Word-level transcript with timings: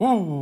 Welcome, 0.00 0.36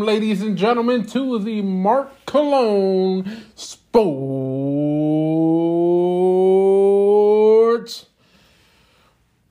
ladies 0.00 0.40
and 0.40 0.56
gentlemen, 0.56 1.04
to 1.08 1.38
the 1.38 1.60
Mark 1.60 2.24
Cologne 2.24 3.42
Sports 3.54 4.06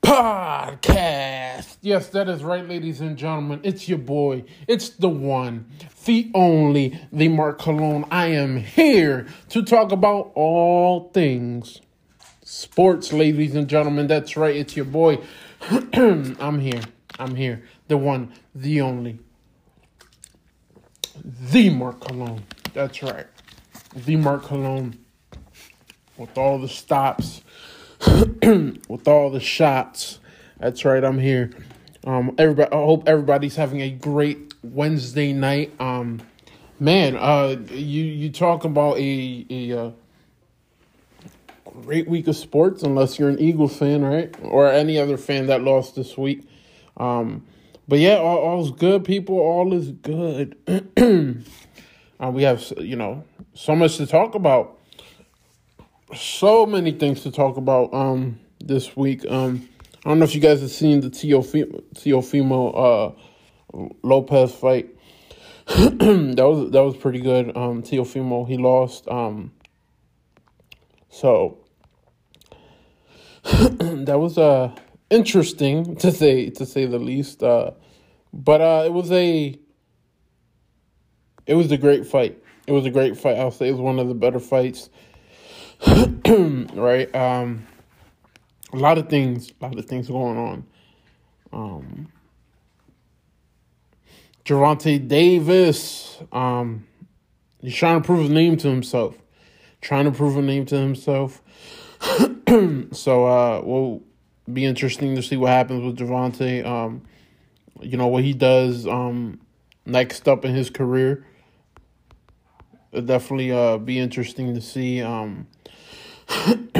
Podcast. 0.02 1.76
Yes, 1.82 2.08
that 2.08 2.28
is 2.28 2.42
right, 2.42 2.68
ladies 2.68 3.00
and 3.00 3.16
gentlemen. 3.16 3.60
It's 3.62 3.88
your 3.88 3.98
boy. 3.98 4.42
It's 4.66 4.88
the 4.88 5.08
one, 5.08 5.70
the 6.04 6.32
only, 6.34 7.00
the 7.12 7.28
Mark 7.28 7.60
Cologne. 7.60 8.06
I 8.10 8.26
am 8.26 8.56
here 8.56 9.28
to 9.50 9.62
talk 9.62 9.92
about 9.92 10.32
all 10.34 11.10
things 11.10 11.80
sports, 12.52 13.14
ladies 13.14 13.54
and 13.54 13.66
gentlemen. 13.66 14.06
That's 14.06 14.36
right, 14.36 14.54
it's 14.54 14.76
your 14.76 14.84
boy. 14.84 15.18
I'm 15.94 16.60
here. 16.60 16.82
I'm 17.18 17.34
here. 17.34 17.62
The 17.88 17.96
one, 17.96 18.32
the 18.54 18.82
only, 18.82 19.18
the 21.24 21.70
Mark 21.70 22.00
Cologne. 22.00 22.44
That's 22.74 23.02
right. 23.02 23.26
The 23.94 24.16
Mark 24.16 24.44
Cologne. 24.44 24.98
With 26.18 26.36
all 26.36 26.58
the 26.58 26.68
stops, 26.68 27.42
with 28.06 29.08
all 29.08 29.30
the 29.30 29.40
shots. 29.40 30.20
That's 30.60 30.84
right, 30.84 31.02
I'm 31.02 31.18
here. 31.18 31.50
Um, 32.04 32.34
everybody, 32.36 32.70
I 32.70 32.76
hope 32.76 33.08
everybody's 33.08 33.56
having 33.56 33.80
a 33.80 33.90
great 33.90 34.54
Wednesday 34.62 35.32
night. 35.32 35.72
Um, 35.80 36.20
man, 36.78 37.16
uh, 37.16 37.56
you 37.70 38.04
you 38.04 38.30
talk 38.30 38.64
about 38.64 38.98
a 38.98 39.46
a 39.48 39.72
uh, 39.72 39.90
great 41.82 42.08
week 42.08 42.28
of 42.28 42.36
sports, 42.36 42.82
unless 42.82 43.18
you're 43.18 43.28
an 43.28 43.40
Eagles 43.40 43.76
fan, 43.76 44.02
right, 44.04 44.34
or 44.42 44.68
any 44.68 44.98
other 44.98 45.16
fan 45.16 45.46
that 45.46 45.62
lost 45.62 45.94
this 45.96 46.16
week. 46.16 46.46
Um, 46.96 47.46
but 47.88 47.98
yeah, 47.98 48.16
all, 48.16 48.38
all's 48.38 48.70
good, 48.70 49.04
people. 49.04 49.38
All 49.38 49.72
is 49.72 49.90
good. 49.90 50.56
uh, 52.20 52.30
we 52.30 52.42
have 52.42 52.72
you 52.78 52.96
know 52.96 53.24
so 53.54 53.74
much 53.74 53.96
to 53.96 54.06
talk 54.06 54.34
about. 54.34 54.78
So 56.14 56.66
many 56.66 56.92
things 56.92 57.22
to 57.22 57.30
talk 57.30 57.56
about 57.56 57.92
um, 57.94 58.38
this 58.62 58.94
week. 58.96 59.24
Um, 59.30 59.68
I 60.04 60.10
don't 60.10 60.18
know 60.18 60.24
if 60.24 60.34
you 60.34 60.40
guys 60.40 60.60
have 60.60 60.70
seen 60.70 61.00
the 61.00 61.08
Teofimo, 61.10 62.72
uh, 62.76 63.78
Lopez 64.02 64.54
fight. 64.54 64.90
that 65.66 66.36
was 66.38 66.70
that 66.70 66.82
was 66.82 66.96
pretty 66.96 67.20
good. 67.20 67.56
Um, 67.56 67.82
Teofimo 67.82 68.46
he 68.46 68.58
lost. 68.58 69.08
Um, 69.08 69.52
so 71.08 71.61
that 73.44 74.18
was 74.18 74.38
uh 74.38 74.74
interesting 75.12 75.94
to 75.96 76.10
say 76.10 76.50
to 76.50 76.66
say 76.66 76.86
the 76.86 76.98
least. 76.98 77.42
Uh, 77.42 77.72
but 78.32 78.60
uh, 78.60 78.82
it 78.86 78.92
was 78.92 79.12
a 79.12 79.58
it 81.46 81.54
was 81.54 81.70
a 81.70 81.76
great 81.76 82.06
fight. 82.06 82.42
It 82.66 82.72
was 82.72 82.86
a 82.86 82.90
great 82.90 83.16
fight. 83.16 83.36
I'll 83.38 83.50
say 83.50 83.68
it 83.68 83.72
was 83.72 83.80
one 83.80 83.98
of 83.98 84.08
the 84.08 84.14
better 84.14 84.40
fights. 84.40 84.88
right. 85.86 87.14
Um, 87.14 87.66
a 88.72 88.76
lot 88.76 88.98
of 88.98 89.08
things. 89.08 89.52
A 89.60 89.64
lot 89.64 89.78
of 89.78 89.84
things 89.86 90.08
going 90.08 90.38
on. 90.38 90.66
Um, 91.52 92.12
Gervonta 94.44 95.06
Davis. 95.06 96.18
Um, 96.32 96.86
he's 97.60 97.74
trying 97.74 98.00
to 98.00 98.06
prove 98.06 98.30
a 98.30 98.32
name 98.32 98.56
to 98.58 98.68
himself. 98.68 99.16
Trying 99.80 100.04
to 100.04 100.12
prove 100.12 100.36
a 100.36 100.42
name 100.42 100.64
to 100.66 100.76
himself. 100.78 101.42
so 102.92 103.26
uh, 103.26 103.60
will 103.62 104.02
be 104.52 104.64
interesting 104.64 105.14
to 105.16 105.22
see 105.22 105.36
what 105.36 105.50
happens 105.50 105.84
with 105.84 105.96
Gervonta. 105.96 106.64
Um, 106.66 107.02
you 107.80 107.96
know 107.96 108.08
what 108.08 108.24
he 108.24 108.32
does 108.32 108.86
um, 108.86 109.40
next 109.86 110.28
up 110.28 110.44
in 110.44 110.54
his 110.54 110.68
career. 110.68 111.26
It'll 112.90 113.06
definitely 113.06 113.52
uh, 113.52 113.78
be 113.78 113.98
interesting 113.98 114.54
to 114.54 114.60
see. 114.60 115.00
Um, 115.00 115.46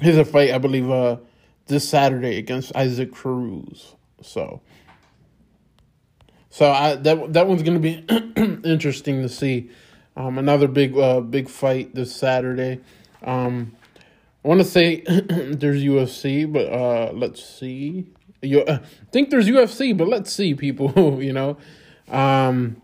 here's 0.00 0.16
a 0.16 0.24
fight 0.24 0.50
I 0.50 0.58
believe 0.58 0.90
uh, 0.90 1.18
this 1.66 1.88
Saturday 1.88 2.36
against 2.38 2.74
Isaac 2.74 3.12
Cruz. 3.12 3.94
So, 4.22 4.60
so 6.50 6.70
I 6.70 6.96
that 6.96 7.32
that 7.32 7.46
one's 7.46 7.62
gonna 7.62 7.78
be 7.78 8.04
interesting 8.64 9.22
to 9.22 9.28
see. 9.28 9.70
Um, 10.16 10.36
another 10.36 10.66
big 10.66 10.98
uh, 10.98 11.20
big 11.20 11.48
fight 11.48 11.94
this 11.94 12.16
Saturday. 12.16 12.80
Um, 13.22 13.76
I 14.44 14.48
want 14.48 14.60
to 14.60 14.66
say 14.66 15.00
there's 15.06 15.82
UFC, 15.82 16.50
but 16.50 16.72
uh, 16.72 17.12
let's 17.12 17.44
see. 17.44 18.06
You 18.40 18.62
uh, 18.62 18.78
think 19.10 19.30
there's 19.30 19.48
UFC, 19.48 19.96
but 19.96 20.08
let's 20.08 20.32
see, 20.32 20.54
people. 20.54 21.20
you 21.22 21.32
know, 21.32 21.56
um, 22.08 22.80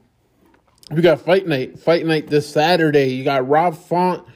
we 0.90 1.02
got 1.02 1.20
fight 1.20 1.46
night. 1.46 1.78
Fight 1.78 2.04
night 2.06 2.26
this 2.26 2.48
Saturday. 2.48 3.14
You 3.14 3.24
got 3.24 3.48
Rob 3.48 3.76
Font, 3.76 4.26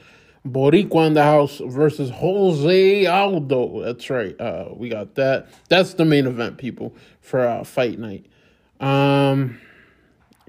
Boricua 0.47 1.07
in 1.07 1.13
the 1.13 1.23
house 1.23 1.61
versus 1.63 2.09
Jose 2.09 3.05
Aldo. 3.05 3.83
That's 3.83 4.09
right. 4.09 4.39
Uh, 4.39 4.69
we 4.73 4.89
got 4.89 5.15
that. 5.15 5.49
That's 5.67 5.95
the 5.95 6.05
main 6.05 6.25
event, 6.25 6.57
people, 6.57 6.95
for 7.21 7.45
uh, 7.45 7.63
fight 7.63 7.99
night. 7.99 8.25
Um, 8.79 9.59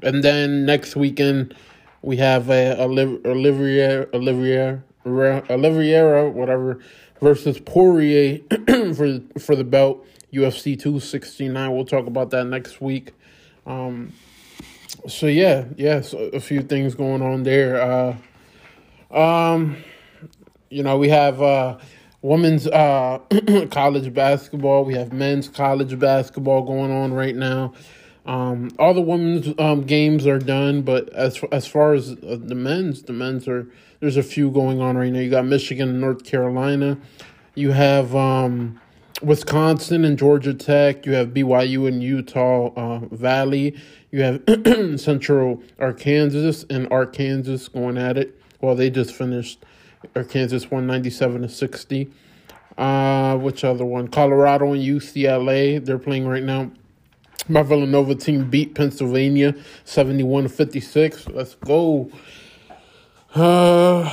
and 0.03 0.23
then 0.23 0.65
next 0.65 0.97
weekend 0.97 1.55
we 2.03 2.17
have 2.17 2.49
a 2.49 2.81
uh, 2.81 2.85
Olivier 2.85 4.07
Olivier 4.15 4.83
Oliveira, 5.05 6.31
whatever, 6.31 6.81
versus 7.21 7.59
Poirier 7.61 8.39
for 8.95 9.21
for 9.39 9.57
the 9.57 9.65
belt. 9.65 10.07
UFC 10.33 10.79
two 10.79 11.01
sixty 11.01 11.49
nine. 11.49 11.73
We'll 11.75 11.85
talk 11.85 12.07
about 12.07 12.31
that 12.31 12.45
next 12.45 12.81
week. 12.81 13.13
Um, 13.67 14.13
so 15.09 15.27
yeah, 15.27 15.65
yeah, 15.77 16.01
so 16.01 16.19
a 16.19 16.41
few 16.41 16.63
things 16.63 16.95
going 16.95 17.23
on 17.23 17.43
there. 17.43 17.81
Uh, 17.81 18.17
um, 19.17 19.77
you 20.69 20.83
know, 20.83 20.99
we 20.99 21.09
have 21.09 21.41
uh, 21.43 21.79
women's 22.23 22.67
uh, 22.67 23.19
college 23.71 24.13
basketball. 24.15 24.85
We 24.85 24.95
have 24.95 25.13
men's 25.13 25.49
college 25.49 25.99
basketball 25.99 26.63
going 26.63 26.91
on 26.91 27.13
right 27.13 27.35
now. 27.35 27.75
Um, 28.27 28.71
all 28.79 28.95
the 28.95 29.01
women's 29.01 29.53
um, 29.59 29.83
games 29.83 30.27
are 30.27 30.39
done, 30.39 30.83
but 30.83 31.09
as 31.11 31.43
as 31.51 31.67
far 31.67 31.95
as 31.95 32.13
uh, 32.13 32.39
the 32.41 32.55
men's, 32.55 33.03
the 33.03 33.13
men's 33.13 33.49
are 33.49 33.67
there's 34.01 34.17
a 34.17 34.23
few 34.23 34.51
going 34.51 34.81
on 34.81 34.97
right 34.97 35.13
now. 35.13 35.21
You 35.21 35.31
got 35.31 35.45
Michigan 35.45 35.91
and 35.91 36.01
North 36.01 36.25
Carolina. 36.25 36.99
You 37.55 37.73
have 37.73 38.17
um, 38.17 38.81
Wisconsin 39.23 40.05
and 40.05 40.19
Georgia 40.19 40.55
Tech. 40.55 41.05
You 41.05 41.13
have 41.13 41.29
BYU 41.29 41.87
and 41.87 42.03
Utah 42.03 42.73
uh, 42.75 42.99
Valley. 43.11 43.79
You 44.11 44.23
have 44.23 44.43
Central 45.01 45.63
Arkansas 45.79 46.67
and 46.71 46.89
Arkansas 46.91 47.69
going 47.73 47.99
at 47.99 48.17
it. 48.17 48.41
Well, 48.61 48.75
they 48.75 48.91
just 48.91 49.15
finished. 49.15 49.65
Arkansas 50.17 50.67
197 50.69 51.43
to 51.43 51.49
60. 51.49 52.11
Uh, 52.79 53.37
which 53.37 53.65
other 53.65 53.85
one? 53.85 54.09
Colorado 54.09 54.73
and 54.73 54.83
UCLA. 54.83 55.85
They're 55.85 55.99
playing 55.99 56.27
right 56.27 56.43
now. 56.43 56.71
My 57.49 57.63
Villanova 57.63 58.15
team 58.15 58.49
beat 58.49 58.75
Pennsylvania 58.75 59.55
71 59.85 60.49
56. 60.49 61.29
Let's 61.29 61.55
go. 61.57 62.11
Uh, 63.35 64.11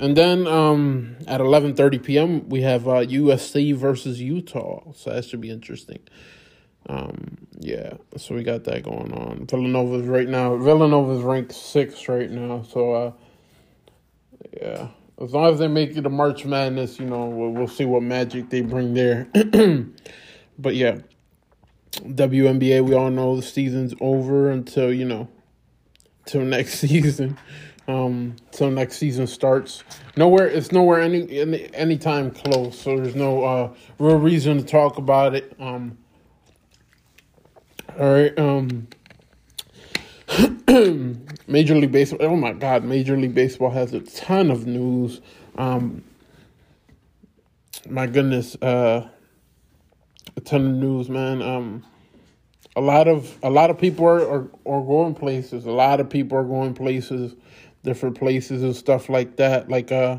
and 0.00 0.16
then 0.16 0.46
um, 0.46 1.16
at 1.26 1.40
11:30 1.40 2.02
p.m. 2.02 2.48
we 2.48 2.62
have 2.62 2.86
uh, 2.86 3.02
USC 3.04 3.74
versus 3.74 4.20
Utah, 4.20 4.92
so 4.94 5.10
that 5.10 5.24
should 5.24 5.40
be 5.40 5.50
interesting. 5.50 5.98
Um, 6.88 7.46
yeah, 7.58 7.94
so 8.16 8.34
we 8.34 8.44
got 8.44 8.64
that 8.64 8.84
going 8.84 9.12
on. 9.12 9.46
Villanova's 9.46 10.06
right 10.06 10.28
now. 10.28 10.56
Villanova's 10.56 11.22
ranked 11.22 11.52
six 11.52 12.08
right 12.08 12.30
now, 12.30 12.62
so 12.62 12.92
uh, 12.94 13.12
yeah. 14.56 14.88
As 15.20 15.34
long 15.34 15.52
as 15.52 15.58
they 15.58 15.68
make 15.68 15.96
it 15.98 16.06
a 16.06 16.08
March 16.08 16.46
Madness, 16.46 16.98
you 16.98 17.04
know, 17.04 17.26
we'll, 17.26 17.50
we'll 17.50 17.68
see 17.68 17.84
what 17.84 18.02
magic 18.02 18.48
they 18.48 18.62
bring 18.62 18.94
there. 18.94 19.28
but 20.58 20.74
yeah, 20.74 21.00
WNBA, 21.92 22.82
we 22.82 22.94
all 22.94 23.10
know 23.10 23.36
the 23.36 23.42
season's 23.42 23.94
over 24.00 24.48
until 24.48 24.90
you 24.90 25.04
know, 25.04 25.28
till 26.24 26.42
next 26.42 26.78
season 26.78 27.36
um 27.90 28.36
till 28.52 28.70
next 28.70 28.98
season 28.98 29.26
starts. 29.26 29.82
Nowhere 30.16 30.46
it's 30.46 30.72
nowhere 30.72 31.00
any 31.00 31.40
any 31.40 31.74
any 31.74 31.98
time 31.98 32.30
close, 32.30 32.78
so 32.78 32.96
there's 32.96 33.16
no 33.16 33.42
uh 33.44 33.74
real 33.98 34.18
reason 34.18 34.58
to 34.58 34.64
talk 34.64 34.98
about 34.98 35.34
it. 35.34 35.54
Um 35.58 35.98
all 37.98 38.12
right, 38.12 38.38
um 38.38 38.88
Major 41.48 41.74
League 41.74 41.92
Baseball 41.92 42.26
oh 42.26 42.36
my 42.36 42.52
god, 42.52 42.84
Major 42.84 43.16
League 43.16 43.34
Baseball 43.34 43.70
has 43.70 43.92
a 43.92 44.00
ton 44.00 44.50
of 44.50 44.66
news. 44.66 45.20
Um 45.58 46.04
my 47.88 48.06
goodness, 48.06 48.56
uh 48.62 49.08
a 50.36 50.40
ton 50.40 50.66
of 50.66 50.72
news, 50.72 51.08
man. 51.08 51.42
Um 51.42 51.84
a 52.76 52.80
lot 52.80 53.08
of 53.08 53.36
a 53.42 53.50
lot 53.50 53.70
of 53.70 53.78
people 53.78 54.06
are, 54.06 54.20
are, 54.20 54.48
are 54.64 54.82
going 54.82 55.14
places. 55.14 55.66
A 55.66 55.72
lot 55.72 55.98
of 55.98 56.08
people 56.08 56.38
are 56.38 56.44
going 56.44 56.74
places 56.74 57.34
different 57.82 58.18
places 58.18 58.62
and 58.62 58.74
stuff 58.74 59.08
like 59.08 59.36
that. 59.36 59.68
Like 59.68 59.92
uh, 59.92 60.18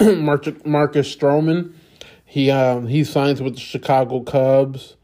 Marcus 0.00 0.54
Marcus 0.64 1.14
Stroman, 1.14 1.72
He 2.24 2.50
um, 2.50 2.86
he 2.86 3.04
signs 3.04 3.42
with 3.42 3.54
the 3.54 3.60
Chicago 3.60 4.20
Cubs. 4.20 4.96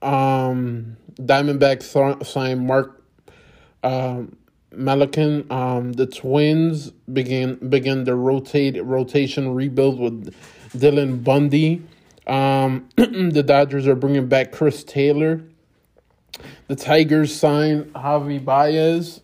Um, 0.00 0.96
Diamondbacks 1.16 2.24
signed 2.24 2.66
Mark 2.66 3.02
um, 3.82 4.36
Melancon. 4.72 5.50
Um, 5.50 5.92
the 5.92 6.06
Twins 6.06 6.90
begin 7.12 7.56
begin 7.68 8.04
the 8.04 8.14
rotate 8.14 8.82
rotation 8.84 9.54
rebuild 9.54 9.98
with 9.98 10.34
Dylan 10.70 11.24
Bundy. 11.24 11.82
Um, 12.26 12.88
the 12.96 13.42
Dodgers 13.42 13.86
are 13.86 13.94
bringing 13.94 14.28
back 14.28 14.52
Chris 14.52 14.84
Taylor. 14.84 15.42
The 16.68 16.76
Tigers 16.76 17.34
signed 17.34 17.92
Javi 17.94 18.44
Baez. 18.44 19.22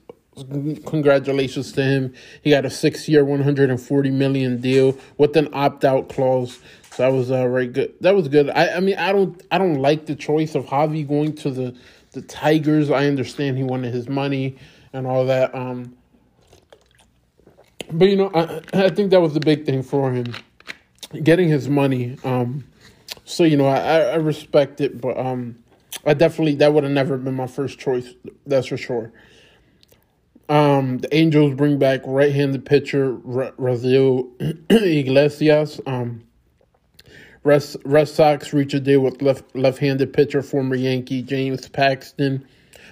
Congratulations 0.87 1.73
to 1.73 1.83
him. 1.83 2.15
He 2.43 2.51
got 2.51 2.65
a 2.65 2.71
six-year, 2.71 3.25
one 3.25 3.43
hundred 3.43 3.71
and 3.71 3.81
forty 3.81 4.11
million 4.11 4.61
deal 4.61 4.99
with 5.17 5.37
an 5.37 5.49
opt-out 5.53 6.09
clause. 6.09 6.59
So 6.91 7.03
that 7.05 7.13
was 7.13 7.31
uh, 7.31 7.47
right 7.47 7.73
good. 7.73 7.95
That 8.01 8.15
was 8.17 8.29
good. 8.29 8.51
I, 8.51 8.77
I 8.77 8.81
mean, 8.81 8.97
I 8.97 9.13
don't, 9.13 9.41
I 9.51 9.59
don't 9.59 9.77
like 9.77 10.07
the 10.07 10.17
choice 10.17 10.55
of 10.55 10.67
Javi 10.67 11.07
going 11.07 11.35
to 11.37 11.51
the 11.51 11.77
the 12.13 12.23
Tigers. 12.23 12.91
I 12.91 13.07
understand 13.07 13.57
he 13.57 13.65
wanted 13.65 13.93
his 13.93 14.09
money 14.09 14.57
and 14.93 15.07
all 15.07 15.27
that. 15.27 15.55
Um, 15.55 15.97
but 17.93 18.09
you 18.09 18.17
know, 18.17 18.31
I, 18.35 18.61
I 18.73 18.89
think 18.91 19.11
that 19.11 19.21
was 19.21 19.35
the 19.35 19.41
big 19.41 19.67
thing 19.67 19.83
for 19.83 20.13
him, 20.13 20.35
getting 21.23 21.49
his 21.49 21.69
money. 21.69 22.17
Um, 22.25 22.65
so 23.25 23.45
you 23.45 23.57
know, 23.57 23.67
I, 23.67 24.01
I 24.01 24.15
respect 24.17 24.81
it, 24.81 25.01
but 25.01 25.17
um, 25.19 25.63
I 26.05 26.15
definitely 26.15 26.57
that 26.57 26.73
would 26.73 26.85
have 26.85 26.93
never 26.93 27.17
been 27.19 27.35
my 27.35 27.47
first 27.47 27.79
choice. 27.79 28.15
That's 28.47 28.67
for 28.69 28.77
sure. 28.77 29.13
Um, 30.49 30.99
the 30.99 31.15
Angels 31.15 31.55
bring 31.55 31.79
back 31.79 32.01
right-handed 32.05 32.67
pitcher 32.67 33.15
Raisel 33.15 34.29
Iglesias. 34.71 35.81
Um, 35.87 36.25
Red, 37.45 37.65
Red 37.85 38.09
Sox 38.09 38.53
reach 38.53 38.75
a 38.75 38.81
deal 38.81 39.01
with 39.01 39.21
left 39.23 39.55
left-handed 39.55 40.13
pitcher 40.13 40.43
former 40.43 40.75
Yankee 40.77 41.23
James 41.23 41.69
Paxton. 41.69 42.47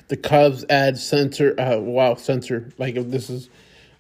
The 0.09 0.17
Cubs 0.17 0.65
add 0.69 0.99
center. 0.99 1.59
Uh, 1.59 1.79
wow, 1.79 2.15
center. 2.15 2.71
Like 2.79 2.97
if 2.97 3.09
this 3.09 3.31
is 3.31 3.49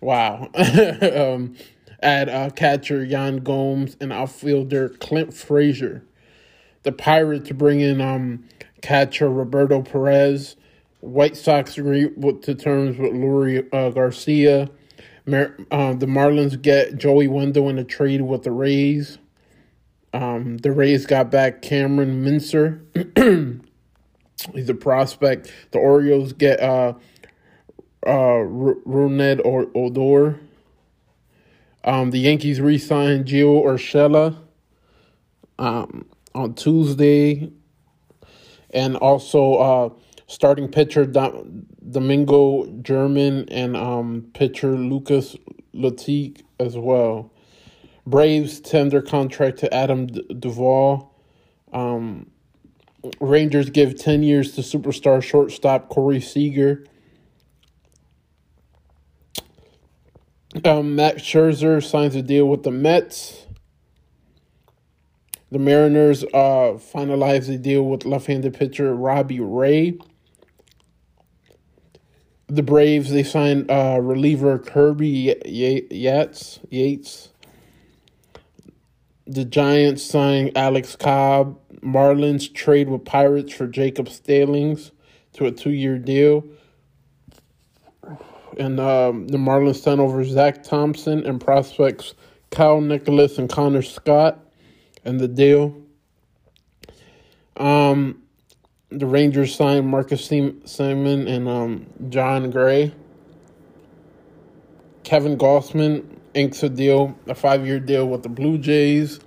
wow. 0.01 0.49
um, 0.55 1.57
add 2.03 2.29
uh, 2.29 2.51
catcher 2.51 3.05
Yan 3.05 3.39
Gomes 3.39 3.97
and 4.01 4.13
outfielder 4.13 4.91
Clint 4.91 5.33
Frazier. 5.33 6.05
The 6.83 6.93
Pirates 6.93 7.51
bring 7.53 7.81
in 7.81 8.01
um, 8.01 8.45
catcher 8.83 9.31
Roberto 9.31 9.83
Perez. 9.83 10.57
White 11.03 11.37
Sox 11.37 11.77
agree 11.77 12.07
with, 12.17 12.43
to 12.43 12.55
terms 12.55 12.97
with 12.97 13.13
Leury 13.13 13.69
uh, 13.75 13.91
Garcia. 13.91 14.71
Mar- 15.27 15.57
uh, 15.73 15.95
the 15.95 16.07
Marlins 16.07 16.61
get 16.63 16.97
Joey 16.97 17.27
Wendle 17.27 17.69
in 17.69 17.79
a 17.79 17.85
trade 17.85 18.23
with 18.23 18.45
the 18.45 18.53
Rays. 18.53 19.19
Um, 20.13 20.59
the 20.59 20.71
Rays 20.71 21.05
got 21.05 21.29
back 21.29 21.61
Kameron 21.61 22.23
Misner. 22.23 23.61
He's 24.55 24.69
a 24.69 24.75
prospect. 24.75 25.53
The 25.73 25.81
Orioles 25.81 26.35
get 26.35 26.61
uh, 26.61 26.95
uh, 28.07 28.11
Rougned 28.47 29.41
or 29.45 29.71
Odor. 29.75 30.39
Um, 31.83 32.13
the 32.13 32.21
Yankees 32.21 32.61
re-signed 32.61 33.27
Gio 33.27 33.65
Urshela 33.65 34.37
um, 35.59 36.07
on 36.33 36.55
Tuesday, 36.55 37.51
and 38.71 38.97
also 38.97 39.55
uh, 39.55 39.91
starting 40.32 40.67
pitcher 40.67 41.05
Domingo 41.05 42.67
German 42.81 43.46
and 43.50 43.76
um, 43.76 44.31
pitcher 44.32 44.76
Lucas 44.79 45.37
Luetge 45.75 46.40
as 46.58 46.76
well. 46.76 47.31
Braves 48.06 48.58
tender 48.58 49.02
contract 49.02 49.58
to 49.58 49.73
Adam 49.73 50.06
Duvall. 50.06 51.14
Um, 51.73 52.31
Rangers 53.20 53.69
give 53.69 53.99
10 53.99 54.23
years 54.23 54.52
to 54.52 54.62
superstar 54.62 55.23
shortstop 55.23 55.90
Corey 55.90 56.20
Seager. 56.20 56.87
Um, 60.64 60.96
Max 60.96 61.23
Scherzer 61.23 61.82
signs 61.84 62.14
a 62.14 62.23
deal 62.23 62.49
with 62.49 62.62
the 62.62 62.70
Mets. 62.70 63.46
The 65.50 65.58
Mariners 65.58 66.25
uh, 66.25 66.79
finalize 66.94 67.52
a 67.52 67.58
deal 67.58 67.82
with 67.82 68.06
left-handed 68.06 68.55
pitcher 68.55 68.94
Robbie 68.94 69.40
Ray. 69.40 69.99
The 72.53 72.63
Braves 72.63 73.09
they 73.11 73.23
signed 73.23 73.71
uh, 73.71 73.99
reliever 74.03 74.59
Kirby 74.59 75.35
Yates. 75.47 76.61
Yates. 76.69 77.31
The 79.27 79.47
Giants 79.47 80.05
signed 80.05 80.53
Alex 80.55 80.95
Cobb. 80.95 81.59
Marlins 81.81 82.53
trade 82.53 82.91
with 82.91 83.07
Pirates 83.07 83.55
for 83.55 83.67
Jacob 83.67 84.11
Stallings 84.11 84.93
to 85.33 85.47
a 85.47 85.51
two-year 85.51 85.97
deal. 85.97 86.45
And 88.59 88.79
um, 88.79 89.29
the 89.29 89.39
Marlins 89.39 89.77
sent 89.77 89.99
over 89.99 90.23
Zach 90.23 90.63
Thompson 90.63 91.25
and 91.25 91.41
prospects 91.41 92.13
Kyle 92.51 92.83
Nicolas 92.83 93.39
and 93.39 93.49
Connor 93.49 93.81
Scott 93.81 94.39
and 95.07 95.19
the 95.19 95.27
deal. 95.27 95.75
Um, 97.57 98.22
the 98.99 99.06
Rangers 99.06 99.55
signed 99.55 99.87
Marcus 99.87 100.29
Semien 100.29 101.29
and 101.29 101.49
um, 101.49 101.87
Jon 102.09 102.50
Gray. 102.50 102.94
Kevin 105.05 105.37
Gausman 105.37 106.05
inks 106.35 106.62
a 106.62 106.69
deal, 106.69 107.19
a 107.27 107.35
five-year 107.35 107.81
deal 107.81 108.09
with 108.09 108.23
the 108.23 108.29
Blue 108.29 108.59
Jays. 108.59 109.21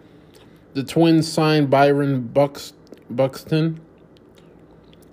The 0.73 0.83
Twins 0.83 1.31
signed 1.31 1.69
Byron 1.69 2.29
Buxt- 2.33 2.73
Buxton. 3.09 3.81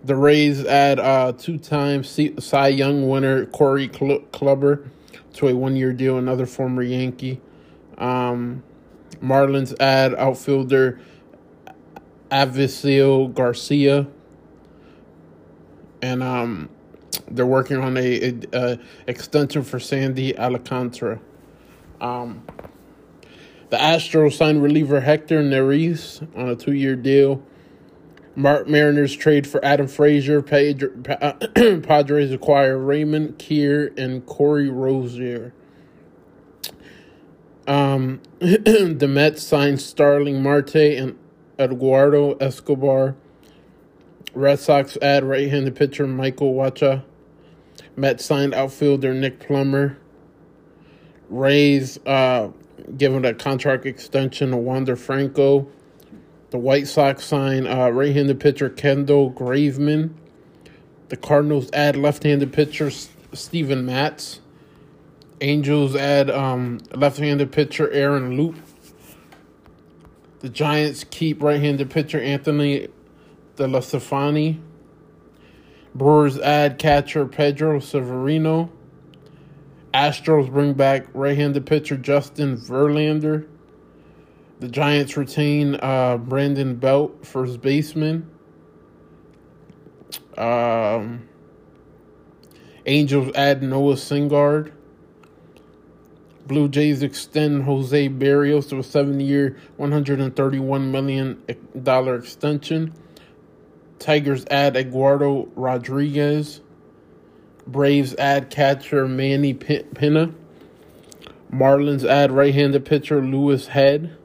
The 0.05 0.17
Rays 0.17 0.65
add 0.65 0.99
uh, 0.99 1.33
two-time 1.33 2.03
Cy 2.05 2.69
Young 2.69 3.09
winner 3.09 3.47
Corey 3.47 3.89
Kluber 3.89 4.89
to 5.35 5.49
a 5.49 5.55
one-year 5.55 5.93
deal, 5.93 6.19
another 6.19 6.47
former 6.47 6.83
Yankee. 6.83 7.41
Um, 7.99 8.63
Marlins 9.23 9.75
add 9.79 10.15
outfielder 10.15 11.01
Avisail 12.31 13.33
Garcia, 13.33 14.09
and 16.03 16.23
um, 16.23 16.69
they're 17.31 17.47
working 17.47 17.79
on 17.79 17.97
a, 17.97 18.29
a, 18.29 18.35
a, 18.53 18.79
extension 19.07 19.63
for 19.63 19.79
Sandy 19.79 20.37
Alcantara. 20.37 21.21
Um, 22.01 22.45
the 23.71 23.77
Astros 23.79 24.35
signed 24.35 24.63
reliever 24.63 25.01
Hector 25.01 25.43
Neris 25.43 26.21
on 26.37 26.51
a 26.51 26.57
two-year 26.57 26.97
deal. 26.97 27.43
Mar- 28.35 28.65
Mariners 28.65 29.15
trade 29.15 29.47
for 29.47 29.65
Adam 29.65 29.87
Frazier. 29.87 30.43
Padres 31.83 32.33
acquire 32.33 32.77
Raymond 32.77 33.39
Kerr 33.39 33.93
and 33.97 34.27
Corey 34.27 34.69
Rosier. 34.69 35.55
Um, 37.67 38.21
the 38.41 39.09
Mets 39.09 39.43
signed 39.43 39.81
Starling 39.81 40.43
Marte 40.43 40.75
and 40.77 41.19
Eduardo 41.59 42.33
Escobar. 42.35 43.17
Red 44.35 44.59
Sox 44.59 44.97
add 45.03 45.25
right-handed 45.25 45.77
pitcher 45.77 46.07
Michael 46.07 46.55
Wacha. 46.55 47.03
Mets 47.97 48.25
signed 48.25 48.55
outfielder 48.55 49.13
Nick 49.13 49.41
Plummer. 49.41 49.99
Rays 51.29 51.99
uh, 52.07 52.51
given 52.97 53.25
a 53.25 53.35
contract 53.35 53.87
extension 53.87 54.51
to 54.51 54.57
Wander 54.57 54.97
Franco. 54.97 55.69
The 56.51 56.59
White 56.59 56.87
Sox 56.87 57.25
sign 57.25 57.67
uh, 57.67 57.89
right-handed 57.91 58.41
pitcher 58.41 58.69
Kendall 58.69 59.31
Graveman. 59.31 60.15
The 61.09 61.17
Cardinals 61.17 61.69
add 61.73 61.97
left-handed 61.97 62.53
pitcher 62.53 62.91
Steven 63.33 63.85
Matz. 63.85 64.41
Angels 65.41 65.97
add 65.97 66.31
um, 66.31 66.81
left-handed 66.95 67.53
pitcher 67.53 67.91
Aaron 67.91 68.37
Loup. 68.37 68.57
The 70.41 70.49
Giants 70.49 71.05
keep 71.05 71.43
right-handed 71.43 71.91
pitcher 71.91 72.21
Anthony 72.21 72.89
DeSclafani. 73.67 74.61
Brewers 75.95 76.39
add 76.39 76.79
catcher 76.79 77.27
Pedro 77.27 77.81
Severino. 77.81 78.71
Astros 79.93 80.51
bring 80.51 80.73
back 80.73 81.07
right-handed 81.13 81.67
pitcher 81.67 81.97
Justin 81.97 82.57
Verlander. 82.57 83.47
The 84.61 84.69
Giants 84.69 85.17
retain 85.17 85.75
uh, 85.83 86.17
Brandon 86.17 86.77
Belt, 86.77 87.27
first 87.27 87.61
baseman. 87.61 88.31
Um, 90.39 91.29
Angels 92.87 93.35
add 93.35 93.63
Noah 93.63 93.95
Syndergaard. 93.95 94.73
Blue 96.47 96.69
Jays 96.69 97.03
extend 97.03 97.65
Jose 97.65 98.09
Berrios 98.09 98.69
to 98.71 98.79
a 98.79 98.83
seven-year, 98.83 99.57
$131 99.79 100.91
million 100.91 101.43
extension. 102.17 102.93
Tigers 104.03 104.45
add 104.51 104.77
Eduardo 104.77 105.49
Rodriguez. 105.55 106.61
Braves 107.67 108.15
add 108.17 108.51
catcher 108.51 109.07
Manny 109.07 109.55
Piña. 109.55 110.35
Marlins 111.53 112.05
add 112.05 112.33
right-handed 112.33 112.85
pitcher 112.85 113.23
Louis 113.23 113.69
Head. 113.69 114.17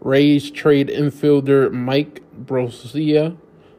Rays 0.00 0.50
trade 0.50 0.88
infielder 0.88 1.70
Mike 1.70 2.22
Brosseau 2.34 3.36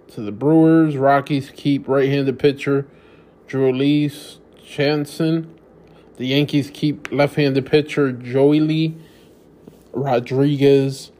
to 0.09 0.21
the 0.21 0.31
Brewers. 0.31 0.95
Rockies 0.95 1.51
keep 1.55 1.87
right-handed 1.87 2.37
pitcher 2.37 2.85
Jhoulys 3.47 4.37
Chacín. 4.63 5.47
The 6.17 6.27
Yankees 6.27 6.69
keep 6.71 7.11
left-handed 7.11 7.65
pitcher 7.65 8.13
Joely 8.13 9.01
Rodriguez. 9.93 11.11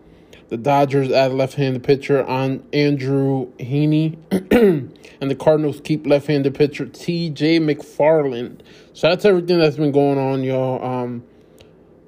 The 0.51 0.58
Dodgers 0.58 1.10
add 1.13 1.31
left-handed 1.31 1.81
pitcher 1.81 2.25
on 2.27 2.62
Andrew 2.74 3.53
Heaney, 3.53 4.17
and 5.22 5.31
the 5.31 5.36
Cardinals 5.36 5.79
keep 5.81 6.05
left-handed 6.05 6.53
pitcher 6.53 6.88
T.J. 6.88 7.60
McFarland. 7.60 8.60
So 8.91 9.08
that's 9.08 9.24
everything 9.24 9.60
that's 9.60 9.77
been 9.77 9.93
going 9.93 10.20
on, 10.20 10.43
y'all. 10.43 10.84
Um, 10.84 11.24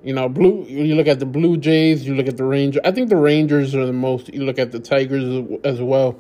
you 0.04 0.14
know, 0.14 0.28
blue. 0.28 0.66
You 0.66 0.94
look 0.96 1.08
at 1.08 1.22
the 1.22 1.26
Blue 1.26 1.56
Jays. 1.56 2.06
You 2.06 2.16
look 2.16 2.28
at 2.28 2.36
the 2.36 2.44
Rangers. 2.44 2.82
I 2.84 2.92
think 2.92 3.08
the 3.08 3.16
Rangers 3.16 3.74
are 3.76 3.86
the 3.86 3.94
most. 3.94 4.28
You 4.34 4.44
look 4.44 4.60
at 4.60 4.74
the 4.74 4.80
Tigers 4.82 5.24
as 5.64 5.82
well, 5.82 6.20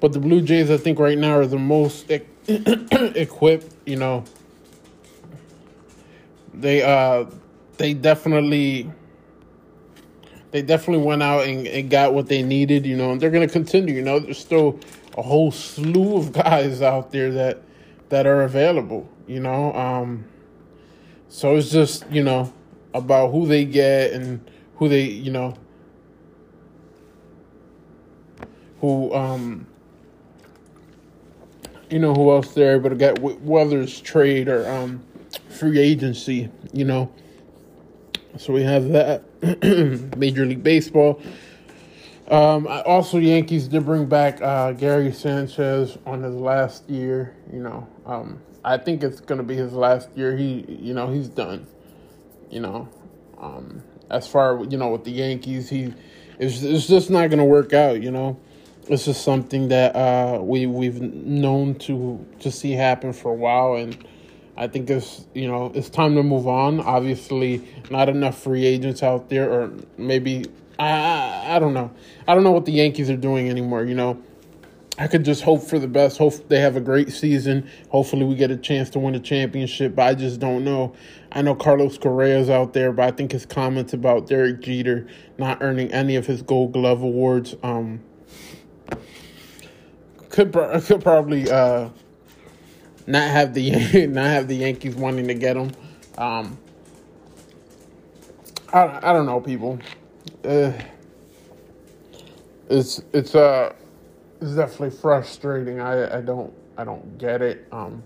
but 0.00 0.14
the 0.14 0.20
Blue 0.20 0.40
Jays, 0.40 0.70
I 0.70 0.78
think, 0.78 0.98
right 0.98 1.18
now 1.18 1.36
are 1.36 1.46
the 1.46 1.58
most 1.58 2.10
equipped. 2.48 3.74
You 3.84 3.96
know, 3.96 4.24
they 6.54 6.82
uh, 6.82 7.26
they 7.76 7.92
definitely 7.92 8.90
they 10.52 10.62
definitely 10.62 11.04
went 11.04 11.22
out 11.22 11.46
and, 11.46 11.66
and 11.66 11.90
got 11.90 12.14
what 12.14 12.28
they 12.28 12.42
needed, 12.42 12.86
you 12.86 12.96
know, 12.96 13.12
and 13.12 13.20
they're 13.20 13.30
going 13.30 13.46
to 13.46 13.52
continue. 13.52 13.94
You 13.94 14.02
know, 14.02 14.20
there's 14.20 14.38
still 14.38 14.78
a 15.18 15.22
whole 15.22 15.50
slew 15.50 16.16
of 16.16 16.32
guys 16.44 16.80
out 16.80 17.10
there 17.10 17.32
that 17.32 17.62
that 18.10 18.26
are 18.26 18.42
available, 18.42 19.08
you 19.26 19.40
know. 19.40 19.72
Um, 19.74 20.24
so 21.28 21.56
it's 21.56 21.70
just 21.70 22.08
you 22.10 22.22
know 22.22 22.52
about 22.94 23.32
who 23.32 23.46
they 23.46 23.64
get 23.64 24.12
and 24.12 24.48
who 24.76 24.88
they 24.88 25.04
you 25.04 25.30
know 25.30 25.54
who 28.80 29.14
um 29.14 29.66
you 31.88 31.98
know 31.98 32.12
who 32.12 32.30
else 32.30 32.52
they're 32.52 32.76
able 32.76 32.90
to 32.90 32.96
get 32.96 33.18
whether 33.18 33.80
it's 33.80 33.98
trade 34.00 34.48
or 34.48 34.68
um 34.70 35.02
free 35.48 35.78
agency, 35.78 36.50
you 36.72 36.84
know. 36.84 37.10
So 38.36 38.52
we 38.52 38.62
have 38.62 38.88
that. 38.90 39.24
Major 40.16 40.46
League 40.46 40.62
Baseball. 40.62 41.20
Um, 42.28 42.66
also, 42.68 43.18
Yankees 43.18 43.66
did 43.68 43.84
bring 43.84 44.06
back 44.06 44.40
uh, 44.40 44.72
Gary 44.72 45.12
Sanchez 45.12 45.98
on 46.06 46.22
his 46.22 46.34
last 46.34 46.88
year. 46.88 47.34
You 47.52 47.60
know, 47.60 47.88
um, 48.06 48.40
I 48.64 48.78
think 48.78 49.02
it's 49.02 49.20
going 49.20 49.38
to 49.38 49.44
be 49.44 49.56
his 49.56 49.72
last 49.72 50.08
year. 50.14 50.36
He, 50.36 50.64
you 50.68 50.94
know, 50.94 51.10
he's 51.10 51.28
done. 51.28 51.66
You 52.50 52.60
know, 52.60 52.88
um, 53.38 53.82
as 54.10 54.28
far 54.28 54.62
you 54.64 54.78
know 54.78 54.88
with 54.88 55.04
the 55.04 55.10
Yankees, 55.10 55.68
he 55.68 55.92
it's, 56.38 56.62
it's 56.62 56.86
just 56.86 57.10
not 57.10 57.28
going 57.28 57.38
to 57.38 57.44
work 57.44 57.72
out. 57.72 58.00
You 58.00 58.12
know, 58.12 58.38
this 58.88 59.08
is 59.08 59.16
something 59.16 59.68
that 59.68 59.96
uh, 59.96 60.38
we 60.40 60.66
we've 60.66 61.00
known 61.00 61.74
to 61.80 62.24
to 62.40 62.50
see 62.52 62.72
happen 62.72 63.12
for 63.12 63.32
a 63.32 63.36
while, 63.36 63.74
and 63.74 63.96
I 64.56 64.66
think 64.68 64.90
it's 64.90 65.26
you 65.34 65.48
know 65.48 65.72
it's 65.74 65.88
time 65.88 66.14
to 66.16 66.22
move 66.22 66.46
on. 66.46 66.80
Obviously, 66.80 67.66
not 67.90 68.08
enough 68.08 68.38
free 68.42 68.66
agents 68.66 69.02
out 69.02 69.30
there, 69.30 69.50
or 69.50 69.72
maybe 69.96 70.44
I, 70.78 70.90
I 70.90 71.56
I 71.56 71.58
don't 71.58 71.74
know. 71.74 71.90
I 72.28 72.34
don't 72.34 72.44
know 72.44 72.52
what 72.52 72.66
the 72.66 72.72
Yankees 72.72 73.08
are 73.08 73.16
doing 73.16 73.48
anymore. 73.48 73.84
You 73.84 73.94
know, 73.94 74.22
I 74.98 75.06
could 75.06 75.24
just 75.24 75.42
hope 75.42 75.62
for 75.62 75.78
the 75.78 75.88
best. 75.88 76.18
Hope 76.18 76.48
they 76.48 76.60
have 76.60 76.76
a 76.76 76.80
great 76.80 77.12
season. 77.12 77.68
Hopefully, 77.88 78.24
we 78.24 78.34
get 78.34 78.50
a 78.50 78.56
chance 78.58 78.90
to 78.90 78.98
win 78.98 79.14
a 79.14 79.20
championship. 79.20 79.94
But 79.94 80.02
I 80.02 80.14
just 80.14 80.38
don't 80.38 80.64
know. 80.64 80.94
I 81.32 81.40
know 81.40 81.54
Carlos 81.54 81.96
Correa's 81.96 82.50
out 82.50 82.74
there, 82.74 82.92
but 82.92 83.06
I 83.06 83.10
think 83.10 83.32
his 83.32 83.46
comments 83.46 83.94
about 83.94 84.26
Derek 84.26 84.60
Jeter 84.60 85.06
not 85.38 85.62
earning 85.62 85.90
any 85.92 86.16
of 86.16 86.26
his 86.26 86.42
Gold 86.42 86.72
Glove 86.72 87.02
awards 87.02 87.56
um, 87.62 88.02
could 90.28 90.52
could 90.52 91.00
probably. 91.00 91.50
Uh, 91.50 91.88
not 93.06 93.28
have 93.30 93.54
the 93.54 94.06
not 94.10 94.26
have 94.26 94.48
the 94.48 94.56
Yankees 94.56 94.94
wanting 94.94 95.28
to 95.28 95.34
get 95.34 95.56
him. 95.56 95.72
Um, 96.18 96.58
I 98.72 99.10
I 99.10 99.12
don't 99.12 99.26
know, 99.26 99.40
people. 99.40 99.78
Uh, 100.44 100.72
it's 102.68 103.02
it's 103.12 103.34
uh 103.34 103.72
it's 104.40 104.54
definitely 104.54 104.90
frustrating. 104.90 105.80
I 105.80 106.18
I 106.18 106.20
don't 106.20 106.52
I 106.76 106.84
don't 106.84 107.18
get 107.18 107.42
it. 107.42 107.66
Um, 107.72 108.02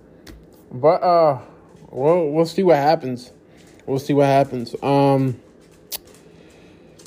but 0.72 1.02
uh, 1.02 1.40
we'll 1.90 2.30
we'll 2.30 2.46
see 2.46 2.62
what 2.62 2.76
happens. 2.76 3.32
We'll 3.86 3.98
see 3.98 4.14
what 4.14 4.26
happens. 4.26 4.74
Um. 4.82 5.40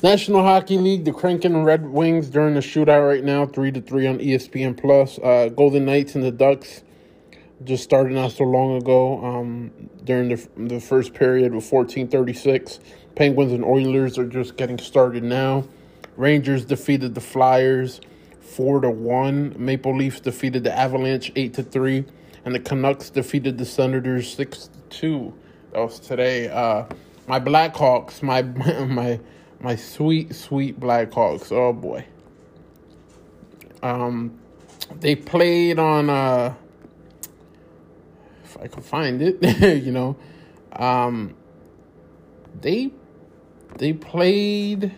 National 0.02 0.42
Hockey 0.42 0.78
League, 0.78 1.04
the 1.04 1.12
Kraken 1.12 1.62
Red 1.62 1.86
Wings 1.86 2.30
during 2.30 2.54
the 2.54 2.60
shootout 2.60 3.06
right 3.06 3.22
now, 3.22 3.44
three 3.44 3.70
to 3.70 3.82
three 3.82 4.06
on 4.06 4.18
ESPN 4.18 4.74
Plus. 4.74 5.18
Uh, 5.18 5.50
Golden 5.54 5.84
Knights 5.84 6.14
and 6.14 6.24
the 6.24 6.30
Ducks 6.30 6.82
just 7.64 7.84
started 7.84 8.12
not 8.12 8.32
so 8.32 8.44
long 8.44 8.76
ago 8.76 9.24
um, 9.24 9.70
during 10.04 10.30
the, 10.30 10.48
the 10.56 10.80
first 10.80 11.12
period 11.14 11.54
with 11.54 11.70
1436. 11.70 12.80
Penguins 13.14 13.52
and 13.52 13.64
Oilers 13.64 14.18
are 14.18 14.26
just 14.26 14.56
getting 14.56 14.78
started 14.78 15.22
now. 15.22 15.64
Rangers 16.16 16.64
defeated 16.64 17.14
the 17.14 17.20
Flyers 17.20 18.00
4 18.40 18.80
to 18.80 18.90
1. 18.90 19.54
Maple 19.58 19.96
Leafs 19.96 20.20
defeated 20.20 20.64
the 20.64 20.76
Avalanche 20.76 21.30
8 21.36 21.54
to 21.54 21.62
3. 21.62 22.04
And 22.44 22.54
the 22.54 22.60
Canucks 22.60 23.10
defeated 23.10 23.58
the 23.58 23.66
Senators 23.66 24.32
6 24.34 24.68
to 24.68 24.78
2. 24.88 25.34
That 25.72 25.80
was 25.80 26.00
today. 26.00 26.48
Uh, 26.48 26.84
my 27.26 27.38
Blackhawks, 27.38 28.22
my 28.22 28.42
my 28.86 29.20
my 29.60 29.76
sweet, 29.76 30.34
sweet 30.34 30.80
Blackhawks. 30.80 31.52
Oh 31.52 31.72
boy. 31.72 32.04
Um, 33.82 34.38
they 34.98 35.14
played 35.14 35.78
on 35.78 36.10
uh 36.10 36.54
I 38.60 38.68
could 38.68 38.84
find 38.84 39.22
it, 39.22 39.82
you 39.84 39.92
know. 39.92 40.16
Um, 40.72 41.34
they 42.60 42.90
they 43.76 43.92
played 43.92 44.94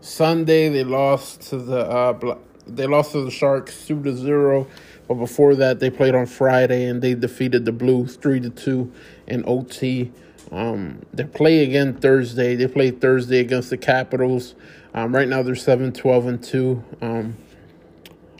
Sunday. 0.00 0.68
They 0.68 0.84
lost 0.84 1.42
to 1.50 1.58
the 1.58 1.80
uh, 1.80 2.38
they 2.66 2.86
lost 2.86 3.12
to 3.12 3.24
the 3.24 3.30
Sharks 3.30 3.86
two 3.86 4.02
to 4.02 4.16
zero. 4.16 4.66
But 5.08 5.14
before 5.14 5.56
that, 5.56 5.80
they 5.80 5.90
played 5.90 6.14
on 6.14 6.26
Friday 6.26 6.86
and 6.86 7.02
they 7.02 7.14
defeated 7.14 7.64
the 7.64 7.72
Blues 7.72 8.16
three 8.16 8.40
to 8.40 8.50
two 8.50 8.92
in 9.26 9.44
OT. 9.46 10.12
Um, 10.52 11.02
they 11.12 11.24
play 11.24 11.62
again 11.62 11.94
Thursday. 11.94 12.56
They 12.56 12.66
play 12.66 12.90
Thursday 12.90 13.40
against 13.40 13.70
the 13.70 13.76
Capitals. 13.76 14.54
Um, 14.94 15.14
right 15.14 15.28
now 15.28 15.42
they're 15.42 15.54
7 15.54 15.92
12 15.92 16.26
and 16.26 16.42
2. 16.42 16.84
Um, 17.00 17.36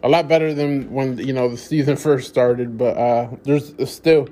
a 0.02 0.08
lot 0.08 0.28
better 0.28 0.54
than 0.54 0.90
when 0.90 1.18
you 1.18 1.32
know 1.32 1.48
the 1.48 1.56
season 1.56 1.96
first 1.96 2.28
started, 2.28 2.78
but 2.78 2.96
uh, 2.96 3.30
there's 3.42 3.74
still 3.90 4.28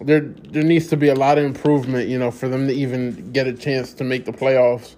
there 0.00 0.20
there 0.20 0.62
needs 0.62 0.88
to 0.88 0.96
be 0.96 1.08
a 1.08 1.14
lot 1.14 1.38
of 1.38 1.44
improvement, 1.44 2.08
you 2.08 2.18
know, 2.18 2.30
for 2.30 2.48
them 2.48 2.66
to 2.66 2.72
even 2.72 3.32
get 3.32 3.46
a 3.46 3.52
chance 3.52 3.92
to 3.94 4.04
make 4.04 4.24
the 4.24 4.32
playoffs. 4.32 4.96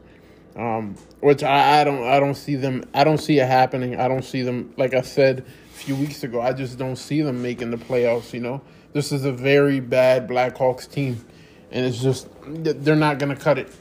Um, 0.56 0.96
which 1.20 1.44
I, 1.44 1.80
I 1.80 1.84
don't 1.84 2.02
I 2.02 2.18
don't 2.18 2.34
see 2.34 2.56
them 2.56 2.84
I 2.94 3.04
don't 3.04 3.18
see 3.18 3.38
it 3.38 3.46
happening. 3.46 4.00
I 4.00 4.08
don't 4.08 4.24
see 4.24 4.42
them 4.42 4.72
like 4.76 4.94
I 4.94 5.02
said 5.02 5.40
a 5.40 5.76
few 5.76 5.94
weeks 5.94 6.24
ago. 6.24 6.40
I 6.40 6.52
just 6.52 6.78
don't 6.78 6.96
see 6.96 7.22
them 7.22 7.42
making 7.42 7.70
the 7.70 7.76
playoffs. 7.76 8.32
You 8.32 8.40
know, 8.40 8.62
this 8.92 9.12
is 9.12 9.24
a 9.24 9.32
very 9.32 9.80
bad 9.80 10.28
Blackhawks 10.28 10.90
team, 10.90 11.24
and 11.70 11.86
it's 11.86 12.02
just 12.02 12.28
they're 12.46 12.96
not 12.96 13.18
gonna 13.18 13.36
cut 13.36 13.58
it. 13.58 13.72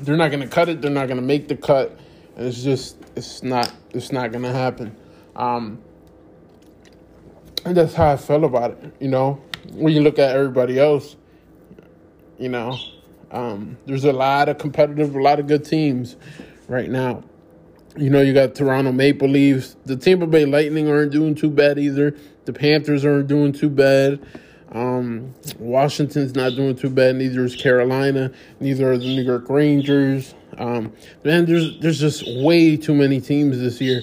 They're 0.00 0.16
not 0.16 0.30
gonna 0.30 0.48
cut 0.48 0.68
it. 0.68 0.82
They're 0.82 0.90
not 0.90 1.06
gonna 1.06 1.22
make 1.22 1.48
the 1.48 1.56
cut. 1.56 1.98
And 2.36 2.46
it's 2.48 2.62
just 2.64 2.96
it's 3.14 3.42
not 3.42 3.72
it's 3.90 4.10
not 4.10 4.32
gonna 4.32 4.52
happen. 4.52 4.96
Um, 5.36 5.82
and 7.64 7.76
that's 7.76 7.94
how 7.94 8.12
I 8.12 8.16
felt 8.16 8.44
about 8.44 8.72
it. 8.72 8.94
You 9.00 9.08
know, 9.08 9.42
when 9.72 9.92
you 9.92 10.02
look 10.02 10.18
at 10.18 10.34
everybody 10.34 10.78
else, 10.78 11.16
you 12.38 12.48
know, 12.48 12.76
um, 13.30 13.78
there's 13.86 14.04
a 14.04 14.12
lot 14.12 14.48
of 14.48 14.58
competitive, 14.58 15.14
a 15.14 15.22
lot 15.22 15.40
of 15.40 15.46
good 15.46 15.64
teams 15.64 16.16
right 16.68 16.90
now. 16.90 17.24
You 17.96 18.10
know, 18.10 18.20
you 18.20 18.34
got 18.34 18.54
Toronto 18.54 18.92
Maple 18.92 19.28
Leafs. 19.28 19.76
The 19.86 19.96
Tampa 19.96 20.26
Bay 20.26 20.46
Lightning 20.46 20.90
aren't 20.90 21.12
doing 21.12 21.34
too 21.34 21.50
bad 21.50 21.78
either. 21.78 22.16
The 22.44 22.52
Panthers 22.52 23.04
aren't 23.04 23.28
doing 23.28 23.52
too 23.52 23.70
bad. 23.70 24.24
Um, 24.72 25.32
Washington's 25.58 26.34
not 26.34 26.56
doing 26.56 26.74
too 26.74 26.90
bad. 26.90 27.14
Neither 27.14 27.44
is 27.44 27.54
Carolina. 27.54 28.32
Neither 28.58 28.90
are 28.90 28.98
the 28.98 29.04
New 29.04 29.22
York 29.22 29.48
Rangers. 29.48 30.34
Um, 30.58 30.92
man, 31.22 31.46
there's 31.46 31.78
there's 31.78 32.00
just 32.00 32.24
way 32.42 32.76
too 32.76 32.94
many 32.94 33.20
teams 33.20 33.58
this 33.60 33.80
year 33.80 34.02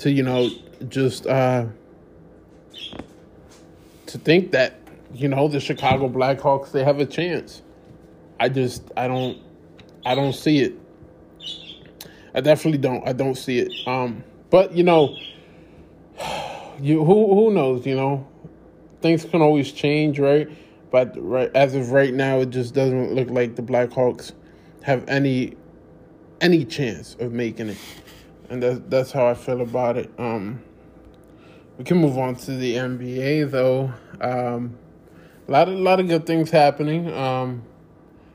to 0.00 0.10
you 0.10 0.22
know 0.22 0.50
just 0.88 1.26
uh, 1.26 1.66
to 4.06 4.18
think 4.18 4.50
that 4.52 4.78
you 5.14 5.28
know 5.28 5.48
the 5.48 5.60
Chicago 5.60 6.08
Blackhawks 6.08 6.72
they 6.72 6.84
have 6.84 7.00
a 7.00 7.06
chance. 7.06 7.62
I 8.38 8.48
just 8.48 8.90
I 8.96 9.08
don't 9.08 9.38
I 10.04 10.14
don't 10.14 10.34
see 10.34 10.60
it. 10.60 10.74
I 12.34 12.40
definitely 12.40 12.78
don't. 12.78 13.06
I 13.06 13.12
don't 13.12 13.34
see 13.34 13.58
it. 13.58 13.72
Um, 13.86 14.24
but 14.48 14.72
you 14.72 14.84
know, 14.84 15.16
you 16.80 17.04
who 17.04 17.34
who 17.34 17.52
knows? 17.52 17.84
You 17.84 17.96
know, 17.96 18.26
things 19.02 19.24
can 19.24 19.42
always 19.42 19.70
change, 19.70 20.18
right? 20.18 20.48
But 20.90 21.12
right 21.16 21.50
as 21.54 21.74
of 21.74 21.92
right 21.92 22.14
now, 22.14 22.40
it 22.40 22.50
just 22.50 22.74
doesn't 22.74 23.14
look 23.14 23.28
like 23.30 23.54
the 23.54 23.62
Blackhawks 23.62 24.32
have 24.82 25.06
any 25.08 25.56
any 26.40 26.64
chance 26.64 27.16
of 27.20 27.32
making 27.32 27.68
it, 27.68 27.78
and 28.50 28.62
that's 28.62 28.80
that's 28.88 29.12
how 29.12 29.26
I 29.26 29.34
feel 29.34 29.62
about 29.62 29.96
it. 29.96 30.10
Um, 30.18 30.62
we 31.78 31.84
can 31.84 31.98
move 31.98 32.18
on 32.18 32.34
to 32.34 32.56
the 32.56 32.74
NBA 32.74 33.50
though. 33.50 33.92
Um, 34.20 34.76
a 35.48 35.50
lot 35.50 35.68
of 35.68 35.78
lot 35.78 36.00
of 36.00 36.08
good 36.08 36.26
things 36.26 36.50
happening. 36.50 37.10
Um, 37.12 37.62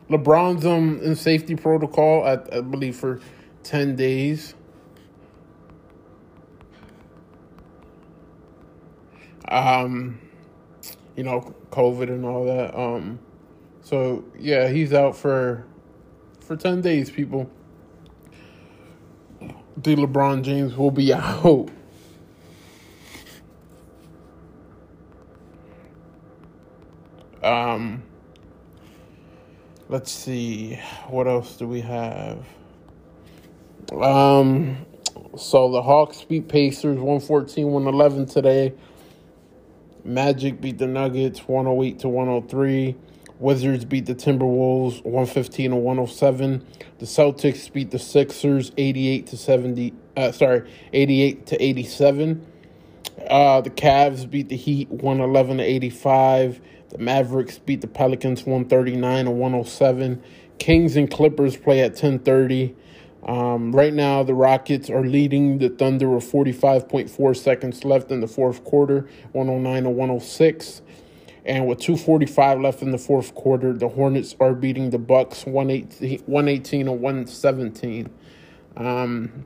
LeBron's 0.10 0.66
um 0.66 1.00
in 1.04 1.16
safety 1.16 1.56
protocol, 1.56 2.24
I, 2.24 2.40
I 2.58 2.62
believe 2.62 2.96
for 2.96 3.20
ten 3.62 3.96
days. 3.96 4.56
Um, 9.50 10.20
you 11.16 11.24
know, 11.24 11.54
COVID 11.70 12.10
and 12.10 12.26
all 12.26 12.46
that. 12.46 12.76
Um, 12.76 13.20
so 13.82 14.24
yeah, 14.40 14.70
he's 14.70 14.94
out 14.94 15.16
for 15.16 15.66
for 16.40 16.56
ten 16.56 16.82
days. 16.82 17.12
People, 17.12 17.50
the 19.78 19.96
LeBron 19.96 20.44
James 20.44 20.76
will 20.76 20.92
be 20.92 21.14
out. 21.14 21.70
Um, 27.44 28.02
let's 29.90 30.12
see, 30.12 30.80
what 31.08 31.28
else 31.28 31.58
do 31.58 31.68
we 31.68 31.82
have? 31.82 32.44
Um, 33.94 34.86
so 35.38 35.72
the 35.72 35.82
Hawks 35.82 36.24
beat 36.24 36.48
Pacers 36.48 36.98
114 36.98 37.68
111 37.68 38.26
today. 38.26 38.74
Magic 40.04 40.60
beat 40.60 40.80
the 40.80 40.88
Nuggets 40.88 41.48
108 41.48 42.00
to 42.00 42.10
103. 42.10 42.96
Wizards 43.40 43.86
beat 43.86 44.06
the 44.06 44.16
Timberwolves 44.16 45.04
115 45.04 45.72
to 45.72 45.76
107. 45.76 46.66
The 47.00 47.06
Celtics 47.06 47.72
beat 47.72 47.92
the 47.92 48.00
Sixers 48.00 48.72
88 48.78 49.28
to 49.28 49.38
70 49.38 49.94
uh, 50.18 50.32
sorry, 50.32 50.70
88 50.94 51.46
to 51.48 51.64
87. 51.64 52.46
Uh, 53.30 53.62
the 53.62 53.70
Cavs 53.70 54.30
beat 54.30 54.50
the 54.50 54.56
Heat 54.56 54.90
111 54.90 55.58
to 55.58 55.64
85. 55.64 56.62
The 56.90 56.98
Mavericks 56.98 57.58
beat 57.60 57.82
the 57.82 57.88
Pelicans 57.88 58.46
139 58.46 59.26
to 59.26 59.32
107. 59.32 60.24
Kings 60.58 60.96
and 60.96 61.10
Clippers 61.12 61.58
play 61.58 61.82
at 61.82 61.92
1030. 61.92 62.76
Um, 63.24 63.72
right 63.76 63.94
now, 63.94 64.22
the 64.24 64.36
Rockets 64.36 64.90
are 64.90 65.04
leading 65.04 65.58
the 65.58 65.70
Thunder 65.70 66.10
with 66.10 66.32
45.4 66.32 67.36
seconds 67.36 67.84
left 67.84 68.12
in 68.12 68.22
the 68.22 68.28
fourth 68.28 68.64
quarter, 68.64 69.10
109 69.32 69.84
to 69.84 69.90
106. 69.90 70.82
And 71.46 71.68
with 71.68 71.80
245 71.80 72.60
left 72.60 72.82
in 72.82 72.92
the 72.92 72.98
fourth 72.98 73.36
quarter, 73.36 73.72
the 73.72 73.88
Hornets 73.88 74.36
are 74.40 74.56
beating 74.56 74.90
the 74.90 74.98
Bucks 74.98 75.46
118, 75.46 76.24
118 76.26 76.86
to 76.88 76.92
117. 76.92 78.10
Um, 78.78 79.46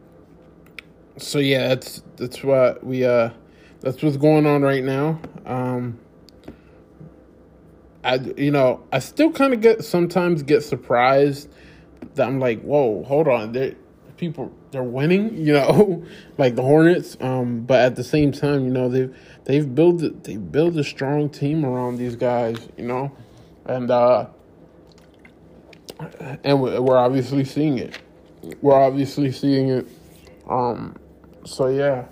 so 1.18 1.40
yeah, 1.40 1.68
that's 1.68 2.02
that's 2.16 2.44
what 2.44 2.84
we 2.86 3.06
uh 3.06 3.30
that's 3.82 4.02
what's 4.02 4.18
going 4.18 4.46
on 4.46 4.62
right 4.62 4.84
now. 4.84 5.20
Um, 5.46 6.00
I 8.04 8.16
you 8.16 8.52
know 8.52 8.84
I 8.92 9.00
still 9.00 9.32
kind 9.32 9.54
of 9.54 9.62
get 9.62 9.84
sometimes 9.84 10.44
get 10.44 10.64
surprised 10.64 11.50
that 12.16 12.26
I'm 12.26 12.40
like, 12.40 12.62
whoa, 12.62 13.04
hold 13.04 13.28
on, 13.28 13.52
they 13.52 13.76
people 14.20 14.52
they're 14.72 14.84
winning, 14.84 15.36
you 15.46 15.54
know, 15.54 16.04
like 16.38 16.56
the 16.56 16.62
Hornets. 16.62 17.18
Um, 17.20 17.62
but 17.62 17.80
at 17.80 17.96
the 17.96 18.04
same 18.04 18.32
time, 18.32 18.66
you 18.66 18.72
know 18.72 18.90
they've 18.90 19.16
they've 19.46 19.74
built 19.74 20.24
they 20.24 20.38
built 20.38 20.76
a 20.76 20.84
strong 20.84 21.30
team 21.30 21.66
around 21.66 21.98
these 21.98 22.16
guys, 22.16 22.58
you 22.78 22.86
know, 22.86 23.12
and 23.66 23.90
uh, 23.90 24.28
and 26.44 26.62
we're 26.62 26.98
obviously 26.98 27.44
seeing 27.44 27.80
it. 27.80 28.00
We're 28.62 28.80
obviously 28.80 29.32
seeing 29.32 29.70
it. 29.70 29.88
Um, 30.48 30.96
so 31.46 31.68
yeah. 31.68 32.06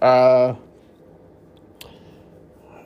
Uh, 0.00 0.54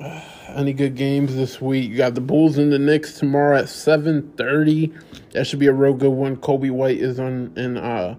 any 0.49 0.73
good 0.73 0.95
games 0.95 1.35
this 1.35 1.61
week? 1.61 1.91
You 1.91 1.97
got 1.97 2.15
the 2.15 2.21
Bulls 2.21 2.59
and 2.59 2.73
the 2.73 2.79
Knicks 2.79 3.19
tomorrow 3.19 3.59
at 3.59 3.69
seven 3.69 4.33
thirty. 4.33 4.93
That 5.33 5.47
should 5.47 5.59
be 5.59 5.67
a 5.67 5.73
real 5.73 5.95
good 5.95 6.11
one. 6.11 6.37
Coby 6.37 6.71
White 6.71 6.99
is 6.99 7.21
on 7.21 7.53
in 7.57 7.77
uh, 7.77 8.17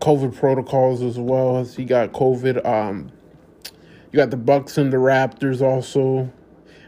COVID 0.00 0.36
protocols 0.36 1.02
as 1.02 1.18
well 1.18 1.56
as 1.58 1.74
he 1.74 1.84
got 1.84 2.12
COVID. 2.12 2.64
Um, 2.66 3.10
you 4.12 4.16
got 4.16 4.30
the 4.30 4.36
Bucks 4.36 4.78
and 4.78 4.92
the 4.92 4.98
Raptors 4.98 5.60
also 5.60 6.30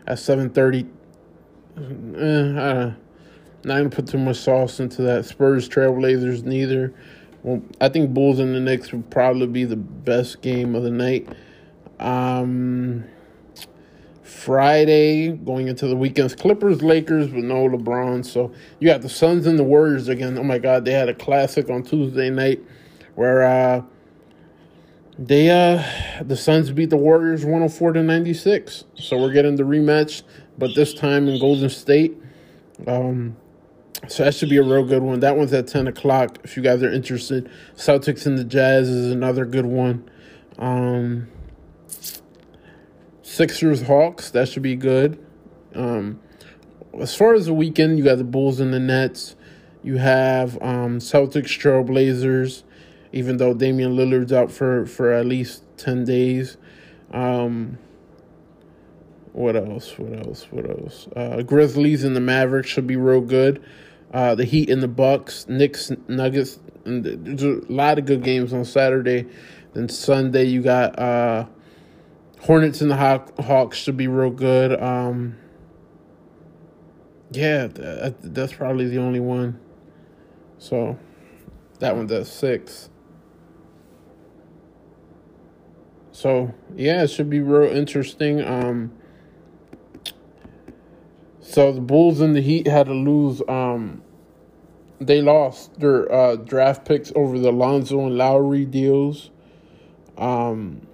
at 0.07 0.19
seven 0.19 0.51
thirty. 0.51 0.87
Eh, 1.77 1.81
uh, 1.81 2.93
not 3.65 3.77
gonna 3.77 3.91
put 3.91 4.07
too 4.07 4.19
much 4.19 4.37
sauce 4.37 4.81
into 4.81 5.03
that. 5.03 5.25
Spurs 5.25 5.69
Trailblazers 5.69 6.45
neither. 6.45 6.93
Well, 7.43 7.63
I 7.81 7.89
think 7.89 8.13
Bulls 8.13 8.41
and 8.41 8.55
the 8.55 8.61
Knicks 8.61 8.93
would 8.93 9.11
probably 9.11 9.47
be 9.47 9.65
the 9.65 9.77
best 9.77 10.43
game 10.43 10.75
of 10.75 10.83
the 10.83 10.91
night. 10.91 11.29
Um, 12.01 13.05
Friday, 14.23 15.33
going 15.33 15.69
into 15.69 15.87
the 15.87 15.97
weekends, 15.97 16.35
Clippers, 16.35 16.83
Lakers, 16.83 17.29
but 17.29 17.43
no 17.43 17.69
LeBron. 17.69 18.25
So 18.25 18.53
you 18.79 18.89
got 18.89 19.03
the 19.03 19.09
Suns 19.09 19.47
and 19.47 19.59
the 19.59 19.65
Warriors 19.65 20.09
again. 20.09 20.39
Oh 20.39 20.43
my 20.43 20.59
God, 20.59 20.85
they 20.85 20.93
had 20.93 21.09
a 21.09 21.15
classic 21.15 21.71
on 21.71 21.83
Tuesday 21.83 22.31
night 22.31 22.61
where 23.19 23.43
uh, 23.43 23.83
they 25.19 25.51
uh, 25.51 25.83
the 26.23 26.37
Suns 26.37 26.71
beat 26.71 26.91
the 26.91 26.97
Warriors 26.97 27.45
104 27.45 27.95
to 27.95 28.03
96. 28.05 28.85
So 28.95 29.19
we're 29.19 29.33
getting 29.33 29.57
the 29.57 29.65
rematch, 29.65 30.23
but 30.57 30.77
this 30.77 30.95
time 30.95 31.27
in 31.27 31.41
Golden 31.41 31.69
State. 31.69 32.17
Um, 32.87 33.37
so 34.07 34.23
that 34.23 34.37
should 34.37 34.49
be 34.49 34.59
a 34.59 34.63
real 34.63 34.85
good 34.85 35.03
one. 35.03 35.19
That 35.19 35.37
one's 35.37 35.53
at 35.53 35.67
10 35.67 35.89
o'clock 35.89 36.39
if 36.45 36.57
you 36.57 36.63
guys 36.63 36.81
are 36.85 36.93
interested. 36.93 37.51
Celtics 37.75 38.25
and 38.25 38.39
the 38.39 38.45
Jazz 38.45 38.89
is 38.89 39.11
another 39.11 39.45
good 39.45 39.67
one. 39.67 40.09
Um, 40.57 41.27
Sixers 43.23 43.83
Hawks, 43.83 44.31
that 44.31 44.49
should 44.49 44.63
be 44.63 44.77
good. 44.77 45.19
Um, 45.75 46.21
as 47.01 47.17
far 47.17 47.35
as 47.35 47.47
the 47.47 47.53
weekend, 47.53 47.99
you 47.99 48.05
got 48.05 48.19
the 48.19 48.25
Bulls 48.25 48.61
and 48.61 48.73
the 48.73 48.79
Nets. 48.79 49.35
You 49.83 49.97
have 49.97 50.55
um, 50.63 51.01
Celtics 51.01 51.59
Trailblazers, 51.59 52.63
even 53.13 53.37
though 53.37 53.55
Damian 53.55 53.97
Lillard's 53.97 54.33
out 54.33 54.51
for, 54.51 54.87
for 54.87 55.13
at 55.13 55.27
least 55.27 55.63
10 55.79 56.05
days. 56.05 56.57
Um, 57.13 57.79
what 59.33 59.57
else? 59.57 59.99
What 59.99 60.27
else? 60.27 60.47
What 60.51 60.69
else? 60.69 61.09
Uh, 61.15 61.43
Grizzlies 61.43 62.05
and 62.05 62.17
the 62.17 62.21
Mavericks 62.21 62.69
should 62.69 62.87
be 62.87 62.97
real 62.97 63.21
good. 63.21 63.63
Uh, 64.13 64.35
the 64.35 64.45
Heat 64.45 64.71
and 64.71 64.83
the 64.83 64.89
Bucks, 64.89 65.47
Knicks, 65.49 65.93
Nuggets. 66.09 66.59
And 66.85 67.05
there's 67.05 67.43
a 67.43 67.73
lot 67.73 67.99
of 67.99 68.07
good 68.07 68.23
games 68.23 68.53
on 68.53 68.65
Saturday. 68.65 69.27
Then 69.75 69.89
Sunday 69.89 70.45
you 70.45 70.63
got 70.63 70.99
uh, 70.99 71.47
Hornets 72.41 72.81
and 72.81 72.91
the 72.91 72.97
Haw- 72.97 73.27
Hawks 73.41 73.77
should 73.77 73.97
be 73.97 74.09
real 74.09 74.31
good. 74.31 74.81
Um, 74.81 75.37
yeah, 77.31 77.67
that, 77.67 78.17
that's 78.35 78.55
probably 78.55 78.89
the 78.89 78.99
only 78.99 79.21
one. 79.21 79.61
So 80.59 80.99
that 81.79 81.95
one 81.95 82.07
does 82.07 82.31
six. 82.33 82.88
So 86.19 86.53
yeah, 86.75 87.05
it 87.05 87.11
should 87.11 87.31
be 87.31 87.39
real 87.39 87.71
interesting. 87.71 88.43
Um, 88.43 88.91
so 91.41 91.71
the 91.71 91.81
Bulls 91.81 92.21
and 92.21 92.35
the 92.35 92.41
Heat 92.41 92.67
had 92.67 92.87
to 92.87 92.93
lose. 92.93 93.41
Um, 93.47 94.03
they 95.01 95.23
lost 95.23 95.79
their 95.79 96.13
uh, 96.13 96.35
draft 96.35 96.85
picks 96.85 97.13
over 97.15 97.39
the 97.39 97.53
Lonzo 97.53 98.05
and 98.05 98.19
Lowry 98.19 98.65
deals. 98.65 99.31
Um, 100.17 100.89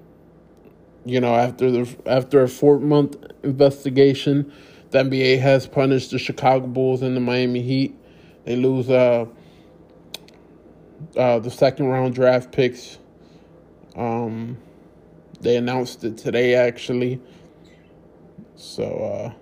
you 1.07 1.23
know, 1.23 1.35
after 1.35 1.71
the 1.71 1.97
after 2.05 2.43
a 2.43 2.49
four 2.49 2.79
month 2.79 3.17
investigation, 3.43 4.53
the 4.91 5.05
NBA 5.05 5.41
has 5.41 5.67
punished 5.67 6.11
the 6.11 6.19
Chicago 6.19 6.67
Bulls 6.67 7.01
and 7.01 7.17
the 7.17 7.21
Miami 7.21 7.63
Heat. 7.63 7.95
They 8.45 8.57
lose 8.57 8.91
uh, 8.91 9.25
uh, 11.17 11.39
the 11.39 11.51
second 11.51 11.87
round 11.87 12.15
draft 12.15 12.53
picks. 12.53 12.99
Um, 13.97 14.59
they 15.44 15.57
announced 15.57 16.02
it 16.04 16.16
today, 16.16 16.54
actually. 16.54 17.20
So, 18.57 18.85
uh, 18.85 19.33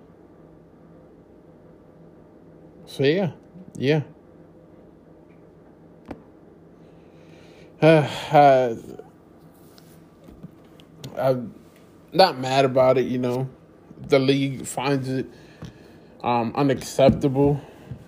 so 2.85 3.03
yeah, 3.03 3.31
yeah. 3.75 4.01
Uh, 7.83 8.07
uh, 8.31 8.75
I'm 11.17 11.53
not 12.13 12.39
mad 12.39 12.63
about 12.63 12.97
it, 12.97 13.07
you 13.07 13.17
know. 13.17 13.49
The 14.07 14.19
league 14.19 14.65
finds 14.65 15.09
it 15.09 15.25
um, 16.23 16.53
unacceptable, 16.55 17.59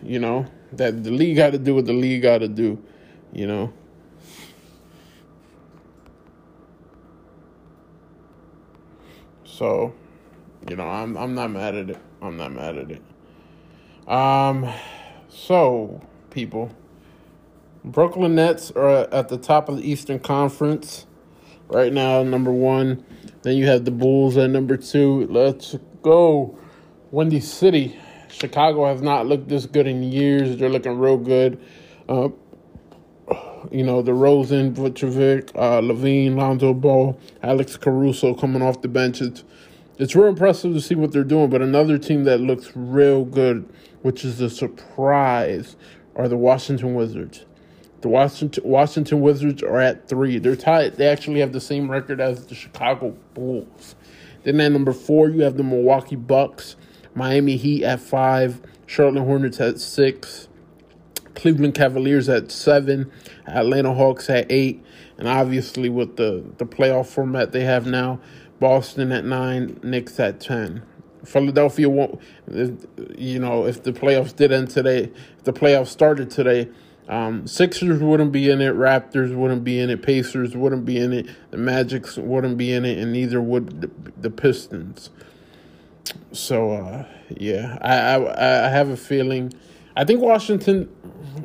you 0.02 0.20
know, 0.20 0.46
that 0.72 1.04
the 1.04 1.12
league 1.12 1.36
got 1.36 1.52
to 1.52 1.58
do 1.58 1.76
what 1.76 1.86
the 1.86 1.94
league 1.94 2.22
got 2.22 2.38
to 2.38 2.48
do, 2.48 2.82
you 3.34 3.48
know. 3.48 3.74
So, 9.56 9.94
you 10.70 10.76
know, 10.76 10.84
I'm 10.84 11.16
I'm 11.16 11.34
not 11.34 11.50
mad 11.50 11.76
at 11.76 11.90
it. 11.90 11.98
I'm 12.22 12.36
not 12.36 12.52
mad 12.52 12.78
at 12.78 12.92
it. 12.92 13.02
Um, 14.06 14.70
so 15.30 16.02
people, 16.30 16.76
Brooklyn 17.86 18.36
Nets 18.36 18.72
are 18.72 19.08
at 19.14 19.30
the 19.30 19.38
top 19.38 19.70
of 19.70 19.78
the 19.78 19.90
Eastern 19.90 20.20
Conference 20.20 21.06
right 21.70 21.94
now, 21.94 22.22
number 22.22 22.52
one. 22.52 23.06
Then 23.44 23.56
you 23.56 23.66
have 23.68 23.86
the 23.86 23.92
Bulls 23.92 24.36
at 24.36 24.50
number 24.50 24.76
two. 24.76 25.26
Let's 25.28 25.78
go. 26.02 26.60
Windy 27.12 27.40
City. 27.40 27.98
Chicago 28.28 28.86
has 28.88 29.02
not 29.02 29.26
looked 29.26 29.48
this 29.48 29.66
good 29.68 29.88
in 29.88 30.04
years. 30.04 30.58
They're 30.58 30.68
looking 30.68 31.00
real 31.00 31.18
good. 31.18 31.64
Uh, 32.10 32.28
you 33.72 33.84
know, 33.84 34.04
DeRozan, 34.04 34.74
Vucevic, 34.74 35.52
uh, 35.56 35.82
LaVine, 35.82 36.36
Lonzo 36.36 36.74
Ball, 36.74 37.20
Alex 37.42 37.78
Caruso 37.78 38.34
coming 38.34 38.62
off 38.62 38.82
the 38.82 38.88
bench. 38.88 39.22
It's, 39.22 39.44
it's 39.98 40.16
real 40.16 40.28
impressive 40.28 40.74
to 40.74 40.82
see 40.82 40.96
what 40.96 41.12
they're 41.12 41.24
doing. 41.24 41.50
But 41.50 41.62
another 41.62 41.98
team 41.98 42.24
that 42.26 42.40
looks 42.40 42.72
real 42.76 43.26
good, 43.26 43.68
which 44.02 44.24
is 44.24 44.40
a 44.42 44.50
surprise, 44.50 45.76
are 46.16 46.28
the 46.28 46.38
Washington 46.38 46.94
Wizards. 46.96 47.46
The 48.02 48.10
Washington 48.10 48.64
Washington 48.64 49.22
Wizards 49.22 49.64
are 49.64 49.80
at 49.80 50.08
three. 50.08 50.38
They're 50.38 50.56
tied. 50.56 50.98
They 50.98 51.08
actually 51.08 51.40
have 51.40 51.54
the 51.54 51.62
same 51.62 51.90
record 51.90 52.22
as 52.22 52.46
the 52.46 52.54
Chicago 52.54 53.16
Bulls. 53.34 53.96
Then 54.44 54.62
at 54.62 54.72
number 54.72 54.94
four, 54.94 55.30
you 55.30 55.42
have 55.42 55.58
the 55.58 55.64
Milwaukee 55.64 56.16
Bucks, 56.16 56.76
Miami 57.16 57.56
Heat 57.56 57.84
at 57.84 58.00
five, 58.00 58.62
Charlotte 58.86 59.24
Hornets 59.24 59.60
at 59.60 59.80
six, 59.80 60.48
Cleveland 61.36 61.76
Cavaliers 61.76 62.30
at 62.30 62.52
seven, 62.52 63.12
Atlanta 63.48 63.94
Hawks 63.94 64.30
at 64.30 64.52
eight, 64.52 64.84
and 65.18 65.28
obviously 65.28 65.90
with 65.90 66.18
the 66.18 66.44
the 66.58 66.66
playoff 66.66 67.08
format 67.08 67.52
they 67.52 67.64
have 67.64 67.86
now, 67.86 68.20
Boston 68.60 69.12
at 69.12 69.26
nine, 69.26 69.80
Knicks 69.84 70.20
at 70.20 70.40
ten. 70.40 70.82
Philadelphia 71.26 71.90
won't, 71.90 72.22
you 73.18 73.40
know, 73.40 73.66
if 73.66 73.82
the 73.84 73.92
playoffs 73.92 74.36
did 74.36 74.52
end 74.52 74.70
today, 74.70 75.12
if 75.38 75.44
the 75.44 75.54
playoffs 75.54 75.88
started 75.88 76.30
today, 76.30 76.70
um, 77.10 77.48
Sixers 77.48 78.02
wouldn't 78.02 78.32
be 78.32 78.50
in 78.50 78.62
it, 78.62 78.74
Raptors 78.74 79.36
wouldn't 79.36 79.64
be 79.64 79.80
in 79.80 79.90
it, 79.90 80.02
Pacers 80.02 80.56
wouldn't 80.56 80.86
be 80.86 80.98
in 81.00 81.14
it, 81.14 81.28
the 81.52 81.58
Magics 81.58 82.18
wouldn't 82.18 82.58
be 82.58 82.72
in 82.74 82.86
it, 82.86 82.98
and 82.98 83.12
neither 83.12 83.42
would 83.42 83.82
the, 83.82 83.92
the 84.22 84.30
Pistons. 84.30 85.10
So 86.32 86.72
uh, 86.72 87.06
yeah, 87.30 87.78
I, 87.82 87.96
I 87.96 88.68
I 88.68 88.70
have 88.70 88.90
a 88.90 88.98
feeling. 88.98 89.54
I 89.96 90.04
think 90.04 90.22
Washington 90.22 90.90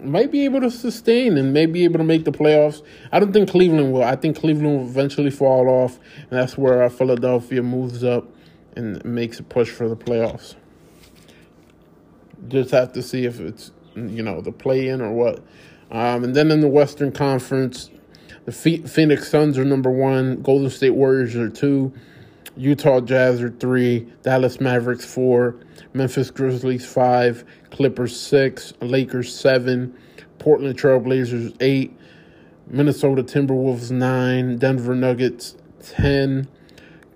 might 0.02 0.30
be 0.30 0.44
able 0.44 0.60
to 0.60 0.70
sustain 0.70 1.36
and 1.36 1.52
may 1.52 1.66
be 1.66 1.84
able 1.84 1.98
to 1.98 2.04
make 2.04 2.24
the 2.24 2.32
playoffs. 2.32 2.82
I 3.12 3.20
don't 3.20 3.32
think 3.32 3.50
Cleveland 3.50 3.92
will. 3.92 4.04
I 4.04 4.16
think 4.16 4.36
Cleveland 4.36 4.78
will 4.78 4.86
eventually 4.86 5.30
fall 5.30 5.68
off, 5.68 5.98
and 6.30 6.38
that's 6.38 6.56
where 6.56 6.82
uh, 6.82 6.88
Philadelphia 6.88 7.62
moves 7.62 8.04
up 8.04 8.28
and 8.76 9.04
makes 9.04 9.38
a 9.40 9.42
push 9.42 9.70
for 9.70 9.88
the 9.88 9.96
playoffs. 9.96 10.54
Just 12.48 12.70
have 12.70 12.92
to 12.94 13.02
see 13.02 13.26
if 13.26 13.38
it's 13.40 13.72
you 13.94 14.22
know, 14.22 14.40
the 14.40 14.52
play 14.52 14.88
in 14.88 15.00
or 15.00 15.12
what. 15.12 15.42
Um, 15.90 16.24
and 16.24 16.34
then 16.34 16.50
in 16.50 16.60
the 16.60 16.68
Western 16.68 17.12
Conference, 17.12 17.90
the 18.44 18.52
Phoenix 18.52 19.28
Suns 19.28 19.58
are 19.58 19.64
number 19.64 19.90
one, 19.90 20.42
Golden 20.42 20.70
State 20.70 20.90
Warriors 20.90 21.36
are 21.36 21.48
two, 21.48 21.92
Utah 22.60 23.00
Jazz 23.00 23.40
are 23.40 23.48
three, 23.48 24.00
Dallas 24.22 24.60
Mavericks 24.60 25.06
four, 25.06 25.56
Memphis 25.94 26.30
Grizzlies 26.30 26.84
five, 26.84 27.42
Clippers 27.70 28.14
six, 28.18 28.74
Lakers 28.82 29.34
seven, 29.34 29.96
Portland 30.38 30.78
Trailblazers 30.78 31.56
eight, 31.60 31.96
Minnesota 32.66 33.22
Timberwolves 33.22 33.90
nine, 33.90 34.58
Denver 34.58 34.94
Nuggets 34.94 35.56
ten, 35.82 36.48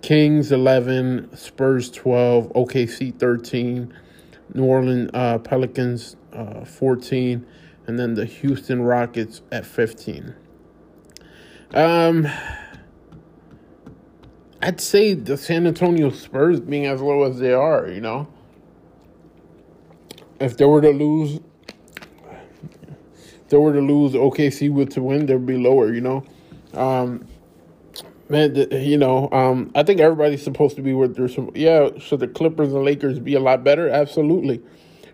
Kings 0.00 0.50
eleven, 0.50 1.28
Spurs 1.36 1.90
twelve, 1.90 2.50
OKC 2.54 3.14
thirteen, 3.18 3.92
New 4.54 4.64
Orleans 4.64 5.10
uh, 5.12 5.36
Pelicans 5.40 6.16
uh, 6.32 6.64
14, 6.64 7.46
and 7.86 7.98
then 7.98 8.14
the 8.14 8.24
Houston 8.24 8.80
Rockets 8.80 9.42
at 9.52 9.66
15. 9.66 10.34
Um, 11.74 12.26
I'd 14.64 14.80
say 14.80 15.12
the 15.12 15.36
San 15.36 15.66
Antonio 15.66 16.08
Spurs 16.08 16.58
being 16.58 16.86
as 16.86 17.02
low 17.02 17.24
as 17.24 17.38
they 17.38 17.52
are, 17.52 17.86
you 17.86 18.00
know. 18.00 18.26
If 20.40 20.56
they 20.56 20.64
were 20.64 20.80
to 20.80 20.88
lose, 20.88 21.38
if 22.24 23.48
they 23.48 23.58
were 23.58 23.74
to 23.74 23.82
lose, 23.82 24.14
OKC 24.14 24.72
would 24.72 24.90
to 24.92 25.02
win, 25.02 25.26
they'd 25.26 25.44
be 25.44 25.58
lower, 25.58 25.92
you 25.92 26.00
know. 26.00 26.24
Um, 26.72 27.28
man, 28.30 28.56
you 28.70 28.96
know, 28.96 29.28
um, 29.32 29.70
I 29.74 29.82
think 29.82 30.00
everybody's 30.00 30.42
supposed 30.42 30.76
to 30.76 30.82
be 30.82 30.94
where 30.94 31.12
some. 31.28 31.50
Yeah, 31.54 31.90
should 31.98 32.20
the 32.20 32.28
Clippers 32.28 32.72
and 32.72 32.84
Lakers 32.84 33.18
be 33.18 33.34
a 33.34 33.40
lot 33.40 33.64
better? 33.64 33.90
Absolutely. 33.90 34.62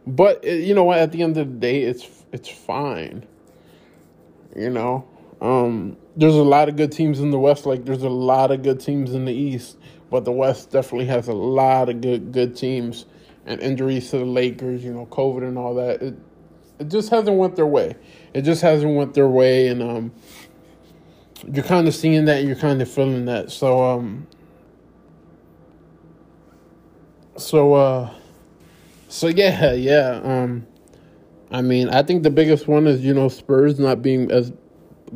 But 0.06 0.44
uh, 0.46 0.50
you 0.50 0.76
know 0.76 0.84
what? 0.84 1.00
At 1.00 1.10
the 1.10 1.24
end 1.24 1.36
of 1.36 1.48
the 1.48 1.58
day, 1.58 1.82
it's 1.82 2.08
it's 2.30 2.48
fine. 2.48 3.26
You 4.54 4.70
know, 4.70 5.08
um, 5.40 5.96
there's 6.16 6.34
a 6.34 6.42
lot 6.42 6.68
of 6.68 6.76
good 6.76 6.92
teams 6.92 7.20
in 7.20 7.30
the 7.30 7.38
West. 7.38 7.66
Like 7.66 7.84
there's 7.84 8.02
a 8.02 8.10
lot 8.10 8.50
of 8.50 8.62
good 8.62 8.80
teams 8.80 9.14
in 9.14 9.24
the 9.24 9.32
East, 9.32 9.78
but 10.10 10.24
the 10.24 10.32
West 10.32 10.70
definitely 10.70 11.06
has 11.06 11.28
a 11.28 11.32
lot 11.32 11.88
of 11.88 12.00
good 12.00 12.32
good 12.32 12.56
teams. 12.56 13.06
And 13.46 13.60
injuries 13.60 14.10
to 14.10 14.18
the 14.18 14.24
Lakers, 14.26 14.84
you 14.84 14.92
know, 14.92 15.06
COVID 15.06 15.42
and 15.42 15.56
all 15.56 15.74
that. 15.74 16.02
It 16.02 16.14
it 16.78 16.88
just 16.88 17.10
hasn't 17.10 17.36
went 17.36 17.56
their 17.56 17.66
way. 17.66 17.96
It 18.34 18.42
just 18.42 18.62
hasn't 18.62 18.94
went 18.94 19.14
their 19.14 19.28
way, 19.28 19.68
and 19.68 19.82
um, 19.82 20.12
you're 21.50 21.64
kind 21.64 21.88
of 21.88 21.94
seeing 21.94 22.26
that. 22.26 22.44
You're 22.44 22.56
kind 22.56 22.80
of 22.82 22.90
feeling 22.90 23.24
that. 23.24 23.50
So 23.50 23.82
um, 23.82 24.26
so 27.36 27.74
uh 27.74 28.10
so 29.10 29.26
yeah, 29.26 29.72
yeah. 29.72 30.20
Um, 30.22 30.66
I 31.50 31.62
mean, 31.62 31.88
I 31.88 32.02
think 32.02 32.22
the 32.22 32.30
biggest 32.30 32.68
one 32.68 32.86
is 32.86 33.04
you 33.04 33.12
know 33.12 33.28
Spurs 33.28 33.80
not 33.80 34.02
being 34.02 34.30
as 34.30 34.52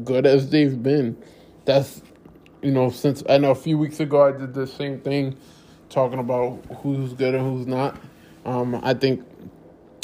good 0.02 0.26
as 0.26 0.50
they've 0.50 0.82
been. 0.82 1.16
That's 1.64 2.02
you 2.62 2.70
know 2.70 2.90
since 2.90 3.22
I 3.28 3.38
know 3.38 3.50
a 3.50 3.56
few 3.56 3.78
weeks 3.78 4.00
ago 4.00 4.26
I 4.26 4.32
did 4.32 4.54
the 4.54 4.66
same 4.66 5.00
thing, 5.00 5.36
talking 5.88 6.18
about 6.18 6.64
who's 6.78 7.12
good 7.12 7.34
and 7.34 7.44
who's 7.44 7.66
not. 7.66 7.96
Um, 8.44 8.80
I 8.82 8.94
think 8.94 9.24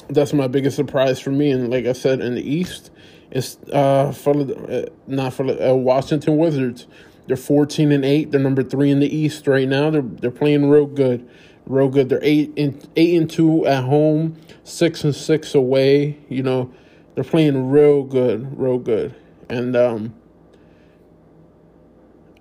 that's 0.08 0.32
my 0.32 0.46
biggest 0.46 0.76
surprise 0.76 1.20
for 1.20 1.30
me. 1.30 1.50
And 1.50 1.70
like 1.70 1.86
I 1.86 1.92
said, 1.92 2.20
in 2.20 2.34
the 2.34 2.42
East, 2.42 2.90
it's 3.30 3.56
uh, 3.72 4.12
for, 4.12 4.36
uh 4.40 4.86
not 5.06 5.34
for 5.34 5.44
uh, 5.44 5.74
Washington 5.74 6.36
Wizards. 6.36 6.86
They're 7.26 7.36
fourteen 7.36 7.92
and 7.92 8.04
eight. 8.04 8.30
They're 8.30 8.40
number 8.40 8.62
three 8.62 8.90
in 8.90 9.00
the 9.00 9.14
East 9.14 9.46
right 9.46 9.68
now. 9.68 9.90
They're 9.90 10.02
they're 10.02 10.30
playing 10.30 10.68
real 10.68 10.86
good 10.86 11.28
real 11.70 11.88
good. 11.88 12.08
They're 12.08 12.22
eight 12.22 12.52
and 12.56 12.88
eight 12.96 13.18
and 13.18 13.30
two 13.30 13.66
at 13.66 13.84
home, 13.84 14.36
six 14.64 15.04
and 15.04 15.14
six 15.14 15.54
away. 15.54 16.18
You 16.28 16.42
know, 16.42 16.72
they're 17.14 17.24
playing 17.24 17.70
real 17.70 18.02
good, 18.02 18.58
real 18.58 18.78
good. 18.78 19.14
And 19.50 19.76
um, 19.76 20.14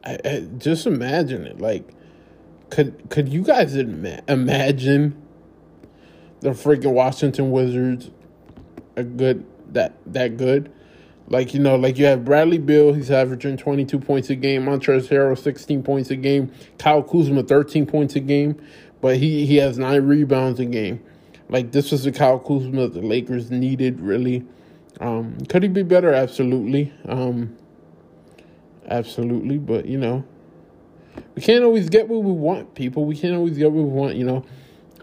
I, 0.04 0.20
I 0.24 0.48
just 0.58 0.86
imagine 0.86 1.46
it. 1.46 1.60
Like, 1.60 1.90
could 2.70 3.10
could 3.10 3.30
you 3.30 3.42
guys 3.42 3.76
ima- 3.76 4.22
imagine 4.28 5.22
the 6.42 6.52
freaking 6.52 6.94
Washington 6.94 7.52
Wizards 7.52 8.12
a 8.96 9.04
good 9.04 9.46
that 9.74 9.94
that 10.06 10.38
good? 10.38 10.72
Like, 11.28 11.54
you 11.54 11.60
know, 11.60 11.76
like 11.76 12.00
you 12.00 12.06
have 12.06 12.26
Bradley 12.26 12.58
Beal, 12.58 12.94
he's 12.94 13.12
averaging 13.12 13.58
22 13.58 14.00
points 14.00 14.32
a 14.32 14.36
game. 14.36 14.66
Montrezl 14.66 15.10
Harrell, 15.10 15.38
16 15.38 15.84
points 15.84 16.10
a 16.10 16.16
game. 16.16 16.52
Kyle 16.80 17.04
Kuzma, 17.04 17.44
13 17.44 17.86
points 17.86 18.16
a 18.16 18.20
game 18.20 18.60
but 19.02 19.18
he, 19.18 19.46
he 19.46 19.58
has 19.58 19.78
nine 19.78 20.04
rebounds 20.04 20.60
a 20.60 20.66
game. 20.66 21.04
Like 21.50 21.72
this 21.72 21.92
was 21.92 22.04
the 22.04 22.12
Kyle 22.12 22.40
Kuzma 22.40 22.88
the 22.90 23.02
Lakers 23.02 23.50
needed 23.50 24.00
really. 24.00 24.46
Um, 25.00 25.38
could 25.48 25.64
he 25.64 25.70
be 25.70 25.84
better? 25.84 26.14
Absolutely. 26.14 26.94
Um, 27.08 27.56
absolutely, 28.88 29.58
but 29.58 29.86
you 29.86 29.98
know, 29.98 30.26
we 31.36 31.42
can't 31.42 31.64
always 31.64 31.90
get 31.90 32.08
what 32.08 32.24
we 32.24 32.32
want, 32.32 32.76
people. 32.76 33.06
We 33.06 33.16
can't 33.16 33.36
always 33.36 33.58
get 33.58 33.72
what 33.72 33.84
we 33.84 33.90
want, 33.90 34.16
you 34.16 34.26
know. 34.26 34.46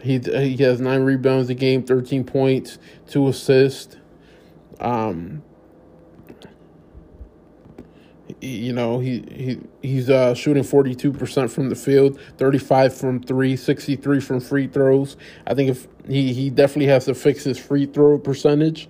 He 0.03 0.19
he 0.19 0.57
has 0.63 0.81
nine 0.81 1.03
rebounds 1.03 1.49
a 1.51 1.55
game, 1.55 1.83
thirteen 1.83 2.25
points, 2.25 2.79
two 3.07 3.27
assists. 3.29 3.97
Um, 4.81 5.43
you 8.41 8.73
know 8.73 8.99
he 8.99 9.21
he 9.31 9.61
he's 9.83 10.11
uh, 10.11 10.35
shooting 10.35 10.63
42% 10.63 11.51
from 11.51 11.69
the 11.69 11.75
field 11.75 12.21
35 12.39 12.95
from 12.95 13.23
3 13.23 13.57
63 13.57 14.21
from 14.21 14.41
free 14.41 14.67
throws 14.67 15.17
i 15.47 15.55
think 15.55 15.71
if 15.71 15.87
he 16.09 16.33
he 16.33 16.51
definitely 16.51 16.87
has 16.87 17.05
to 17.07 17.15
fix 17.15 17.45
his 17.45 17.59
free 17.59 17.87
throw 17.87 18.19
percentage 18.19 18.89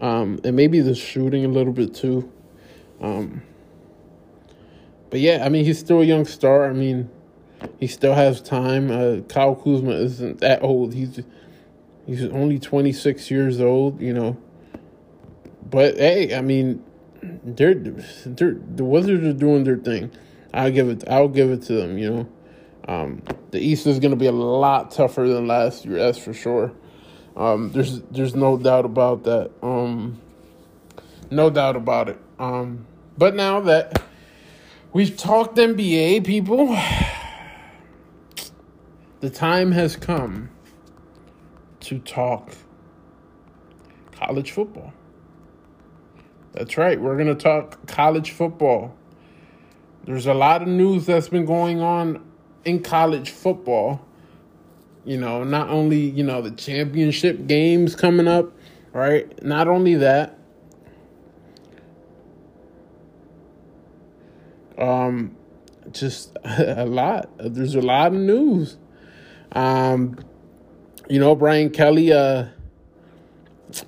um 0.00 0.38
and 0.44 0.56
maybe 0.56 0.80
the 0.80 0.94
shooting 0.94 1.44
a 1.44 1.48
little 1.48 1.72
bit 1.72 1.94
too 1.94 2.30
um 3.00 3.42
but 5.10 5.20
yeah 5.20 5.44
i 5.44 5.48
mean 5.48 5.64
he's 5.64 5.78
still 5.78 6.00
a 6.00 6.04
young 6.04 6.24
star 6.24 6.68
i 6.68 6.72
mean 6.72 7.08
he 7.78 7.86
still 7.86 8.14
has 8.14 8.40
time 8.40 8.90
uh 8.90 9.20
kyle 9.28 9.54
kuzma 9.54 9.92
isn't 9.92 10.40
that 10.40 10.62
old 10.62 10.94
he's 10.94 11.20
he's 12.06 12.24
only 12.24 12.58
26 12.58 13.30
years 13.30 13.60
old 13.60 14.00
you 14.00 14.12
know 14.12 14.36
but 15.68 15.96
hey 15.96 16.34
i 16.34 16.40
mean 16.40 16.82
they're, 17.22 17.74
they're 17.74 18.56
the 18.74 18.84
Wizards 18.84 19.24
are 19.24 19.32
doing 19.32 19.64
their 19.64 19.76
thing. 19.76 20.10
I'll 20.52 20.70
give 20.70 20.88
it. 20.88 21.04
I'll 21.08 21.28
give 21.28 21.50
it 21.50 21.62
to 21.62 21.74
them. 21.74 21.98
You 21.98 22.10
know, 22.10 22.28
um, 22.88 23.22
the 23.50 23.60
East 23.60 23.86
is 23.86 23.98
going 23.98 24.10
to 24.10 24.16
be 24.16 24.26
a 24.26 24.32
lot 24.32 24.90
tougher 24.90 25.28
than 25.28 25.46
last 25.46 25.84
year. 25.84 25.98
That's 25.98 26.18
for 26.18 26.32
sure. 26.32 26.72
Um, 27.36 27.70
there's 27.72 28.00
there's 28.02 28.34
no 28.34 28.56
doubt 28.56 28.84
about 28.84 29.24
that. 29.24 29.50
Um, 29.62 30.20
No 31.30 31.48
doubt 31.48 31.76
about 31.76 32.08
it. 32.08 32.18
Um, 32.38 32.86
but 33.16 33.34
now 33.36 33.60
that 33.60 34.02
we've 34.92 35.16
talked 35.16 35.56
NBA, 35.56 36.26
people, 36.26 36.76
the 39.20 39.30
time 39.30 39.72
has 39.72 39.94
come 39.96 40.50
to 41.80 41.98
talk 42.00 42.52
college 44.12 44.50
football. 44.50 44.92
That's 46.52 46.76
right. 46.76 47.00
We're 47.00 47.16
going 47.16 47.28
to 47.28 47.34
talk 47.34 47.86
college 47.86 48.32
football. 48.32 48.96
There's 50.04 50.26
a 50.26 50.34
lot 50.34 50.62
of 50.62 50.68
news 50.68 51.06
that's 51.06 51.28
been 51.28 51.44
going 51.44 51.80
on 51.80 52.24
in 52.64 52.82
college 52.82 53.30
football. 53.30 54.04
You 55.10 55.16
know, 55.16 55.42
not 55.42 55.70
only, 55.70 55.98
you 55.98 56.22
know, 56.22 56.40
the 56.40 56.52
championship 56.52 57.48
games 57.48 57.96
coming 57.96 58.28
up, 58.28 58.52
right? 58.92 59.42
Not 59.42 59.66
only 59.66 59.96
that, 59.96 60.38
um, 64.78 65.34
just 65.90 66.38
a 66.44 66.86
lot. 66.86 67.28
There's 67.38 67.74
a 67.74 67.80
lot 67.80 68.12
of 68.12 68.20
news. 68.20 68.76
Um, 69.50 70.16
you 71.08 71.18
know, 71.18 71.34
Brian 71.34 71.70
Kelly 71.70 72.12
uh, 72.12 72.44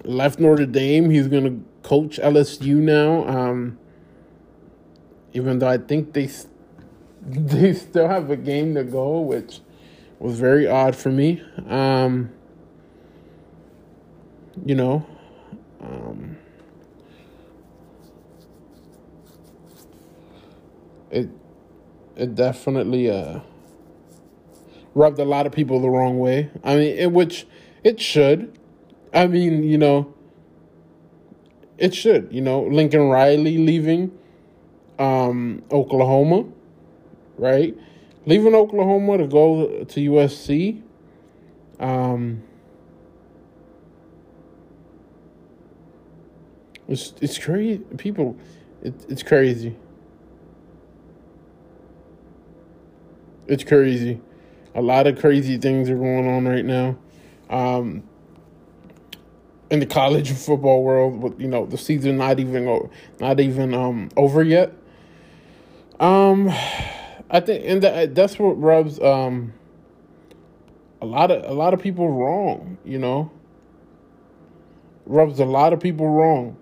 left 0.03 0.41
Notre 0.41 0.67
Dame. 0.67 1.09
He's 1.09 1.29
going 1.29 1.45
to 1.45 1.89
coach 1.89 2.19
LSU 2.19 2.79
now. 2.79 3.29
Um, 3.29 3.79
even 5.35 5.61
though 5.61 5.69
I 5.69 5.79
think 5.79 6.15
they 6.15 6.29
they 7.23 7.75
still 7.75 8.09
have 8.09 8.29
a 8.31 8.37
game 8.37 8.75
to 8.75 8.83
go, 8.83 9.21
which 9.21 9.61
was 10.23 10.39
very 10.39 10.69
odd 10.69 10.95
for 10.95 11.11
me. 11.11 11.43
Um, 11.69 12.31
you 14.65 14.77
know, 14.77 15.05
um, 15.81 16.37
it 21.11 21.29
it 22.15 22.35
definitely 22.37 23.11
uh, 23.11 23.41
rubbed 24.95 25.19
a 25.19 25.25
lot 25.25 25.47
of 25.47 25.53
people 25.53 25.81
the 25.81 25.91
wrong 25.91 26.21
way. 26.21 26.51
I 26.63 26.77
mean, 26.77 26.97
it, 26.97 27.11
which 27.11 27.47
it 27.83 28.01
should. 28.01 28.57
I 29.13 29.27
mean, 29.27 29.65
you 29.65 29.77
know, 29.77 30.15
it 31.79 31.95
should. 31.95 32.29
You 32.31 32.43
know, 32.43 32.63
Lincoln 32.63 33.09
Riley 33.09 33.59
leaving 33.59 34.17
um, 35.01 35.65
Oklahoma, 35.73 36.45
right? 37.37 37.77
Leaving 38.25 38.55
Oklahoma 38.55 39.19
to 39.19 39.27
go 39.27 39.85
to 39.85 40.11
USC. 40.11 40.83
Um, 41.81 42.43
it's 46.89 47.15
it's 47.21 47.39
crazy. 47.39 47.79
People, 47.97 48.37
it, 48.83 48.95
it's 49.09 49.23
crazy. 49.23 49.75
It's 53.49 53.65
crazy. 53.65 54.21
A 54.75 54.83
lot 54.83 55.07
of 55.07 55.19
crazy 55.19 55.59
things 55.59 55.91
are 55.91 55.97
going 55.97 56.29
on 56.29 56.47
right 56.47 56.65
now. 56.65 56.97
Um, 57.51 58.05
in 59.69 59.81
the 59.81 59.87
college 59.87 60.31
football 60.33 60.85
world, 60.85 61.21
with 61.21 61.41
you 61.41 61.49
know 61.49 61.67
the 61.67 61.79
season 61.79 62.19
not 62.19 62.39
even 62.39 62.89
not 63.19 63.41
even 63.41 63.75
um 63.75 64.11
over 64.17 64.45
yet. 64.45 64.73
Um, 65.99 66.53
I 67.33 67.41
think, 67.41 67.65
and 67.67 67.83
that, 67.83 68.15
that's 68.15 68.39
what 68.39 68.61
rubs 68.61 69.01
um 69.01 69.55
a 71.01 71.07
lot 71.07 71.31
of 71.31 71.45
a 71.51 71.55
lot 71.55 71.73
of 71.73 71.81
people 71.81 72.11
wrong. 72.11 72.77
You 72.85 72.99
know, 72.99 73.31
rubs 75.07 75.41
a 75.41 75.47
lot 75.47 75.73
of 75.73 75.81
people 75.81 76.09
wrong. 76.09 76.59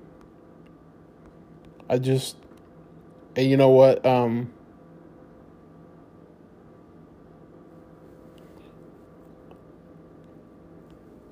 I 1.88 1.98
just, 1.98 2.36
and 3.36 3.50
you 3.50 3.56
know 3.56 3.70
what, 3.70 4.06
um. 4.06 4.52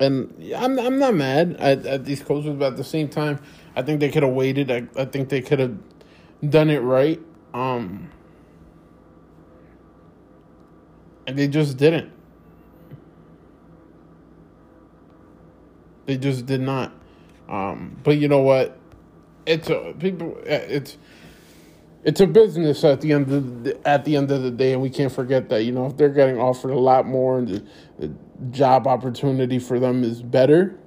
And 0.00 0.52
I'm 0.56 0.78
I'm 0.78 0.98
not 0.98 1.14
mad 1.14 1.56
at, 1.58 1.84
at 1.86 2.04
these 2.04 2.22
coaches, 2.22 2.54
but 2.56 2.72
at 2.72 2.76
the 2.76 2.84
same 2.84 3.08
time, 3.08 3.40
I 3.74 3.82
think 3.82 4.00
they 4.00 4.10
could 4.10 4.22
have 4.22 4.32
waited. 4.32 4.70
I, 4.70 4.86
I 4.96 5.04
think 5.04 5.28
they 5.28 5.40
could 5.40 5.58
have 5.58 5.76
done 6.48 6.70
it 6.70 6.78
right. 6.78 7.20
Um, 7.52 8.10
and 11.28 11.38
they 11.38 11.46
just 11.46 11.76
didn't. 11.76 12.10
They 16.06 16.16
just 16.16 16.46
did 16.46 16.62
not. 16.62 16.90
Um, 17.50 18.00
but 18.02 18.16
you 18.16 18.28
know 18.28 18.40
what? 18.40 18.78
It's 19.44 19.68
a 19.68 19.94
people. 19.98 20.38
It's 20.44 20.96
it's 22.02 22.20
a 22.20 22.26
business 22.26 22.82
at 22.82 23.02
the 23.02 23.12
end 23.12 23.30
of 23.30 23.64
the, 23.64 23.86
at 23.86 24.06
the 24.06 24.16
end 24.16 24.30
of 24.30 24.42
the 24.42 24.50
day, 24.50 24.72
and 24.72 24.80
we 24.80 24.88
can't 24.88 25.12
forget 25.12 25.50
that. 25.50 25.64
You 25.64 25.72
know, 25.72 25.86
if 25.86 25.98
they're 25.98 26.08
getting 26.08 26.38
offered 26.38 26.70
a 26.70 26.78
lot 26.78 27.06
more, 27.06 27.38
and 27.38 27.48
the, 27.48 27.64
the 27.98 28.14
job 28.50 28.86
opportunity 28.86 29.58
for 29.58 29.78
them 29.78 30.04
is 30.04 30.22
better 30.22 30.78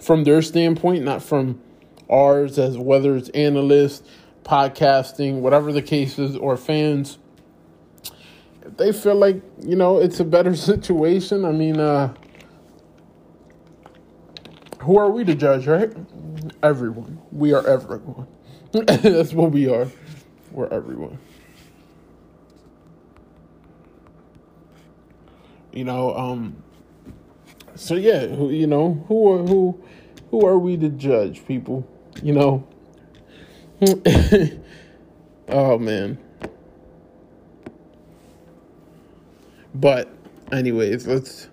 from 0.00 0.22
their 0.22 0.42
standpoint, 0.42 1.02
not 1.02 1.24
from 1.24 1.60
ours 2.08 2.56
as 2.56 2.78
whether 2.78 3.16
it's 3.16 3.30
analysts 3.30 4.08
podcasting, 4.44 5.40
whatever 5.40 5.72
the 5.72 5.82
case 5.82 6.20
is, 6.20 6.36
or 6.36 6.56
fans, 6.56 7.18
they 8.76 8.92
feel 8.92 9.16
like, 9.16 9.42
you 9.60 9.76
know, 9.76 9.98
it's 9.98 10.20
a 10.20 10.24
better 10.24 10.54
situation, 10.72 11.44
I 11.44 11.52
mean, 11.52 11.78
uh, 11.80 12.14
who 14.80 14.98
are 14.98 15.10
we 15.10 15.24
to 15.24 15.34
judge, 15.34 15.66
right? 15.66 15.92
Everyone. 16.62 17.20
We 17.32 17.52
are 17.52 17.66
everyone. 17.66 18.26
That's 18.72 19.32
what 19.32 19.52
we 19.52 19.68
are. 19.68 19.88
We're 20.52 20.68
everyone. 20.68 21.18
You 25.72 25.84
know, 25.84 26.16
um, 26.16 26.62
so 27.74 27.94
yeah, 27.94 28.26
who 28.26 28.50
you 28.50 28.66
know, 28.66 29.04
who 29.06 29.32
are 29.32 29.46
who 29.46 29.80
who 30.30 30.46
are 30.46 30.58
we 30.58 30.76
to 30.78 30.88
judge 30.88 31.46
people? 31.46 31.86
You 32.22 32.32
know, 32.34 32.68
oh 35.48 35.78
man. 35.78 36.18
But 39.74 40.08
anyways, 40.52 41.06
let's 41.06 41.48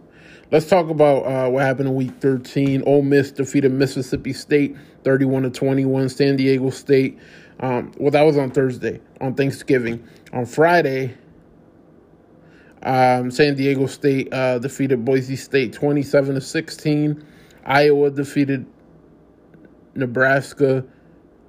let's 0.52 0.68
talk 0.68 0.90
about 0.90 1.24
uh, 1.24 1.50
what 1.50 1.64
happened 1.64 1.90
in 1.90 1.96
week 1.96 2.14
13. 2.20 2.84
Ole 2.86 3.02
Miss 3.02 3.32
defeated 3.32 3.72
Mississippi 3.72 4.34
State 4.34 4.76
31 5.04 5.44
to 5.44 5.50
21. 5.50 6.10
San 6.10 6.36
Diego 6.36 6.70
State 6.70 7.20
um, 7.60 7.92
well 7.98 8.12
that 8.12 8.22
was 8.24 8.38
on 8.38 8.52
Thursday 8.52 9.02
on 9.22 9.34
Thanksgiving. 9.34 10.08
On 10.34 10.46
Friday 10.46 11.16
um, 12.84 13.32
San 13.32 13.56
Diego 13.56 13.88
State 13.88 14.32
uh, 14.34 14.60
defeated 14.60 15.04
Boise 15.04 15.36
State 15.36 15.74
27 15.74 16.36
to 16.36 16.42
16. 16.42 17.26
Iowa 17.66 18.12
defeated 18.12 18.66
Nebraska 19.96 20.86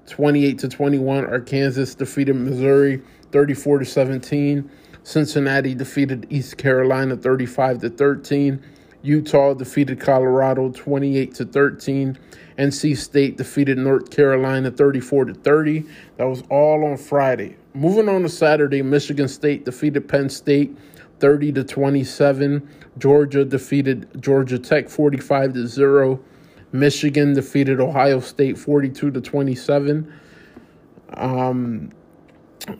28 0.07 0.59
to 0.59 0.68
21. 0.68 1.26
Arkansas 1.26 1.94
defeated 1.96 2.35
Missouri 2.35 3.02
34 3.31 3.81
to 3.81 3.85
17. 3.85 4.70
Cincinnati 5.03 5.75
defeated 5.75 6.27
East 6.31 6.57
Carolina 6.57 7.17
35 7.17 7.81
to 7.81 7.91
13. 7.91 8.63
Utah 9.03 9.55
defeated 9.55 10.01
Colorado 10.01 10.71
28 10.71 11.35
to 11.35 11.45
13. 11.45 12.19
NC 12.59 12.97
State 12.97 13.37
defeated 13.37 13.79
North 13.79 14.11
Carolina 14.11 14.71
34 14.71 15.27
to 15.27 15.35
30. 15.35 15.85
That 16.17 16.25
was 16.25 16.43
all 16.51 16.85
on 16.85 16.97
Friday. 16.97 17.57
Moving 17.75 18.09
on 18.09 18.23
to 18.23 18.29
Saturday, 18.29 18.83
Michigan 18.83 19.29
State 19.29 19.65
defeated 19.65 20.09
Penn 20.09 20.29
State 20.29 20.77
30 21.21 21.53
to 21.53 21.65
27. 21.65 22.69
Georgia 22.99 23.45
defeated 23.45 24.09
Georgia 24.21 24.59
Tech 24.59 24.89
45 24.89 25.55
to 25.55 25.67
0. 25.69 26.21
Michigan 26.73 27.35
defeated 27.35 27.81
Ohio 27.81 28.21
State 28.21 28.59
42 28.59 29.13
to 29.13 29.21
27. 29.21 30.13
Um, 31.15 31.91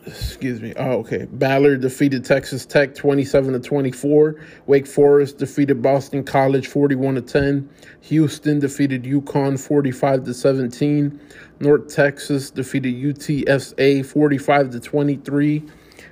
excuse 0.07 0.61
me. 0.61 0.75
Oh, 0.77 0.99
okay. 1.01 1.27
Baylor 1.27 1.77
defeated 1.77 2.25
Texas 2.25 2.67
Tech 2.67 2.95
27 2.95 3.53
to 3.53 3.61
24. 3.61 4.37
Wake 4.67 4.87
Forest 4.87 5.39
defeated 5.39 5.83
Boston 5.83 6.25
College 6.25 6.67
41 6.69 7.17
to 7.17 7.21
10. 7.23 7.69
Houston 8.03 8.59
defeated 8.59 9.05
UConn 9.05 9.59
45 9.59 10.25
to 10.25 10.35
17. 10.35 11.21
North 11.61 11.89
Texas 11.95 12.51
defeated 12.51 12.95
UTSA 12.95 14.05
45 14.07 14.71
to 14.71 14.81
23. 14.81 15.65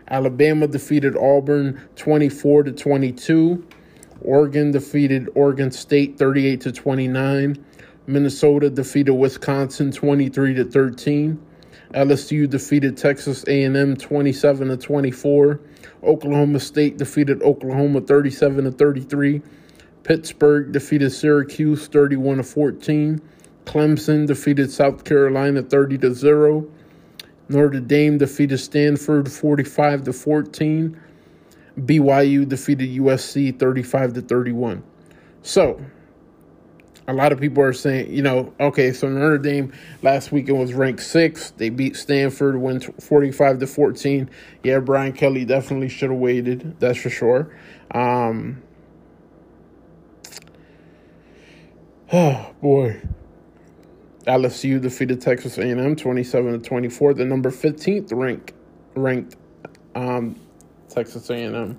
Alabama 0.09 0.67
defeated 0.67 1.17
Auburn 1.17 1.81
24 1.97 2.65
to 2.65 2.73
22. 2.73 3.67
Oregon 4.23 4.71
defeated 4.71 5.29
Oregon 5.35 5.71
State 5.71 6.19
38 6.19 6.61
to 6.63 6.73
29. 6.73 7.65
Minnesota 8.07 8.71
defeated 8.71 9.15
Wisconsin 9.15 9.91
23 9.91 10.55
to 10.55 10.65
13. 10.65 11.46
LSU 11.97 12.49
defeated 12.49 12.99
Texas 12.99 13.43
A&M 13.49 13.97
27 13.97 14.69
to 14.69 14.77
24. 14.77 15.61
Oklahoma 16.03 16.61
State 16.61 16.99
defeated 16.99 17.43
Oklahoma 17.43 18.03
37 18.03 18.65
to 18.65 18.71
33. 18.71 19.41
Pittsburgh 20.03 20.71
defeated 20.73 21.11
Syracuse 21.11 21.89
31 21.89 22.37
to 22.37 22.43
14. 22.43 23.21
Clemson 23.65 24.27
defeated 24.27 24.71
South 24.71 25.05
Carolina 25.05 25.63
30 25.63 25.99
to 25.99 26.15
0. 26.15 26.69
Notre 27.49 27.81
Dame 27.81 28.19
defeated 28.19 28.59
Stanford 28.59 29.33
45 29.33 30.05
to 30.05 30.13
14. 30.13 31.01
BYU 31.81 32.47
defeated 32.47 32.91
USC 32.91 33.59
35 33.59 34.13
to 34.13 34.21
31. 34.21 34.83
So, 35.43 35.81
a 37.09 37.13
lot 37.13 37.33
of 37.33 37.41
people 37.41 37.63
are 37.63 37.73
saying, 37.73 38.13
you 38.13 38.23
know, 38.23 38.53
okay, 38.59 38.93
so 38.93 39.09
Notre 39.09 39.39
Dame 39.39 39.73
last 40.03 40.33
weekend 40.33 40.59
was 40.59 40.75
ranked 40.75 41.03
sixth. 41.03 41.57
They 41.57 41.71
beat 41.71 41.97
Stanford, 41.97 42.57
went 42.57 43.03
45 43.03 43.61
to 43.61 43.67
14. 43.67 44.29
Yeah, 44.65 44.81
Brian 44.81 45.13
Kelly 45.13 45.45
definitely 45.45 45.89
should 45.89 46.11
have 46.11 46.19
waited. 46.19 46.81
That's 46.81 46.99
for 46.99 47.11
sure. 47.11 47.57
Um, 47.93 48.63
oh, 52.13 52.53
boy. 52.61 53.01
LSU 54.27 54.81
defeated 54.81 55.21
Texas 55.21 55.57
A&M 55.57 55.95
27 55.95 56.53
to 56.53 56.59
24. 56.59 57.15
The 57.15 57.25
number 57.25 57.51
15th 57.51 58.13
ranked 58.13 58.53
ranked 58.97 59.37
um, 59.95 60.41
Texas 60.89 61.31
A&M. 61.31 61.79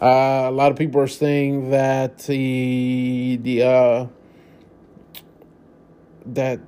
Uh, 0.00 0.04
a 0.04 0.50
lot 0.50 0.70
of 0.72 0.76
people 0.76 1.00
are 1.00 1.06
saying 1.06 1.70
that 1.70 2.18
the 2.18 3.38
the 3.40 3.62
uh, 3.62 4.06
that 6.26 6.60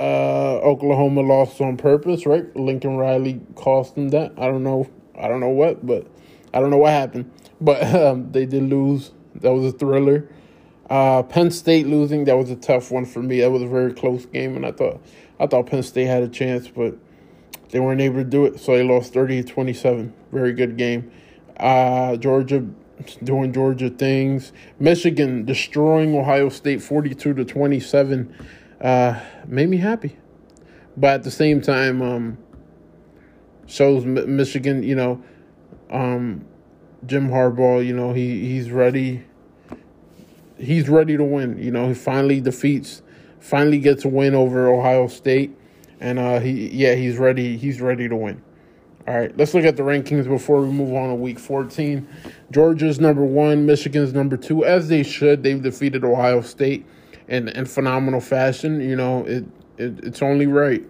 uh, 0.00 0.58
Oklahoma 0.62 1.20
lost 1.22 1.60
on 1.60 1.76
purpose, 1.76 2.26
right? 2.26 2.54
Lincoln 2.56 2.96
Riley 2.96 3.40
cost 3.54 3.94
them 3.94 4.08
that. 4.10 4.32
I 4.36 4.46
don't 4.46 4.62
know. 4.62 4.88
I 5.18 5.28
don't 5.28 5.40
know 5.40 5.50
what, 5.50 5.86
but 5.86 6.06
I 6.52 6.60
don't 6.60 6.70
know 6.70 6.78
what 6.78 6.90
happened. 6.92 7.30
But 7.60 7.82
um, 7.94 8.32
they 8.32 8.46
did 8.46 8.64
lose. 8.64 9.12
That 9.36 9.52
was 9.52 9.72
a 9.72 9.76
thriller. 9.76 10.28
Uh, 10.88 11.22
Penn 11.22 11.50
State 11.50 11.86
losing 11.86 12.24
that 12.26 12.36
was 12.36 12.50
a 12.50 12.56
tough 12.56 12.90
one 12.90 13.06
for 13.06 13.22
me. 13.22 13.40
That 13.40 13.50
was 13.50 13.62
a 13.62 13.66
very 13.66 13.92
close 13.94 14.26
game, 14.26 14.56
and 14.56 14.66
I 14.66 14.72
thought 14.72 15.00
I 15.40 15.46
thought 15.46 15.66
Penn 15.66 15.82
State 15.82 16.06
had 16.06 16.22
a 16.22 16.28
chance, 16.28 16.68
but 16.68 16.96
they 17.70 17.80
weren't 17.80 18.00
able 18.00 18.16
to 18.16 18.24
do 18.24 18.44
it, 18.44 18.60
so 18.60 18.76
they 18.76 18.82
lost 18.82 19.12
thirty 19.12 19.42
to 19.42 19.48
twenty 19.48 19.72
seven. 19.72 20.12
Very 20.30 20.52
good 20.52 20.76
game. 20.76 21.10
Uh, 21.58 22.16
Georgia 22.16 22.66
doing 23.22 23.52
Georgia 23.52 23.90
things. 23.90 24.52
Michigan 24.78 25.44
destroying 25.44 26.16
Ohio 26.16 26.48
State 26.48 26.82
42 26.82 27.34
to 27.34 27.44
27 27.44 28.34
uh, 28.80 29.20
made 29.46 29.68
me 29.68 29.78
happy. 29.78 30.16
But 30.96 31.14
at 31.14 31.22
the 31.24 31.30
same 31.30 31.60
time, 31.60 32.02
um, 32.02 32.38
shows 33.66 34.04
Michigan, 34.04 34.82
you 34.82 34.94
know, 34.94 35.22
um, 35.90 36.44
Jim 37.06 37.28
Harbaugh, 37.28 37.84
you 37.84 37.94
know, 37.94 38.12
he, 38.12 38.48
he's 38.48 38.70
ready. 38.70 39.24
He's 40.56 40.88
ready 40.88 41.16
to 41.16 41.24
win. 41.24 41.58
You 41.58 41.70
know, 41.70 41.88
he 41.88 41.94
finally 41.94 42.40
defeats, 42.40 43.02
finally 43.40 43.78
gets 43.78 44.04
a 44.04 44.08
win 44.08 44.34
over 44.34 44.68
Ohio 44.68 45.08
State. 45.08 45.56
And 46.00 46.18
uh, 46.18 46.40
he, 46.40 46.68
yeah, 46.68 46.94
he's 46.94 47.18
ready. 47.18 47.56
He's 47.56 47.80
ready 47.80 48.08
to 48.08 48.16
win. 48.16 48.42
All 49.06 49.14
right, 49.14 49.36
let's 49.36 49.52
look 49.52 49.64
at 49.64 49.76
the 49.76 49.82
rankings 49.82 50.26
before 50.26 50.62
we 50.62 50.68
move 50.68 50.94
on 50.94 51.10
to 51.10 51.14
week 51.14 51.38
14. 51.38 52.08
Georgia's 52.50 52.98
number 52.98 53.22
one, 53.22 53.66
Michigan's 53.66 54.14
number 54.14 54.38
two, 54.38 54.64
as 54.64 54.88
they 54.88 55.02
should. 55.02 55.42
They've 55.42 55.60
defeated 55.60 56.04
Ohio 56.04 56.40
State 56.40 56.86
in, 57.28 57.48
in 57.48 57.66
phenomenal 57.66 58.20
fashion. 58.20 58.80
You 58.80 58.96
know, 58.96 59.26
it, 59.26 59.44
it 59.76 60.02
it's 60.02 60.22
only 60.22 60.46
right. 60.46 60.82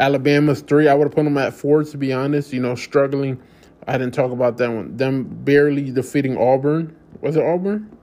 Alabama's 0.00 0.62
three. 0.62 0.88
I 0.88 0.94
would 0.94 1.04
have 1.04 1.14
put 1.14 1.22
them 1.22 1.38
at 1.38 1.54
four, 1.54 1.84
to 1.84 1.96
be 1.96 2.12
honest. 2.12 2.52
You 2.52 2.60
know, 2.60 2.74
struggling. 2.74 3.40
I 3.86 3.98
didn't 3.98 4.14
talk 4.14 4.32
about 4.32 4.56
that 4.56 4.72
one. 4.72 4.96
Them 4.96 5.22
barely 5.22 5.92
defeating 5.92 6.36
Auburn. 6.36 6.96
Was 7.20 7.36
it 7.36 7.44
Auburn? 7.44 7.96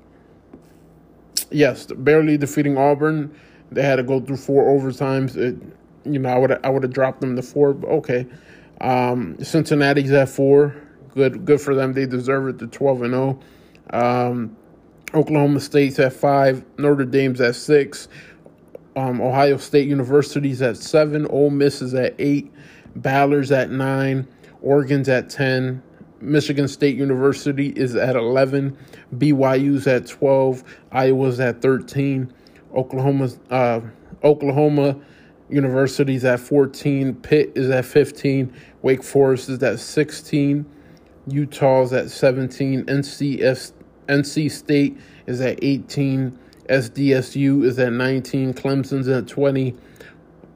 Yes, 1.50 1.88
barely 1.88 2.38
defeating 2.38 2.78
Auburn. 2.78 3.36
They 3.70 3.82
had 3.82 3.98
to 3.98 4.04
go 4.04 4.22
through 4.22 4.38
four 4.38 4.64
overtimes. 4.64 5.36
It, 5.36 5.58
you 6.06 6.20
know, 6.20 6.30
I 6.30 6.38
would 6.38 6.66
I 6.66 6.70
would 6.70 6.84
have 6.84 6.94
dropped 6.94 7.20
them 7.20 7.36
to 7.36 7.42
four, 7.42 7.74
but 7.74 7.90
okay. 7.90 8.26
Um, 8.82 9.38
Cincinnati's 9.44 10.12
at 10.12 10.30
four. 10.30 10.76
Good, 11.14 11.46
good 11.46 11.62
for 11.62 11.76
them. 11.76 11.94
They 11.94 12.06
deserve 12.06 12.48
it. 12.50 12.60
To 12.60 12.68
twelve 12.68 13.02
and 13.04 13.14
zero. 13.14 13.40
Oh. 13.94 14.28
Um, 14.30 14.58
Oklahoma 15.14 15.60
State's 15.60 16.00
at 16.00 16.14
five. 16.14 16.64
Notre 16.78 17.06
Dame's 17.06 17.42
at 17.42 17.56
six. 17.56 18.08
Um, 18.96 19.22
Ohio 19.22 19.58
State 19.58 19.88
University's 19.88 20.62
at 20.62 20.78
seven. 20.78 21.26
Ole 21.28 21.50
Miss 21.50 21.82
is 21.82 21.94
at 21.94 22.16
eight. 22.20 22.52
Baylor's 23.00 23.52
at 23.52 23.72
nine. 23.72 24.28
Oregon's 24.62 25.10
at 25.10 25.30
ten. 25.30 25.84
Michigan 26.22 26.68
State 26.68 26.96
University 26.98 27.70
is 27.70 27.96
at 27.96 28.16
11. 28.16 28.78
BYU's 29.18 29.88
at 29.88 30.08
12. 30.08 30.64
Iowa's 30.92 31.40
at 31.40 31.62
13. 31.62 32.32
Oklahoma's 32.76 33.40
uh, 33.50 33.82
Oklahoma 34.24 35.00
University's 35.52 36.24
at 36.26 36.40
14. 36.40 37.16
Pitt 37.16 37.52
is 37.56 37.70
at 37.70 37.86
15. 37.86 38.54
Wake 38.82 39.04
Forest 39.04 39.50
is 39.50 39.62
at 39.62 39.80
16. 39.80 40.66
Utah's 41.28 41.94
at 41.94 42.10
17. 42.10 42.86
NCS, 42.86 43.74
NC 44.08 44.50
State 44.52 44.98
is 45.28 45.42
at 45.42 45.60
18. 45.62 46.38
SDSU 46.70 47.66
is 47.66 47.78
at 47.80 47.92
19. 47.92 48.54
Clemson's 48.54 49.08
at 49.08 49.28
20. 49.28 49.76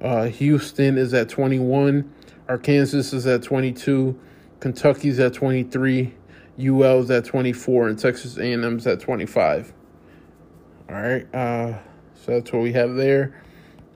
Uh, 0.01 0.25
Houston 0.25 0.97
is 0.97 1.13
at 1.13 1.29
21. 1.29 2.11
Arkansas 2.47 3.15
is 3.15 3.27
at 3.27 3.43
22. 3.43 4.17
Kentucky's 4.59 5.19
at 5.19 5.33
23. 5.33 6.13
UL's 6.59 7.11
at 7.11 7.25
24. 7.25 7.89
And 7.89 7.99
Texas 7.99 8.37
A&M's 8.37 8.87
at 8.87 8.99
25. 8.99 9.73
All 10.89 10.95
right. 10.95 11.35
Uh, 11.35 11.79
so 12.13 12.31
that's 12.31 12.51
what 12.53 12.61
we 12.61 12.71
have 12.73 12.95
there. 12.95 13.41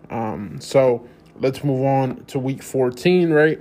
Um, 0.10 0.60
so 0.60 1.08
let's 1.40 1.64
move 1.64 1.86
on 1.86 2.26
to 2.26 2.40
week 2.40 2.64
14, 2.64 3.32
right? 3.32 3.60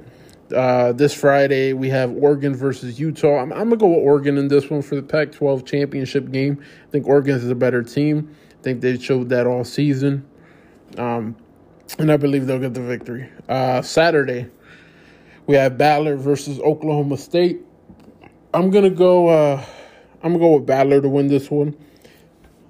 Uh, 0.55 0.93
this 0.93 1.13
Friday, 1.13 1.75
we 1.75 1.91
have 1.91 2.11
Oregon 2.13 2.55
versus 2.55 2.99
Utah. 2.99 3.39
I'm, 3.39 3.53
I'm 3.53 3.69
going 3.69 3.71
to 3.71 3.77
go 3.77 3.89
with 3.89 4.05
Oregon 4.05 4.39
in 4.39 4.49
this 4.49 4.71
one 4.71 4.83
for 4.83 4.95
the 4.95 5.03
Pac 5.03 5.33
12 5.33 5.65
championship 5.65 6.31
game. 6.31 6.63
I 6.87 6.91
think 6.91 7.07
Oregon 7.07 7.37
is 7.37 7.49
a 7.51 7.55
better 7.55 7.83
team. 7.83 8.35
I 8.59 8.63
think 8.63 8.81
they 8.81 8.99
showed 8.99 9.29
that 9.29 9.47
all 9.47 9.65
season. 9.65 10.27
Um, 10.97 11.37
and 11.99 12.11
I 12.11 12.17
believe 12.17 12.47
they'll 12.47 12.59
get 12.59 12.75
the 12.75 12.81
victory. 12.81 13.29
Uh, 13.49 13.83
Saturday, 13.83 14.47
we 15.47 15.55
have 15.57 15.77
Baylor 15.77 16.17
versus 16.17 16.59
Oklahoma 16.61 17.17
State. 17.19 17.61
I'm 18.53 18.71
gonna 18.71 18.91
go. 18.91 19.29
Uh, 19.29 19.65
I'm 20.23 20.33
gonna 20.33 20.39
go 20.39 20.57
with 20.57 20.67
Baylor 20.67 21.01
to 21.01 21.09
win 21.09 21.29
this 21.29 21.51
one. 21.51 21.77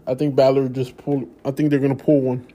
I 0.07 0.15
think 0.15 0.35
Baylor 0.35 0.69
just 0.69 0.97
pull. 0.97 1.29
I 1.45 1.53
think 1.53 1.71
they're 1.71 1.79
gonna 1.79 1.95
pull 1.95 2.21
one 2.21 2.47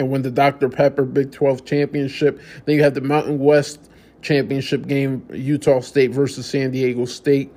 and 0.00 0.10
win 0.10 0.22
the 0.22 0.30
Dr. 0.30 0.68
Pepper 0.68 1.04
Big 1.04 1.30
12 1.30 1.64
championship. 1.64 2.40
Then 2.64 2.74
you 2.76 2.82
have 2.82 2.94
the 2.94 3.02
Mountain 3.02 3.38
West 3.38 3.90
championship 4.22 4.86
game, 4.86 5.24
Utah 5.32 5.80
State 5.80 6.10
versus 6.10 6.46
San 6.46 6.72
Diego 6.72 7.04
State. 7.04 7.52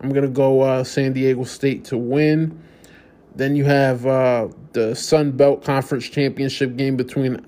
I'm 0.00 0.10
going 0.10 0.22
to 0.22 0.28
go 0.28 0.60
uh, 0.60 0.84
San 0.84 1.14
Diego 1.14 1.44
State 1.44 1.84
to 1.86 1.98
win. 1.98 2.62
Then 3.34 3.56
you 3.56 3.64
have 3.64 4.06
uh, 4.06 4.48
the 4.72 4.94
Sun 4.94 5.32
Belt 5.32 5.64
Conference 5.64 6.08
championship 6.08 6.76
game 6.76 6.96
between 6.96 7.44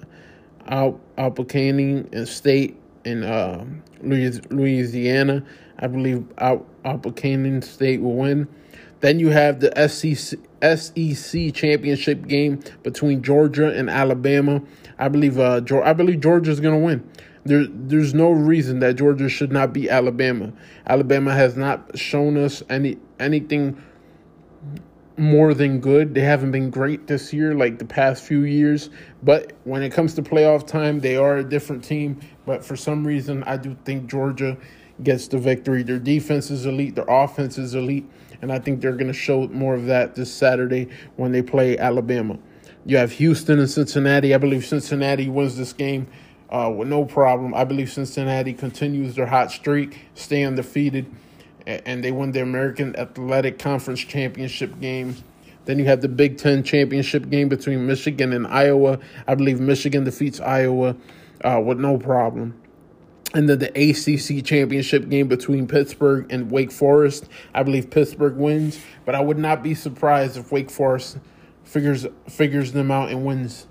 Al- 0.66 1.00
Albuquerque 1.18 2.06
and 2.12 2.28
State 2.28 2.76
in 3.04 3.22
uh, 3.22 3.64
Louisiana. 4.02 5.44
I 5.78 5.86
believe 5.86 6.26
Al- 6.38 6.66
Albuquerque 6.84 7.60
State 7.60 8.00
will 8.00 8.16
win. 8.16 8.48
Then 9.00 9.20
you 9.20 9.28
have 9.28 9.60
the 9.60 9.88
SEC, 9.88 10.38
SEC 10.62 11.54
championship 11.54 12.26
game 12.26 12.60
between 12.82 13.22
Georgia 13.22 13.68
and 13.68 13.88
Alabama. 13.88 14.62
I 14.98 15.08
believe 15.08 15.38
uh, 15.38 15.60
I 15.84 15.92
believe 15.92 16.20
Georgia's 16.20 16.60
going 16.60 16.78
to 16.78 16.84
win. 16.84 17.08
There, 17.44 17.66
there's 17.68 18.14
no 18.14 18.30
reason 18.30 18.80
that 18.80 18.96
Georgia 18.96 19.28
should 19.28 19.52
not 19.52 19.72
beat 19.72 19.88
Alabama. 19.88 20.52
Alabama 20.86 21.32
has 21.32 21.56
not 21.56 21.98
shown 21.98 22.36
us 22.36 22.62
any 22.68 22.98
anything 23.18 23.82
more 25.16 25.54
than 25.54 25.80
good. 25.80 26.14
They 26.14 26.20
haven't 26.20 26.52
been 26.52 26.70
great 26.70 27.06
this 27.06 27.32
year, 27.32 27.54
like 27.54 27.78
the 27.78 27.84
past 27.84 28.22
few 28.22 28.42
years. 28.42 28.90
But 29.22 29.52
when 29.64 29.82
it 29.82 29.90
comes 29.90 30.14
to 30.14 30.22
playoff 30.22 30.66
time, 30.66 31.00
they 31.00 31.16
are 31.16 31.38
a 31.38 31.44
different 31.44 31.84
team. 31.84 32.20
But 32.46 32.64
for 32.64 32.76
some 32.76 33.06
reason, 33.06 33.42
I 33.44 33.56
do 33.56 33.76
think 33.84 34.08
Georgia 34.08 34.56
gets 35.02 35.28
the 35.28 35.38
victory. 35.38 35.82
Their 35.82 35.98
defense 35.98 36.50
is 36.50 36.66
elite. 36.66 36.94
Their 36.94 37.06
offense 37.08 37.58
is 37.58 37.74
elite 37.74 38.08
and 38.40 38.52
I 38.52 38.58
think 38.58 38.80
they're 38.80 38.92
going 38.92 39.08
to 39.08 39.12
show 39.12 39.48
more 39.48 39.74
of 39.74 39.86
that 39.86 40.14
this 40.14 40.32
Saturday 40.32 40.88
when 41.16 41.32
they 41.32 41.42
play 41.42 41.78
Alabama. 41.78 42.38
You 42.84 42.96
have 42.96 43.12
Houston 43.12 43.58
and 43.58 43.68
Cincinnati. 43.68 44.34
I 44.34 44.38
believe 44.38 44.64
Cincinnati 44.64 45.28
wins 45.28 45.56
this 45.56 45.72
game 45.72 46.06
uh, 46.50 46.72
with 46.74 46.88
no 46.88 47.04
problem. 47.04 47.54
I 47.54 47.64
believe 47.64 47.90
Cincinnati 47.90 48.54
continues 48.54 49.14
their 49.14 49.26
hot 49.26 49.50
streak, 49.50 49.98
stay 50.14 50.44
undefeated, 50.44 51.06
and 51.66 52.02
they 52.02 52.12
win 52.12 52.32
the 52.32 52.40
American 52.40 52.96
Athletic 52.96 53.58
Conference 53.58 54.00
Championship 54.00 54.80
game. 54.80 55.16
Then 55.66 55.78
you 55.78 55.84
have 55.84 56.00
the 56.00 56.08
Big 56.08 56.38
Ten 56.38 56.62
championship 56.62 57.28
game 57.28 57.50
between 57.50 57.86
Michigan 57.86 58.32
and 58.32 58.46
Iowa. 58.46 59.00
I 59.26 59.34
believe 59.34 59.60
Michigan 59.60 60.04
defeats 60.04 60.40
Iowa 60.40 60.96
uh, 61.44 61.60
with 61.62 61.78
no 61.78 61.98
problem 61.98 62.54
and 63.34 63.48
then 63.48 63.58
the 63.58 63.68
ACC 63.68 64.44
championship 64.44 65.08
game 65.08 65.28
between 65.28 65.66
Pittsburgh 65.66 66.26
and 66.30 66.50
Wake 66.50 66.72
Forest. 66.72 67.28
I 67.54 67.62
believe 67.62 67.90
Pittsburgh 67.90 68.36
wins, 68.36 68.80
but 69.04 69.14
I 69.14 69.20
would 69.20 69.38
not 69.38 69.62
be 69.62 69.74
surprised 69.74 70.36
if 70.36 70.50
Wake 70.50 70.70
Forest 70.70 71.18
figures 71.64 72.06
figures 72.28 72.72
them 72.72 72.90
out 72.90 73.10
and 73.10 73.24
wins 73.24 73.66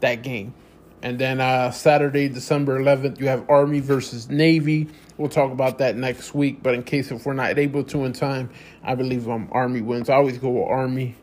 that 0.00 0.22
game. 0.22 0.54
And 1.00 1.16
then 1.18 1.40
uh, 1.40 1.70
Saturday, 1.70 2.28
December 2.28 2.80
11th, 2.80 3.20
you 3.20 3.28
have 3.28 3.48
Army 3.48 3.78
versus 3.78 4.28
Navy. 4.28 4.88
We'll 5.16 5.28
talk 5.28 5.52
about 5.52 5.78
that 5.78 5.96
next 5.96 6.34
week. 6.34 6.60
But 6.60 6.74
in 6.74 6.82
case 6.82 7.12
if 7.12 7.24
we're 7.24 7.34
not 7.34 7.56
able 7.56 7.84
to 7.84 8.04
in 8.04 8.12
time, 8.12 8.50
I 8.82 8.96
believe 8.96 9.28
um, 9.28 9.48
Army 9.52 9.80
wins. 9.80 10.08
I 10.08 10.14
always 10.14 10.38
go 10.38 10.50
with 10.50 10.68
Army. 10.68 11.14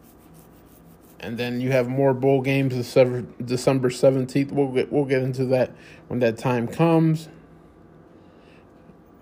And 1.20 1.38
then 1.38 1.60
you 1.60 1.72
have 1.72 1.90
more 1.90 2.14
bowl 2.14 2.42
games 2.42 2.74
December 2.74 3.26
December 3.44 3.90
17th. 3.90 4.52
We'll 4.52 4.72
get 4.72 4.92
we'll 4.94 5.06
get 5.06 5.24
into 5.24 5.46
that 5.46 5.72
when 6.08 6.20
that 6.20 6.38
time 6.38 6.68
comes. 6.68 7.28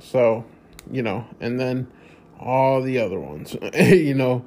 So, 0.03 0.45
you 0.91 1.01
know, 1.01 1.25
and 1.39 1.59
then 1.59 1.87
all 2.39 2.81
the 2.81 2.99
other 2.99 3.19
ones, 3.19 3.55
you 3.73 4.13
know. 4.13 4.45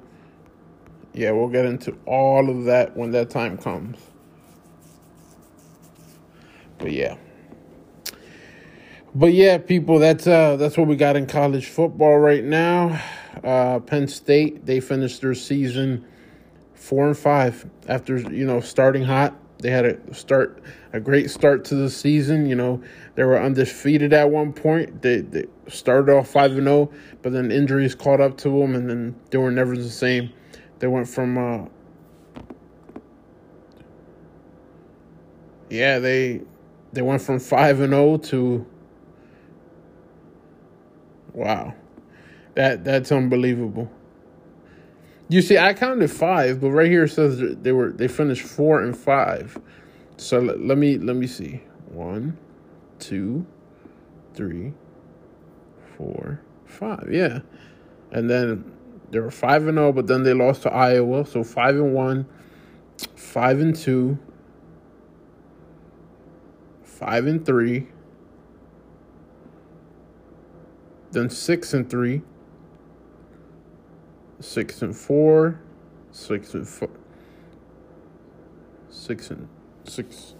Yeah, 1.14 1.30
we'll 1.30 1.48
get 1.48 1.64
into 1.64 1.96
all 2.04 2.50
of 2.50 2.64
that 2.66 2.94
when 2.94 3.12
that 3.12 3.30
time 3.30 3.56
comes. 3.56 3.98
But 6.76 6.92
yeah. 6.92 7.16
But 9.14 9.32
yeah, 9.32 9.56
people, 9.56 9.98
that's 9.98 10.26
uh 10.26 10.56
that's 10.56 10.76
what 10.76 10.86
we 10.86 10.96
got 10.96 11.16
in 11.16 11.26
college 11.26 11.68
football 11.68 12.18
right 12.18 12.44
now. 12.44 13.02
Uh 13.42 13.80
Penn 13.80 14.08
State, 14.08 14.66
they 14.66 14.78
finished 14.78 15.22
their 15.22 15.34
season 15.34 16.04
four 16.74 17.06
and 17.06 17.16
five 17.16 17.68
after, 17.88 18.18
you 18.18 18.44
know, 18.44 18.60
starting 18.60 19.04
hot. 19.04 19.34
They 19.58 19.70
had 19.70 19.86
a 19.86 20.14
start 20.14 20.62
a 20.92 21.00
great 21.00 21.30
start 21.30 21.64
to 21.66 21.74
the 21.74 21.88
season. 21.88 22.46
You 22.46 22.56
know, 22.56 22.82
they 23.14 23.24
were 23.24 23.40
undefeated 23.40 24.12
at 24.12 24.30
one 24.30 24.52
point. 24.52 25.02
They 25.02 25.20
they 25.20 25.44
started 25.68 26.12
off 26.12 26.28
five 26.28 26.52
and 26.52 26.66
zero, 26.66 26.90
oh, 26.92 26.94
but 27.22 27.32
then 27.32 27.50
injuries 27.50 27.94
caught 27.94 28.20
up 28.20 28.36
to 28.38 28.50
them, 28.50 28.74
and 28.74 28.88
then 28.88 29.16
they 29.30 29.38
were 29.38 29.50
never 29.50 29.76
the 29.76 29.88
same. 29.88 30.32
They 30.78 30.86
went 30.86 31.08
from 31.08 31.38
uh, 31.38 31.66
yeah 35.70 35.98
they 35.98 36.42
they 36.92 37.02
went 37.02 37.22
from 37.22 37.40
five 37.40 37.80
and 37.80 37.92
zero 37.92 38.12
oh 38.12 38.16
to 38.18 38.66
wow, 41.32 41.74
that 42.54 42.84
that's 42.84 43.10
unbelievable. 43.10 43.90
You 45.28 45.42
see, 45.42 45.58
I 45.58 45.74
counted 45.74 46.10
five, 46.10 46.60
but 46.60 46.70
right 46.70 46.88
here 46.88 47.04
it 47.04 47.10
says 47.10 47.42
they 47.62 47.72
were 47.72 47.90
they 47.90 48.06
finished 48.06 48.42
four 48.42 48.82
and 48.82 48.96
five. 48.96 49.58
So 50.16 50.38
let, 50.38 50.60
let 50.60 50.78
me 50.78 50.98
let 50.98 51.16
me 51.16 51.26
see. 51.26 51.62
One, 51.88 52.38
two, 52.98 53.44
three, 54.34 54.72
four, 55.96 56.40
five. 56.64 57.08
Yeah, 57.10 57.40
and 58.12 58.30
then 58.30 58.72
they 59.10 59.18
were 59.18 59.32
five 59.32 59.66
and 59.66 59.76
zero, 59.76 59.88
oh, 59.88 59.92
but 59.92 60.06
then 60.06 60.22
they 60.22 60.32
lost 60.32 60.62
to 60.62 60.72
Iowa. 60.72 61.26
So 61.26 61.42
five 61.42 61.74
and 61.74 61.92
one, 61.92 62.26
five 63.16 63.60
and 63.60 63.74
two, 63.74 64.18
five 66.84 67.26
and 67.26 67.44
three, 67.44 67.88
then 71.10 71.30
six 71.30 71.74
and 71.74 71.90
three, 71.90 72.22
six 74.40 74.82
and 74.82 74.96
four, 74.96 75.60
six 76.12 76.54
and 76.54 76.68
four, 76.68 76.90
six 78.90 79.30
and 79.30 79.48
six. 79.84 80.34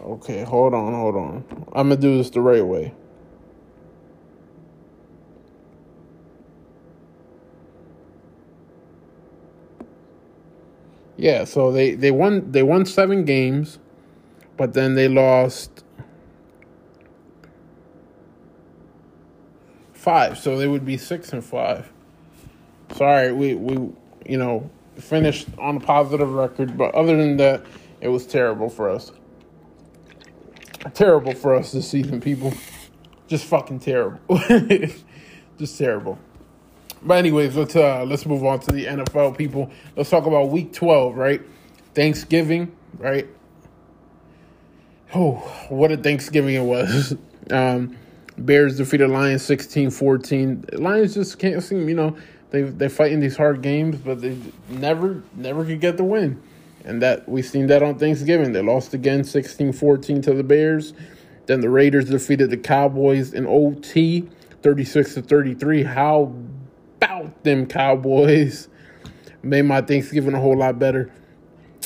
Okay, 0.00 0.42
hold 0.42 0.74
on, 0.74 0.94
hold 0.94 1.16
on. 1.16 1.44
I'm 1.72 1.88
gonna 1.88 2.00
do 2.00 2.16
this 2.16 2.30
the 2.30 2.40
right 2.40 2.64
way. 2.64 2.94
Yeah, 11.16 11.44
so 11.44 11.70
they, 11.70 11.94
they 11.94 12.10
won 12.10 12.50
they 12.50 12.64
won 12.64 12.84
seven 12.84 13.24
games, 13.24 13.78
but 14.56 14.72
then 14.74 14.94
they 14.94 15.06
lost 15.06 15.84
five, 19.92 20.36
so 20.36 20.58
they 20.58 20.66
would 20.66 20.84
be 20.84 20.96
six 20.96 21.32
and 21.32 21.44
five. 21.44 21.91
Sorry, 22.94 23.32
we 23.32 23.54
we 23.54 23.74
you 24.26 24.38
know 24.38 24.70
finished 24.96 25.48
on 25.58 25.76
a 25.76 25.80
positive 25.80 26.32
record, 26.32 26.76
but 26.76 26.94
other 26.94 27.16
than 27.16 27.36
that, 27.38 27.64
it 28.00 28.08
was 28.08 28.26
terrible 28.26 28.68
for 28.68 28.90
us. 28.90 29.12
Terrible 30.94 31.34
for 31.34 31.54
us 31.54 31.72
this 31.72 31.88
season, 31.88 32.20
people. 32.20 32.52
Just 33.28 33.46
fucking 33.46 33.80
terrible. 33.80 34.20
Just 35.58 35.78
terrible. 35.78 36.18
But 37.02 37.14
anyways, 37.14 37.56
let's 37.56 37.76
uh 37.76 38.04
let's 38.04 38.26
move 38.26 38.44
on 38.44 38.60
to 38.60 38.72
the 38.72 38.86
NFL 38.86 39.36
people. 39.38 39.70
Let's 39.96 40.10
talk 40.10 40.26
about 40.26 40.50
week 40.50 40.72
12, 40.72 41.16
right? 41.16 41.40
Thanksgiving, 41.94 42.76
right? 42.98 43.26
Oh, 45.14 45.34
what 45.68 45.92
a 45.92 45.96
Thanksgiving 45.96 46.54
it 46.54 46.62
was. 46.62 47.16
um 47.50 47.96
Bears 48.38 48.78
defeated 48.78 49.10
Lions 49.10 49.42
16-14. 49.42 50.80
Lions 50.80 51.14
just 51.14 51.38
can't 51.38 51.62
seem, 51.62 51.88
you 51.88 51.94
know, 51.94 52.16
they 52.52 52.62
they 52.62 52.88
fighting 52.88 53.20
these 53.20 53.36
hard 53.36 53.62
games, 53.62 53.96
but 53.96 54.20
they 54.20 54.36
never 54.68 55.22
never 55.34 55.64
could 55.64 55.80
get 55.80 55.96
the 55.96 56.04
win. 56.04 56.40
And 56.84 57.00
that 57.02 57.28
we've 57.28 57.46
seen 57.46 57.66
that 57.68 57.82
on 57.82 57.98
Thanksgiving. 57.98 58.52
They 58.52 58.62
lost 58.62 58.92
again 58.92 59.22
16-14 59.22 60.22
to 60.24 60.34
the 60.34 60.42
Bears. 60.42 60.94
Then 61.46 61.60
the 61.60 61.70
Raiders 61.70 62.06
defeated 62.06 62.50
the 62.50 62.56
Cowboys 62.56 63.32
in 63.32 63.46
OT 63.46 64.28
36 64.62 65.14
to 65.14 65.22
33. 65.22 65.84
How 65.84 66.34
about 66.96 67.42
them 67.44 67.66
Cowboys? 67.66 68.68
Made 69.42 69.62
my 69.62 69.80
Thanksgiving 69.80 70.34
a 70.34 70.40
whole 70.40 70.56
lot 70.58 70.78
better. 70.78 71.12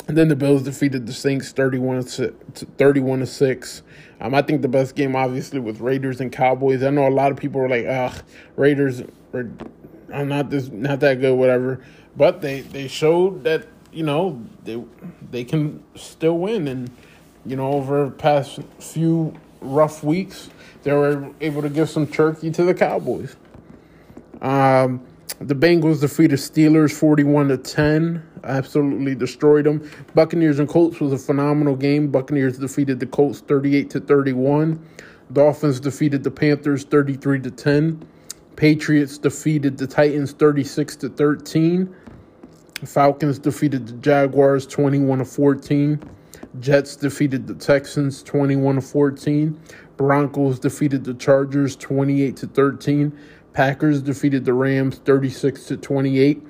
And 0.07 0.17
then 0.17 0.29
the 0.29 0.35
Bills 0.35 0.63
defeated 0.63 1.05
the 1.05 1.13
Saints 1.13 1.51
31 1.51 2.03
to 2.03 2.33
31 2.77 3.19
to 3.19 3.25
6. 3.25 3.83
Um, 4.19 4.33
I 4.33 4.41
think 4.41 4.61
the 4.61 4.67
best 4.67 4.95
game 4.95 5.15
obviously 5.15 5.59
was 5.59 5.79
Raiders 5.79 6.21
and 6.21 6.31
Cowboys. 6.31 6.83
I 6.83 6.89
know 6.89 7.07
a 7.07 7.09
lot 7.09 7.31
of 7.31 7.37
people 7.37 7.61
were 7.61 7.69
like, 7.69 7.85
"Ugh, 7.85 8.23
Raiders 8.55 9.03
I'm 10.13 10.27
not 10.27 10.49
this 10.49 10.69
not 10.69 10.99
that 11.01 11.19
good, 11.21 11.35
whatever." 11.35 11.81
But 12.15 12.41
they 12.41 12.61
they 12.61 12.87
showed 12.87 13.43
that 13.43 13.67
you 13.91 14.03
know 14.03 14.41
they 14.63 14.83
they 15.31 15.43
can 15.43 15.83
still 15.95 16.37
win, 16.37 16.67
and 16.67 16.91
you 17.45 17.55
know 17.55 17.71
over 17.73 18.09
past 18.11 18.59
few 18.79 19.33
rough 19.61 20.03
weeks 20.03 20.49
they 20.83 20.93
were 20.93 21.31
able 21.41 21.61
to 21.61 21.69
give 21.69 21.89
some 21.89 22.07
turkey 22.07 22.51
to 22.51 22.63
the 22.63 22.73
Cowboys. 22.73 23.35
Um, 24.41 25.05
the 25.39 25.53
Bengals 25.53 26.01
defeated 26.01 26.39
Steelers 26.39 26.91
41 26.97 27.49
to 27.49 27.57
10. 27.57 28.23
Absolutely 28.43 29.13
destroyed 29.13 29.65
them. 29.65 29.89
Buccaneers 30.15 30.59
and 30.59 30.67
Colts 30.67 30.99
was 30.99 31.13
a 31.13 31.17
phenomenal 31.17 31.75
game. 31.75 32.07
Buccaneers 32.09 32.57
defeated 32.57 32.99
the 32.99 33.05
Colts 33.05 33.41
38 33.41 33.89
to 33.91 33.99
31. 33.99 34.83
Dolphins 35.33 35.79
defeated 35.79 36.23
the 36.23 36.31
Panthers 36.31 36.85
33 36.85 37.41
to 37.41 37.51
10. 37.51 38.07
Patriots 38.57 39.19
defeated 39.19 39.77
the 39.77 39.85
Titans 39.85 40.31
36 40.33 40.95
to 40.97 41.09
13. 41.09 41.95
Falcons 42.85 43.37
defeated 43.37 43.87
the 43.87 43.93
Jaguars 43.93 44.65
21 44.65 45.19
to 45.19 45.25
14. 45.25 46.01
Jets 46.59 46.95
defeated 46.95 47.45
the 47.45 47.53
Texans 47.53 48.23
21 48.23 48.75
to 48.75 48.81
14. 48.81 49.59
Broncos 49.95 50.59
defeated 50.59 51.03
the 51.03 51.13
Chargers 51.13 51.75
28 51.75 52.35
to 52.35 52.47
13. 52.47 53.17
Packers 53.53 54.01
defeated 54.01 54.43
the 54.43 54.53
Rams 54.53 54.97
36 55.05 55.65
to 55.65 55.77
28. 55.77 56.41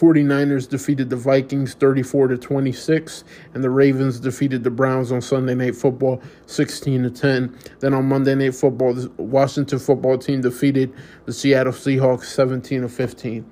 49ers 0.00 0.68
defeated 0.68 1.10
the 1.10 1.16
Vikings 1.16 1.74
34 1.74 2.28
to 2.28 2.38
26 2.38 3.24
and 3.52 3.62
the 3.62 3.68
Ravens 3.68 4.18
defeated 4.18 4.64
the 4.64 4.70
Browns 4.70 5.12
on 5.12 5.20
Sunday 5.20 5.54
Night 5.54 5.76
Football 5.76 6.22
16 6.46 7.02
to 7.02 7.10
10. 7.10 7.58
Then 7.80 7.92
on 7.92 8.06
Monday 8.06 8.34
Night 8.34 8.54
Football 8.54 8.94
the 8.94 9.10
Washington 9.22 9.78
football 9.78 10.16
team 10.16 10.40
defeated 10.40 10.94
the 11.26 11.32
Seattle 11.32 11.74
Seahawks 11.74 12.24
17 12.24 12.82
to 12.82 12.88
15. 12.88 13.50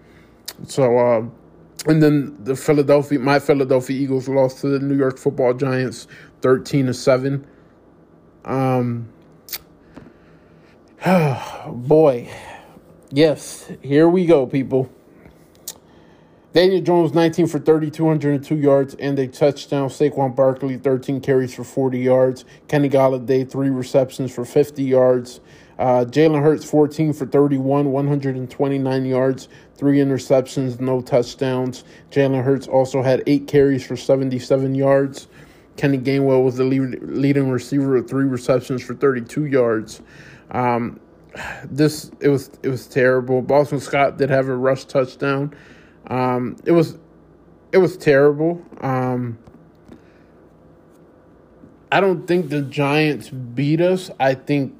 So 0.66 0.99
uh, 0.99 1.26
and 1.86 2.03
then 2.03 2.36
the 2.42 2.57
Philadelphia, 2.57 3.18
my 3.18 3.38
Philadelphia 3.38 3.96
Eagles 4.01 4.28
lost 4.28 4.61
to 4.62 4.68
the 4.68 4.78
New 4.80 4.96
York 4.96 5.16
Football 5.18 5.55
Giants, 5.55 6.09
thirteen 6.40 6.86
to 6.86 6.94
seven. 6.94 7.46
Um, 8.44 9.09
boy, 11.07 12.28
yes, 13.11 13.70
here 13.80 14.09
we 14.09 14.26
go, 14.26 14.46
people. 14.46 14.90
Daniel 16.55 16.80
Jones, 16.80 17.12
19 17.12 17.46
for 17.46 17.59
30, 17.59 17.90
202 17.90 18.57
yards, 18.57 18.94
and 18.94 19.18
a 19.18 19.28
touchdown. 19.28 19.90
Saquon 19.90 20.34
Barkley, 20.34 20.78
13 20.78 21.20
carries 21.20 21.55
for 21.55 21.62
40 21.62 21.99
yards. 21.99 22.46
Kenny 22.68 22.88
Golladay, 22.88 23.49
three 23.49 23.68
receptions 23.68 24.34
for 24.34 24.46
50 24.46 24.82
yards. 24.82 25.40
Uh, 25.78 26.07
Jalen 26.07 26.42
Hurts, 26.42 26.64
14 26.64 27.12
for 27.12 27.26
31, 27.26 27.92
129 27.92 29.05
yards, 29.05 29.49
three 29.76 29.99
interceptions, 29.99 30.80
no 30.80 31.03
touchdowns. 31.03 31.84
Jalen 32.11 32.42
Hurts 32.42 32.66
also 32.66 33.03
had 33.03 33.22
eight 33.26 33.46
carries 33.46 33.86
for 33.86 33.94
77 33.94 34.74
yards. 34.74 35.28
Kenny 35.76 35.99
Gainwell 35.99 36.42
was 36.42 36.57
the 36.57 36.64
lead, 36.64 36.99
leading 37.03 37.51
receiver 37.51 37.94
with 37.94 38.09
three 38.09 38.24
receptions 38.24 38.82
for 38.82 38.94
32 38.94 39.44
yards. 39.44 40.01
Um, 40.51 40.99
this 41.64 42.11
it 42.20 42.28
was 42.28 42.51
it 42.62 42.68
was 42.68 42.86
terrible. 42.86 43.42
Boston 43.42 43.78
Scott 43.78 44.16
did 44.16 44.30
have 44.30 44.49
a 44.49 44.57
rush 44.57 44.86
touchdown. 44.86 45.55
Um, 46.09 46.56
it 46.64 46.72
was 46.72 46.98
it 47.72 47.78
was 47.78 47.96
terrible. 47.96 48.62
Um, 48.80 49.38
I 51.90 52.00
don't 52.00 52.26
think 52.26 52.50
the 52.50 52.62
Giants 52.62 53.30
beat 53.30 53.80
us. 53.80 54.11
I 54.18 54.34
think 54.34 54.74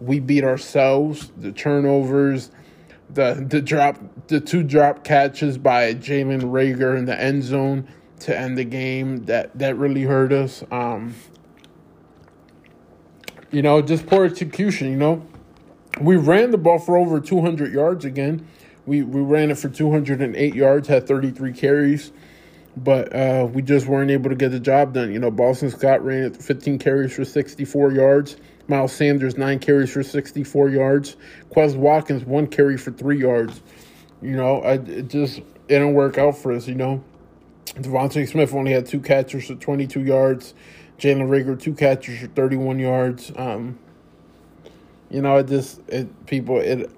we 0.00 0.20
beat 0.20 0.44
ourselves. 0.44 1.30
The 1.36 1.52
turnovers, 1.52 2.50
the 3.08 3.44
the 3.48 3.60
drop, 3.60 3.98
the 4.28 4.40
two 4.40 4.62
drop 4.62 5.04
catches 5.04 5.58
by 5.58 5.94
Jalen 5.94 6.42
Reagor 6.42 6.96
in 6.96 7.04
the 7.04 7.20
end 7.20 7.42
zone 7.42 7.88
to 8.20 8.36
end 8.36 8.58
the 8.58 8.64
game 8.64 9.24
that 9.24 9.56
that 9.58 9.76
really 9.76 10.02
hurt 10.02 10.32
us. 10.32 10.64
Um, 10.70 11.14
you 13.50 13.62
know, 13.62 13.82
just 13.82 14.06
poor 14.06 14.24
execution. 14.24 14.90
You 14.90 14.96
know, 14.96 15.26
we 16.00 16.16
ran 16.16 16.50
the 16.50 16.58
ball 16.58 16.78
for 16.78 16.96
over 16.96 17.20
200 17.20 17.72
yards 17.72 18.04
again. 18.04 18.46
We 18.86 19.02
we 19.02 19.20
ran 19.20 19.50
it 19.50 19.58
for 19.58 19.68
208 19.68 20.54
yards, 20.54 20.88
had 20.88 21.06
33 21.06 21.52
carries, 21.52 22.12
but 22.76 23.14
uh, 23.14 23.48
we 23.52 23.62
just 23.62 23.86
weren't 23.86 24.10
able 24.10 24.30
to 24.30 24.36
get 24.36 24.50
the 24.50 24.60
job 24.60 24.94
done. 24.94 25.12
You 25.12 25.18
know, 25.18 25.30
Boston 25.30 25.70
Scott 25.70 26.04
ran 26.04 26.24
it 26.24 26.36
15 26.36 26.78
carries 26.78 27.14
for 27.14 27.24
64 27.24 27.92
yards. 27.92 28.36
Miles 28.68 28.92
Sanders 28.92 29.36
nine 29.36 29.58
carries 29.58 29.92
for 29.92 30.02
64 30.02 30.70
yards. 30.70 31.16
Quez 31.50 31.76
Watkins 31.76 32.24
one 32.24 32.46
carry 32.46 32.76
for 32.76 32.92
three 32.92 33.18
yards. 33.18 33.60
You 34.22 34.36
know, 34.36 34.62
I, 34.62 34.74
it 34.74 35.08
just 35.08 35.38
it 35.38 35.44
didn't 35.68 35.94
work 35.94 36.18
out 36.18 36.36
for 36.38 36.52
us. 36.52 36.68
You 36.68 36.76
know, 36.76 37.04
DeVonta 37.66 38.28
Smith 38.28 38.54
only 38.54 38.72
had 38.72 38.86
two 38.86 39.00
catches 39.00 39.46
for 39.46 39.56
22 39.56 40.04
yards. 40.04 40.54
Jalen 40.98 41.28
Reagor 41.28 41.60
two 41.60 41.74
catches 41.74 42.20
for 42.20 42.26
31 42.28 42.78
yards. 42.78 43.32
Um, 43.36 43.78
you 45.10 45.20
know, 45.20 45.38
it 45.38 45.48
just 45.48 45.80
it 45.88 46.26
people 46.26 46.58
it 46.58 46.90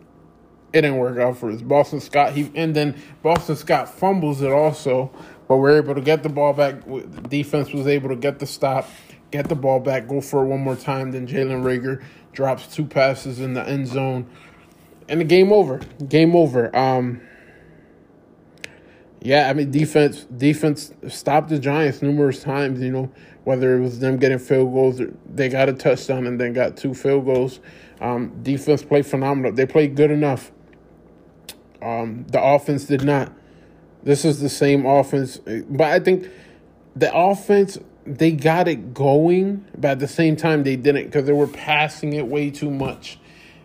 it 0.72 0.82
didn't 0.82 0.96
work 0.96 1.18
out 1.18 1.36
for 1.36 1.50
us. 1.50 1.60
Boston 1.60 2.00
Scott 2.00 2.32
he 2.32 2.50
and 2.54 2.74
then 2.74 3.00
Boston 3.22 3.56
Scott 3.56 3.88
fumbles 3.88 4.40
it 4.42 4.50
also, 4.50 5.10
but 5.48 5.58
we're 5.58 5.76
able 5.76 5.94
to 5.94 6.00
get 6.00 6.22
the 6.22 6.28
ball 6.28 6.52
back. 6.52 6.76
Defense 7.28 7.72
was 7.72 7.86
able 7.86 8.08
to 8.08 8.16
get 8.16 8.38
the 8.38 8.46
stop, 8.46 8.88
get 9.30 9.48
the 9.48 9.54
ball 9.54 9.80
back, 9.80 10.08
go 10.08 10.20
for 10.20 10.44
it 10.44 10.46
one 10.46 10.60
more 10.60 10.76
time. 10.76 11.12
Then 11.12 11.26
Jalen 11.26 11.62
Reagor 11.62 12.02
drops 12.32 12.66
two 12.74 12.86
passes 12.86 13.40
in 13.40 13.54
the 13.54 13.68
end 13.68 13.86
zone, 13.86 14.26
and 15.08 15.20
the 15.20 15.24
game 15.24 15.52
over. 15.52 15.80
Game 16.08 16.34
over. 16.34 16.74
Um, 16.74 17.20
yeah, 19.20 19.48
I 19.48 19.52
mean 19.52 19.70
defense 19.70 20.24
defense 20.24 20.92
stopped 21.08 21.50
the 21.50 21.58
Giants 21.58 22.02
numerous 22.02 22.42
times. 22.42 22.80
You 22.80 22.90
know 22.90 23.12
whether 23.44 23.76
it 23.76 23.80
was 23.80 23.98
them 23.98 24.16
getting 24.16 24.38
field 24.38 24.72
goals, 24.72 25.00
they 25.26 25.48
got 25.48 25.68
a 25.68 25.72
touchdown 25.72 26.26
and 26.26 26.40
then 26.40 26.52
got 26.52 26.76
two 26.76 26.94
field 26.94 27.24
goals. 27.24 27.60
Um, 28.00 28.42
defense 28.42 28.82
played 28.82 29.06
phenomenal. 29.06 29.52
They 29.52 29.66
played 29.66 29.96
good 29.96 30.10
enough. 30.10 30.52
Um, 31.82 32.24
the 32.28 32.42
offense 32.42 32.84
did 32.84 33.02
not. 33.02 33.32
This 34.02 34.24
is 34.24 34.40
the 34.40 34.48
same 34.48 34.86
offense, 34.86 35.38
but 35.68 35.86
I 35.86 36.00
think 36.00 36.28
the 36.96 37.14
offense 37.14 37.78
they 38.04 38.32
got 38.32 38.66
it 38.66 38.92
going, 38.94 39.64
but 39.78 39.92
at 39.92 39.98
the 40.00 40.08
same 40.08 40.36
time 40.36 40.64
they 40.64 40.76
didn't 40.76 41.04
because 41.04 41.24
they 41.24 41.32
were 41.32 41.46
passing 41.46 42.12
it 42.14 42.26
way 42.26 42.50
too 42.50 42.70
much. 42.70 43.18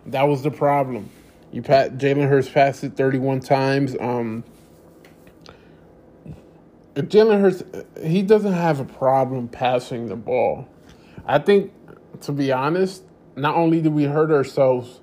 That 0.06 0.28
was 0.28 0.42
the 0.42 0.50
problem. 0.50 1.10
You 1.52 1.62
pat 1.62 1.98
Jalen 1.98 2.28
Hurts 2.28 2.48
passed 2.48 2.84
it 2.84 2.96
thirty 2.96 3.18
one 3.18 3.40
times. 3.40 3.96
Um, 3.98 4.44
Jalen 6.94 7.40
Hurts, 7.40 7.62
he 8.04 8.22
doesn't 8.22 8.52
have 8.52 8.80
a 8.80 8.84
problem 8.84 9.48
passing 9.48 10.08
the 10.08 10.16
ball. 10.16 10.68
I 11.26 11.38
think, 11.38 11.72
to 12.22 12.32
be 12.32 12.50
honest, 12.52 13.02
not 13.36 13.54
only 13.54 13.80
did 13.80 13.92
we 13.92 14.04
hurt 14.04 14.30
ourselves, 14.30 15.00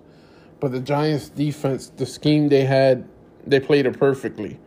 but 0.65 0.71
the 0.71 0.79
Giants' 0.79 1.29
defense, 1.29 1.91
the 1.95 2.07
scheme 2.07 2.49
they 2.49 2.65
had, 2.65 3.07
they 3.45 3.59
played 3.59 3.85
it 3.85 3.99
perfectly. 3.99 4.59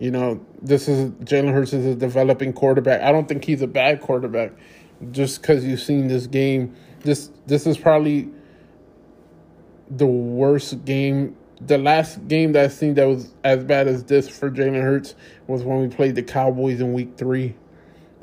You 0.00 0.10
know, 0.10 0.44
this 0.60 0.88
is 0.88 1.12
Jalen 1.22 1.52
Hurts 1.52 1.72
is 1.72 1.86
a 1.86 1.94
developing 1.94 2.52
quarterback. 2.52 3.00
I 3.00 3.12
don't 3.12 3.28
think 3.28 3.44
he's 3.44 3.62
a 3.62 3.68
bad 3.68 4.00
quarterback. 4.00 4.50
Just 5.12 5.40
because 5.40 5.64
you've 5.64 5.78
seen 5.78 6.08
this 6.08 6.26
game, 6.26 6.74
this 7.02 7.30
this 7.46 7.64
is 7.64 7.78
probably 7.78 8.28
the 9.88 10.04
worst 10.04 10.84
game 10.84 11.36
the 11.60 11.78
last 11.78 12.26
game 12.26 12.50
that 12.54 12.64
I 12.64 12.68
seen 12.68 12.94
that 12.94 13.04
was 13.04 13.36
as 13.44 13.62
bad 13.62 13.86
as 13.86 14.02
this 14.02 14.28
for 14.28 14.50
Jalen 14.50 14.82
Hurts 14.82 15.14
was 15.46 15.62
when 15.62 15.80
we 15.80 15.86
played 15.86 16.16
the 16.16 16.24
Cowboys 16.24 16.80
in 16.80 16.92
Week 16.92 17.12
Three. 17.16 17.54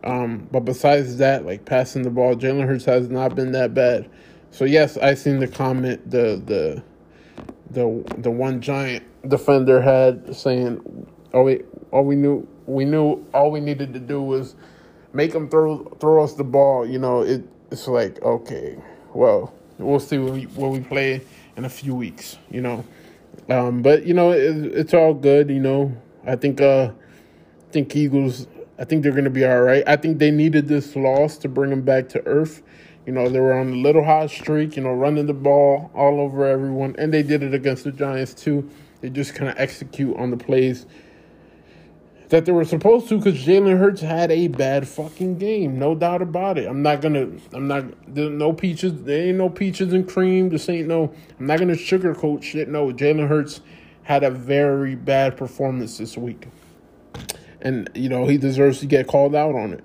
Um, 0.03 0.49
but 0.51 0.65
besides 0.65 1.15
that, 1.19 1.45
like 1.45 1.63
passing 1.63 2.01
the 2.01 2.09
ball, 2.09 2.35
Jalen 2.35 2.67
Hurts 2.67 2.83
has 2.83 3.09
not 3.09 3.33
been 3.33 3.53
that 3.53 3.73
bad. 3.73 4.09
So 4.51 4.65
yes, 4.65 4.97
I 4.97 5.13
seen 5.13 5.39
the 5.39 5.47
comment 5.47 6.09
the 6.09 6.41
the 6.45 6.83
the 7.71 8.15
the 8.17 8.29
one 8.29 8.61
giant 8.61 9.03
defender 9.27 9.81
had 9.81 10.35
saying, 10.35 11.07
"Oh, 11.33 11.43
we 11.43 11.61
all 11.91 12.03
we 12.03 12.15
knew 12.15 12.47
we 12.65 12.85
knew 12.85 13.25
all 13.33 13.49
we 13.49 13.61
needed 13.61 13.93
to 13.93 13.99
do 13.99 14.21
was 14.21 14.55
make 15.13 15.31
them 15.31 15.49
throw 15.49 15.85
throw 15.99 16.23
us 16.23 16.33
the 16.33 16.43
ball." 16.43 16.85
You 16.85 16.99
know, 16.99 17.21
it 17.21 17.43
it's 17.71 17.87
like 17.87 18.21
okay, 18.21 18.77
well, 19.13 19.53
we'll 19.77 20.01
see 20.01 20.17
when 20.17 20.33
we 20.33 20.43
when 20.43 20.71
we 20.71 20.81
play 20.81 21.21
in 21.55 21.63
a 21.63 21.69
few 21.69 21.95
weeks. 21.95 22.37
You 22.49 22.61
know. 22.61 22.85
Um, 23.49 23.81
but 23.81 24.05
you 24.05 24.13
know, 24.13 24.31
it, 24.31 24.65
it's 24.65 24.93
all 24.93 25.13
good. 25.13 25.49
You 25.49 25.59
know, 25.61 25.95
I 26.25 26.35
think 26.35 26.59
uh, 26.59 26.91
I 26.91 27.71
think 27.71 27.95
Eagles. 27.95 28.47
I 28.77 28.83
think 28.83 29.03
they're 29.03 29.11
to 29.11 29.29
be 29.29 29.45
all 29.45 29.61
right. 29.61 29.83
I 29.87 29.95
think 29.95 30.17
they 30.17 30.31
needed 30.31 30.67
this 30.67 30.95
loss 30.95 31.37
to 31.39 31.47
bring 31.47 31.69
them 31.69 31.83
back 31.83 32.09
to 32.09 32.25
earth. 32.25 32.63
You 33.05 33.13
know, 33.13 33.29
they 33.29 33.39
were 33.39 33.53
on 33.53 33.73
a 33.73 33.75
little 33.75 34.03
hot 34.03 34.29
streak. 34.29 34.75
You 34.75 34.83
know, 34.83 34.93
running 34.93 35.25
the 35.25 35.33
ball 35.33 35.91
all 35.93 36.19
over 36.19 36.45
everyone, 36.45 36.95
and 36.97 37.13
they 37.13 37.23
did 37.23 37.43
it 37.43 37.53
against 37.53 37.83
the 37.83 37.91
Giants 37.91 38.33
too. 38.33 38.69
They 39.01 39.09
just 39.09 39.33
kind 39.33 39.49
of 39.49 39.57
execute 39.57 40.15
on 40.17 40.29
the 40.29 40.37
plays 40.37 40.85
that 42.31 42.45
they 42.45 42.51
were 42.53 42.63
supposed 42.63 43.09
to 43.09 43.17
because 43.17 43.45
Jalen 43.45 43.77
Hurts 43.77 43.99
had 43.99 44.31
a 44.31 44.47
bad 44.47 44.87
fucking 44.87 45.37
game, 45.37 45.77
no 45.77 45.93
doubt 45.93 46.21
about 46.21 46.57
it. 46.57 46.65
I'm 46.65 46.81
not 46.81 47.01
gonna, 47.01 47.29
I'm 47.51 47.67
not, 47.67 48.07
no 48.07 48.53
peaches, 48.53 49.03
there 49.03 49.27
ain't 49.27 49.37
no 49.37 49.49
peaches 49.49 49.91
and 49.91 50.07
cream. 50.07 50.47
This 50.47 50.69
ain't 50.69 50.87
no, 50.87 51.13
I'm 51.39 51.45
not 51.45 51.59
gonna 51.59 51.73
sugarcoat 51.73 52.41
shit. 52.41 52.69
No, 52.69 52.87
Jalen 52.87 53.27
Hurts 53.27 53.59
had 54.03 54.23
a 54.23 54.31
very 54.31 54.95
bad 54.95 55.35
performance 55.35 55.97
this 55.97 56.17
week, 56.17 56.47
and 57.61 57.89
you 57.93 58.07
know 58.07 58.25
he 58.25 58.37
deserves 58.37 58.79
to 58.79 58.85
get 58.85 59.07
called 59.07 59.35
out 59.35 59.53
on 59.53 59.73
it. 59.73 59.83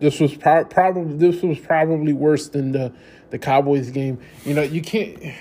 This 0.00 0.20
was 0.20 0.34
pro- 0.34 0.64
probably 0.64 1.16
this 1.16 1.42
was 1.42 1.58
probably 1.58 2.12
worse 2.12 2.48
than 2.48 2.72
the 2.72 2.92
the 3.30 3.38
Cowboys 3.38 3.90
game. 3.90 4.20
You 4.44 4.54
know 4.54 4.62
you 4.62 4.82
can't 4.82 5.34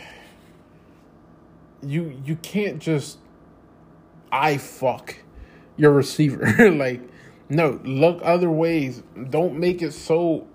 you 1.84 2.20
you 2.26 2.36
can't 2.38 2.80
just 2.80 3.20
I 4.32 4.58
fuck 4.58 5.16
your 5.78 5.92
receiver. 5.92 6.72
like, 6.72 7.02
no, 7.50 7.80
look 7.84 8.20
other 8.24 8.50
ways. 8.50 9.04
Don't 9.30 9.60
make 9.60 9.82
it 9.82 9.94
so. 9.94 10.48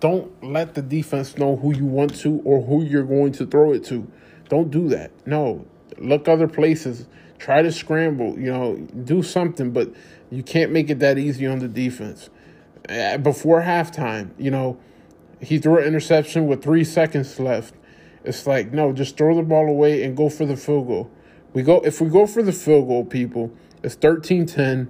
Don't 0.00 0.44
let 0.44 0.74
the 0.74 0.82
defense 0.82 1.36
know 1.36 1.56
who 1.56 1.74
you 1.74 1.84
want 1.84 2.14
to 2.20 2.40
or 2.44 2.62
who 2.62 2.84
you're 2.84 3.04
going 3.04 3.32
to 3.32 3.46
throw 3.46 3.72
it 3.72 3.84
to. 3.86 4.10
Don't 4.48 4.70
do 4.70 4.88
that. 4.90 5.10
No, 5.26 5.66
look 5.98 6.28
other 6.28 6.46
places. 6.48 7.06
Try 7.38 7.62
to 7.62 7.72
scramble. 7.72 8.38
You 8.38 8.52
know, 8.52 8.76
do 8.76 9.22
something, 9.22 9.72
but 9.72 9.92
you 10.30 10.42
can't 10.42 10.72
make 10.72 10.90
it 10.90 11.00
that 11.00 11.18
easy 11.18 11.46
on 11.46 11.58
the 11.58 11.68
defense. 11.68 12.30
Uh, 12.88 13.18
before 13.18 13.62
halftime, 13.62 14.30
you 14.38 14.50
know, 14.50 14.78
he 15.40 15.58
threw 15.58 15.78
an 15.78 15.84
interception 15.84 16.46
with 16.46 16.62
three 16.62 16.84
seconds 16.84 17.38
left. 17.38 17.74
It's 18.24 18.46
like, 18.46 18.72
no, 18.72 18.92
just 18.92 19.16
throw 19.16 19.36
the 19.36 19.42
ball 19.42 19.68
away 19.68 20.02
and 20.02 20.16
go 20.16 20.28
for 20.28 20.46
the 20.46 20.56
field 20.56 20.86
goal. 20.86 21.10
We 21.52 21.62
go 21.62 21.80
if 21.80 22.00
we 22.00 22.08
go 22.08 22.26
for 22.26 22.42
the 22.42 22.52
field 22.52 22.88
goal, 22.88 23.04
people 23.04 23.52
it's 23.82 23.96
13-10. 23.96 24.88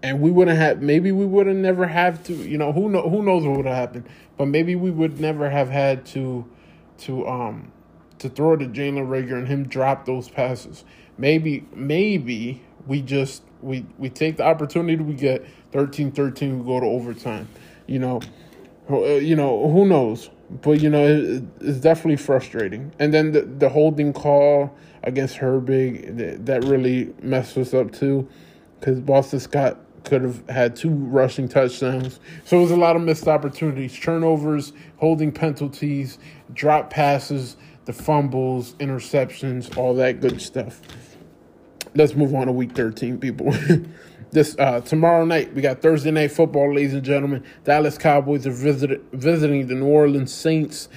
And 0.00 0.20
we 0.20 0.30
wouldn't 0.30 0.56
have 0.56 0.80
maybe 0.80 1.10
we 1.10 1.26
would 1.26 1.48
have 1.48 1.56
never 1.56 1.86
have 1.86 2.22
to, 2.24 2.32
you 2.32 2.56
know, 2.56 2.72
who 2.72 2.88
know 2.88 3.08
who 3.08 3.22
knows 3.22 3.44
what 3.44 3.56
would 3.56 3.66
have 3.66 3.74
happened. 3.74 4.08
But 4.36 4.46
maybe 4.46 4.76
we 4.76 4.90
would 4.90 5.20
never 5.20 5.50
have 5.50 5.70
had 5.70 6.06
to 6.06 6.48
to 6.98 7.26
um 7.26 7.72
to 8.20 8.28
throw 8.28 8.56
to 8.56 8.66
Jalen 8.66 9.08
Reagor 9.08 9.34
and 9.34 9.48
him 9.48 9.66
drop 9.66 10.06
those 10.06 10.28
passes. 10.28 10.84
Maybe 11.16 11.66
maybe 11.74 12.62
we 12.86 13.02
just 13.02 13.42
we 13.60 13.86
we 13.98 14.08
take 14.08 14.36
the 14.36 14.44
opportunity 14.44 15.02
we 15.02 15.14
get 15.14 15.44
13-13 15.72 16.58
we 16.58 16.64
go 16.66 16.80
to 16.80 16.86
overtime. 16.86 17.48
You 17.86 17.98
know, 17.98 18.20
uh, 18.90 19.14
you 19.16 19.36
know, 19.36 19.70
who 19.70 19.86
knows? 19.86 20.30
But 20.50 20.80
you 20.80 20.88
know, 20.88 21.06
it, 21.06 21.42
it's 21.60 21.78
definitely 21.78 22.16
frustrating. 22.16 22.92
And 22.98 23.12
then 23.12 23.32
the 23.32 23.42
the 23.42 23.68
holding 23.68 24.12
call 24.12 24.74
against 25.02 25.36
Herbig 25.36 26.16
that, 26.16 26.46
that 26.46 26.64
really 26.64 27.12
messed 27.22 27.56
us 27.58 27.74
up 27.74 27.92
too, 27.92 28.28
because 28.80 29.00
Boston 29.00 29.40
Scott 29.40 29.78
could 30.04 30.22
have 30.22 30.48
had 30.48 30.74
two 30.74 30.90
rushing 30.90 31.48
touchdowns. 31.48 32.18
So 32.44 32.58
it 32.58 32.62
was 32.62 32.70
a 32.70 32.76
lot 32.76 32.96
of 32.96 33.02
missed 33.02 33.28
opportunities, 33.28 33.98
turnovers, 33.98 34.72
holding 34.96 35.32
penalties, 35.32 36.18
drop 36.54 36.88
passes, 36.88 37.56
the 37.84 37.92
fumbles, 37.92 38.72
interceptions, 38.74 39.76
all 39.76 39.94
that 39.94 40.20
good 40.20 40.40
stuff. 40.40 40.80
Let's 41.94 42.14
move 42.14 42.34
on 42.34 42.46
to 42.46 42.52
week 42.52 42.72
13, 42.72 43.18
people. 43.18 43.54
this 44.30 44.56
uh, 44.58 44.80
tomorrow 44.80 45.24
night 45.24 45.54
we 45.54 45.62
got 45.62 45.82
Thursday 45.82 46.10
night 46.10 46.32
football, 46.32 46.74
ladies 46.74 46.94
and 46.94 47.04
gentlemen. 47.04 47.44
Dallas 47.64 47.98
Cowboys 47.98 48.46
are 48.46 48.50
visit, 48.50 49.02
visiting 49.12 49.66
the 49.66 49.74
New 49.74 49.86
Orleans 49.86 50.32
Saints 50.32 50.88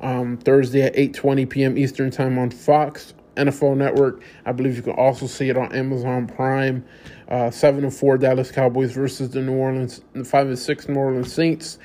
um, 0.00 0.36
Thursday 0.38 0.82
at 0.82 0.94
8:20 0.94 1.48
p.m. 1.48 1.78
Eastern 1.78 2.10
time 2.10 2.38
on 2.38 2.50
Fox 2.50 3.14
NFL 3.36 3.76
Network. 3.76 4.22
I 4.44 4.52
believe 4.52 4.76
you 4.76 4.82
can 4.82 4.94
also 4.94 5.26
see 5.26 5.48
it 5.48 5.56
on 5.56 5.72
Amazon 5.72 6.26
Prime. 6.26 6.84
Uh, 7.28 7.50
seven 7.50 7.84
and 7.84 7.94
four 7.94 8.16
Dallas 8.16 8.50
Cowboys 8.50 8.92
versus 8.92 9.30
the 9.30 9.42
New 9.42 9.54
Orleans 9.54 10.02
five 10.24 10.46
and 10.46 10.58
six 10.58 10.88
New 10.88 10.96
Orleans 10.96 11.32
Saints. 11.32 11.78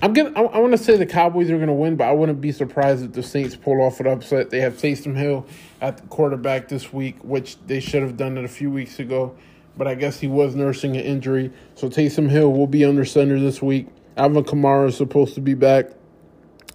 I'm 0.00 0.12
gonna. 0.12 0.30
I, 0.36 0.42
I 0.42 0.58
want 0.58 0.72
to 0.72 0.78
say 0.78 0.96
the 0.96 1.06
Cowboys 1.06 1.50
are 1.50 1.58
gonna 1.58 1.74
win, 1.74 1.96
but 1.96 2.08
I 2.08 2.12
wouldn't 2.12 2.40
be 2.40 2.52
surprised 2.52 3.04
if 3.04 3.12
the 3.12 3.22
Saints 3.22 3.56
pull 3.56 3.80
off 3.82 3.98
an 4.00 4.06
upset. 4.06 4.50
They 4.50 4.60
have 4.60 4.74
Taysom 4.74 5.16
Hill 5.16 5.46
at 5.80 5.96
the 5.96 6.02
quarterback 6.04 6.68
this 6.68 6.92
week, 6.92 7.16
which 7.24 7.56
they 7.66 7.80
should 7.80 8.02
have 8.02 8.16
done 8.16 8.38
it 8.38 8.44
a 8.44 8.48
few 8.48 8.70
weeks 8.70 9.00
ago, 9.00 9.36
but 9.78 9.86
I 9.86 9.94
guess 9.94 10.18
he 10.18 10.26
was 10.26 10.56
nursing 10.56 10.96
an 10.96 11.04
injury. 11.04 11.52
So 11.76 11.88
Taysom 11.88 12.28
Hill 12.28 12.52
will 12.52 12.66
be 12.66 12.84
under 12.84 13.04
center 13.04 13.38
this 13.38 13.62
week. 13.62 13.86
Alvin 14.16 14.42
Kamara 14.42 14.88
is 14.88 14.96
supposed 14.96 15.36
to 15.36 15.40
be 15.40 15.54
back 15.54 15.86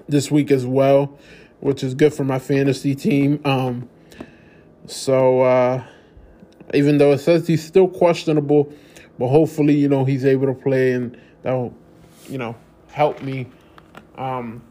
this 0.07 0.31
week 0.31 0.49
as 0.49 0.65
well, 0.65 1.19
which 1.59 1.83
is 1.83 1.93
good 1.93 2.13
for 2.13 2.23
my 2.23 2.39
fantasy 2.39 2.95
team. 2.95 3.41
Um, 3.43 3.89
so 4.87 5.41
uh, 5.41 5.83
even 6.73 6.97
though 6.97 7.11
it 7.11 7.19
says 7.19 7.45
he's 7.45 7.63
still 7.63 7.89
questionable, 7.89 8.73
but 9.19 9.27
hopefully 9.27 9.75
you 9.75 9.89
know 9.89 10.05
he's 10.05 10.25
able 10.25 10.47
to 10.47 10.53
play 10.53 10.93
and 10.93 11.19
that'll 11.41 11.73
you 12.29 12.37
know 12.37 12.55
help 12.91 13.21
me. 13.21 13.47
Um, 14.17 14.61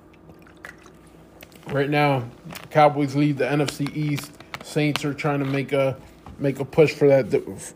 right 1.68 1.90
now, 1.90 2.24
Cowboys 2.70 3.14
lead 3.14 3.36
the 3.36 3.44
NFC 3.44 3.94
East. 3.94 4.32
Saints 4.62 5.04
are 5.04 5.12
trying 5.12 5.40
to 5.40 5.44
make 5.44 5.72
a 5.72 5.98
make 6.42 6.58
a 6.58 6.64
push 6.64 6.92
for 6.92 7.08
that 7.08 7.30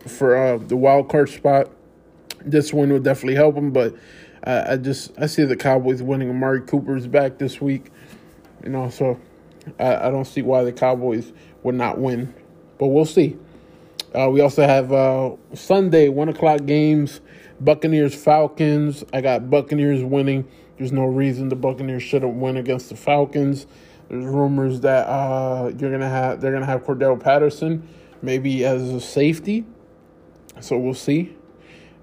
for 0.07 0.37
uh, 0.37 0.59
the 0.59 0.77
wild 0.77 1.09
card 1.09 1.29
spot. 1.29 1.71
This 2.45 2.73
win 2.73 2.93
will 2.93 3.01
definitely 3.01 3.37
help 3.37 3.55
them, 3.55 3.71
but 3.71 3.95
uh, 4.45 4.64
I 4.69 4.77
just 4.77 5.12
I 5.19 5.27
see 5.27 5.45
the 5.45 5.57
Cowboys 5.57 6.03
winning. 6.03 6.29
Amari 6.29 6.61
Cooper's 6.61 7.07
back 7.07 7.39
this 7.39 7.61
week, 7.61 7.91
you 8.62 8.71
know, 8.71 8.91
so 8.91 9.19
I, 9.79 10.09
I 10.09 10.11
don't 10.11 10.27
see 10.27 10.43
why 10.43 10.64
the 10.64 10.73
Cowboys 10.73 11.33
would 11.62 11.75
not 11.77 11.99
win, 11.99 12.35
but 12.79 12.89
we'll 12.89 13.05
see. 13.05 13.37
Uh, 14.14 14.29
we 14.31 14.41
also 14.41 14.67
have 14.67 14.93
uh, 14.93 15.37
Sunday 15.55 16.09
one 16.09 16.29
o'clock 16.29 16.64
games. 16.67 17.21
Buccaneers 17.59 18.14
Falcons. 18.14 19.03
I 19.12 19.23
got 19.23 19.49
Buccaneers 19.49 20.05
winning. 20.05 20.47
There's 20.77 20.93
no 20.93 21.07
reason 21.07 21.49
the 21.49 21.57
Buccaneers 21.57 22.03
shouldn't 22.03 22.35
win 22.35 22.59
against 22.59 22.91
the 22.91 22.97
Falcons. 22.97 23.67
There's 24.09 24.25
rumors 24.25 24.81
that 24.81 25.07
uh, 25.07 25.73
you're 25.79 25.91
gonna 25.91 26.09
have 26.09 26.41
they're 26.41 26.53
gonna 26.53 26.67
have 26.67 26.85
Cordarrelle 26.85 27.19
Patterson 27.19 27.89
maybe 28.23 28.64
as 28.64 28.83
a 28.83 29.01
safety. 29.01 29.64
So 30.61 30.79
we'll 30.79 30.95
see. 30.95 31.37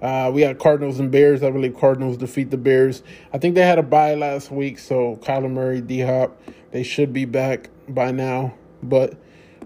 Uh, 0.04 0.30
we 0.30 0.42
got 0.42 0.58
Cardinals 0.58 1.00
and 1.00 1.10
Bears. 1.10 1.42
I 1.42 1.50
believe 1.50 1.76
Cardinals 1.78 2.18
defeat 2.18 2.50
the 2.50 2.58
Bears. 2.58 3.02
I 3.32 3.38
think 3.38 3.54
they 3.54 3.62
had 3.62 3.78
a 3.78 3.82
bye 3.82 4.14
last 4.14 4.50
week, 4.50 4.78
so 4.78 5.16
Kyler 5.22 5.50
Murray, 5.50 5.80
D 5.80 6.00
Hop, 6.00 6.38
they 6.72 6.82
should 6.82 7.12
be 7.12 7.24
back 7.24 7.70
by 7.88 8.10
now. 8.10 8.54
But 8.82 9.14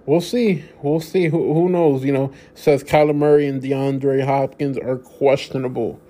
we'll 0.07 0.21
see. 0.21 0.65
We'll 0.81 1.01
see. 1.01 1.27
Who, 1.27 1.55
who 1.55 1.69
knows? 1.69 2.05
You 2.05 2.13
know, 2.13 2.33
says 2.55 2.85
Kyler 2.85 3.17
Murray 3.17 3.49
and 3.49 3.61
DeAndre 3.61 4.25
Hopkins 4.25 4.79
are 4.79 4.99
questionable, 4.99 6.01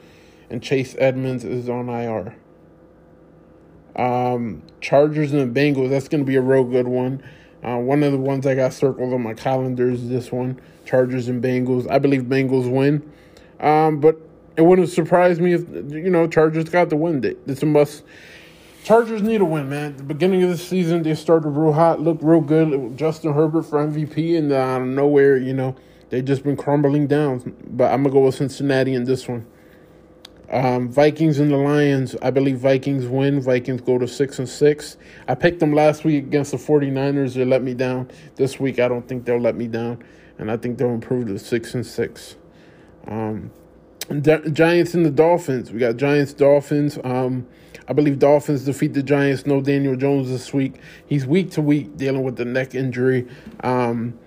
and 0.50 0.62
Chase 0.62 0.94
Edmonds 0.98 1.44
is 1.44 1.70
on 1.70 1.88
IR. 1.88 2.36
Um, 3.96 4.62
Chargers 4.82 5.32
and 5.32 5.54
the 5.54 5.60
Bengals. 5.60 5.88
That's 5.88 6.08
going 6.08 6.22
to 6.22 6.26
be 6.26 6.36
a 6.36 6.42
real 6.42 6.64
good 6.64 6.86
one. 6.86 7.22
Uh, 7.62 7.76
one 7.76 8.02
of 8.02 8.12
the 8.12 8.18
ones 8.18 8.46
I 8.46 8.54
got 8.54 8.72
circled 8.72 9.12
on 9.12 9.22
my 9.22 9.34
calendar 9.34 9.90
is 9.90 10.08
this 10.08 10.30
one: 10.30 10.60
Chargers 10.84 11.28
and 11.28 11.42
Bengals. 11.42 11.90
I 11.90 11.98
believe 11.98 12.22
Bengals 12.22 12.70
win, 12.70 13.10
um, 13.60 14.00
but 14.00 14.16
it 14.56 14.62
wouldn't 14.62 14.88
surprise 14.88 15.40
me 15.40 15.54
if 15.54 15.68
you 15.90 16.10
know 16.10 16.26
Chargers 16.26 16.68
got 16.68 16.90
the 16.90 16.96
win. 16.96 17.24
It's 17.46 17.62
a 17.62 17.66
must 17.66 18.04
Chargers 18.88 19.20
need 19.20 19.42
a 19.42 19.44
win, 19.44 19.68
man. 19.68 19.92
At 19.92 19.98
the 19.98 20.02
beginning 20.04 20.42
of 20.44 20.48
the 20.48 20.56
season, 20.56 21.02
they 21.02 21.14
started 21.14 21.50
real 21.50 21.74
hot, 21.74 22.00
looked 22.00 22.22
real 22.22 22.40
good. 22.40 22.96
Justin 22.96 23.34
Herbert 23.34 23.64
for 23.64 23.86
MVP, 23.86 24.38
and 24.38 24.50
out 24.50 24.80
of 24.80 24.88
nowhere, 24.88 25.36
you 25.36 25.52
know, 25.52 25.76
they 26.08 26.22
just 26.22 26.42
been 26.42 26.56
crumbling 26.56 27.06
down. 27.06 27.54
But 27.66 27.92
I'm 27.92 28.02
gonna 28.02 28.14
go 28.14 28.20
with 28.20 28.36
Cincinnati 28.36 28.94
in 28.94 29.04
this 29.04 29.28
one. 29.28 29.46
Um, 30.50 30.90
Vikings 30.90 31.38
and 31.38 31.50
the 31.50 31.56
Lions. 31.56 32.16
I 32.22 32.30
believe 32.30 32.58
Vikings 32.58 33.06
win. 33.06 33.40
Vikings 33.40 33.82
go 33.82 33.98
to 33.98 34.08
six 34.08 34.38
and 34.38 34.48
six. 34.48 34.96
I 35.26 35.34
picked 35.34 35.60
them 35.60 35.74
last 35.74 36.04
week 36.04 36.24
against 36.24 36.52
the 36.52 36.56
49ers. 36.56 37.34
They 37.34 37.44
let 37.44 37.62
me 37.62 37.74
down. 37.74 38.10
This 38.36 38.58
week, 38.58 38.78
I 38.78 38.88
don't 38.88 39.06
think 39.06 39.26
they'll 39.26 39.40
let 39.40 39.56
me 39.56 39.68
down, 39.68 40.02
and 40.38 40.50
I 40.50 40.56
think 40.56 40.78
they'll 40.78 40.94
improve 40.94 41.26
to 41.26 41.38
six 41.38 41.74
and 41.74 41.84
six. 41.84 42.36
Um, 43.06 43.50
Giants 44.20 44.94
and 44.94 45.04
the 45.04 45.10
Dolphins. 45.10 45.70
We 45.70 45.80
got 45.80 45.96
Giants 45.96 46.32
Dolphins. 46.32 46.98
Um, 47.04 47.46
I 47.86 47.92
believe 47.92 48.18
Dolphins 48.18 48.64
defeat 48.64 48.94
the 48.94 49.02
Giants. 49.02 49.46
No 49.46 49.60
Daniel 49.60 49.96
Jones 49.96 50.30
this 50.30 50.52
week. 50.54 50.76
He's 51.06 51.26
week 51.26 51.50
to 51.52 51.62
week 51.62 51.96
dealing 51.96 52.22
with 52.22 52.36
the 52.36 52.46
neck 52.46 52.74
injury. 52.74 53.26
Um, 53.60 54.18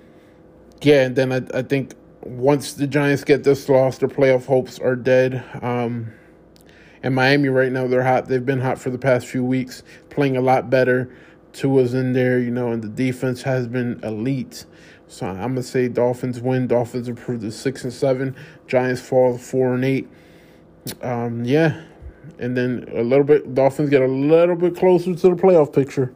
yeah, 0.82 1.06
and 1.06 1.16
then 1.16 1.32
I, 1.32 1.60
I 1.60 1.62
think 1.64 1.96
once 2.24 2.74
the 2.74 2.88
Giants 2.88 3.24
get 3.24 3.44
this 3.44 3.68
loss, 3.68 3.98
their 3.98 4.10
playoff 4.10 4.46
hopes 4.46 4.80
are 4.80 4.96
dead. 4.96 5.44
Um, 5.62 6.12
and 7.04 7.16
Miami 7.16 7.50
right 7.50 7.72
now, 7.72 7.88
they're 7.88 8.04
hot. 8.04 8.28
They've 8.28 8.46
been 8.46 8.62
hot 8.62 8.80
for 8.80 8.90
the 8.90 8.98
past 8.98 9.28
few 9.28 9.44
weeks, 9.44 9.84
playing 10.10 10.38
a 10.38 10.42
lot 10.42 10.70
better. 10.70 11.16
Tua's 11.54 11.94
in 11.94 12.14
there, 12.14 12.40
you 12.40 12.52
know, 12.52 12.72
and 12.72 12.82
the 12.82 12.90
defense 12.90 13.42
has 13.42 13.68
been 13.68 14.00
elite. 14.04 14.66
So 15.08 15.28
I'm 15.28 15.50
gonna 15.50 15.64
say 15.64 15.90
Dolphins 15.90 16.40
win. 16.40 16.68
Dolphins 16.68 17.10
improve 17.10 17.42
to 17.42 17.52
six 17.52 17.84
and 17.84 17.92
seven. 17.92 18.36
Giants 18.68 19.02
fall 19.02 19.38
four 19.38 19.74
and 19.74 19.84
eight. 19.84 20.08
Um, 21.02 21.44
yeah, 21.44 21.84
and 22.40 22.56
then 22.56 22.86
a 22.96 23.04
little 23.04 23.26
bit 23.26 23.54
Dolphins 23.54 23.90
get 23.90 24.02
a 24.02 24.08
little 24.08 24.56
bit 24.56 24.78
closer 24.78 25.14
to 25.14 25.30
the 25.30 25.36
playoff 25.36 25.74
picture 25.74 26.14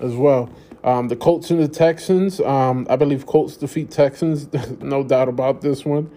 as 0.00 0.14
well. 0.14 0.50
Um, 0.82 1.08
the 1.08 1.16
Colts 1.16 1.50
and 1.50 1.60
the 1.60 1.68
Texans. 1.68 2.40
Um, 2.40 2.86
I 2.88 2.96
believe 2.96 3.26
Colts 3.26 3.56
defeat 3.56 3.90
Texans. 3.90 4.48
no 4.80 5.02
doubt 5.02 5.28
about 5.28 5.60
this 5.60 5.84
one. 5.84 6.10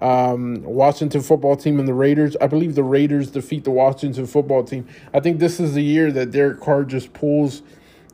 Um, 0.00 0.62
Washington 0.62 1.20
football 1.20 1.56
team 1.56 1.78
and 1.78 1.86
the 1.86 1.94
Raiders. 1.94 2.36
I 2.40 2.46
believe 2.46 2.74
the 2.74 2.84
Raiders 2.84 3.30
defeat 3.30 3.64
the 3.64 3.70
Washington 3.70 4.26
football 4.26 4.64
team. 4.64 4.86
I 5.12 5.20
think 5.20 5.40
this 5.40 5.60
is 5.60 5.74
the 5.74 5.82
year 5.82 6.10
that 6.12 6.30
Derek 6.30 6.60
Carr 6.60 6.84
just 6.84 7.12
pulls. 7.12 7.62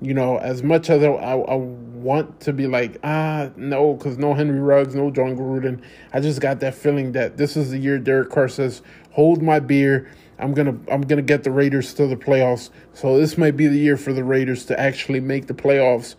You 0.00 0.12
know, 0.12 0.36
as 0.38 0.62
much 0.62 0.90
as 0.90 1.02
I, 1.02 1.06
I, 1.06 1.36
I 1.38 1.54
want 1.54 2.40
to 2.40 2.52
be 2.52 2.66
like, 2.66 2.98
ah, 3.02 3.48
no, 3.56 3.94
because 3.94 4.18
no 4.18 4.34
Henry 4.34 4.60
Ruggs, 4.60 4.94
no 4.94 5.10
Jon 5.10 5.36
Gruden. 5.36 5.80
I 6.12 6.20
just 6.20 6.40
got 6.40 6.60
that 6.60 6.74
feeling 6.74 7.12
that 7.12 7.38
this 7.38 7.56
is 7.56 7.70
the 7.70 7.78
year 7.78 7.98
Derek 7.98 8.28
Carr 8.28 8.48
says, 8.48 8.82
hold 9.12 9.40
my 9.40 9.58
beer 9.58 10.10
I'm 10.38 10.52
gonna 10.52 10.78
I'm 10.90 11.02
gonna 11.02 11.22
get 11.22 11.44
the 11.44 11.50
Raiders 11.50 11.94
to 11.94 12.06
the 12.06 12.16
playoffs. 12.16 12.70
So 12.92 13.18
this 13.18 13.38
might 13.38 13.56
be 13.56 13.66
the 13.66 13.78
year 13.78 13.96
for 13.96 14.12
the 14.12 14.24
Raiders 14.24 14.66
to 14.66 14.78
actually 14.78 15.20
make 15.20 15.46
the 15.46 15.54
playoffs. 15.54 16.14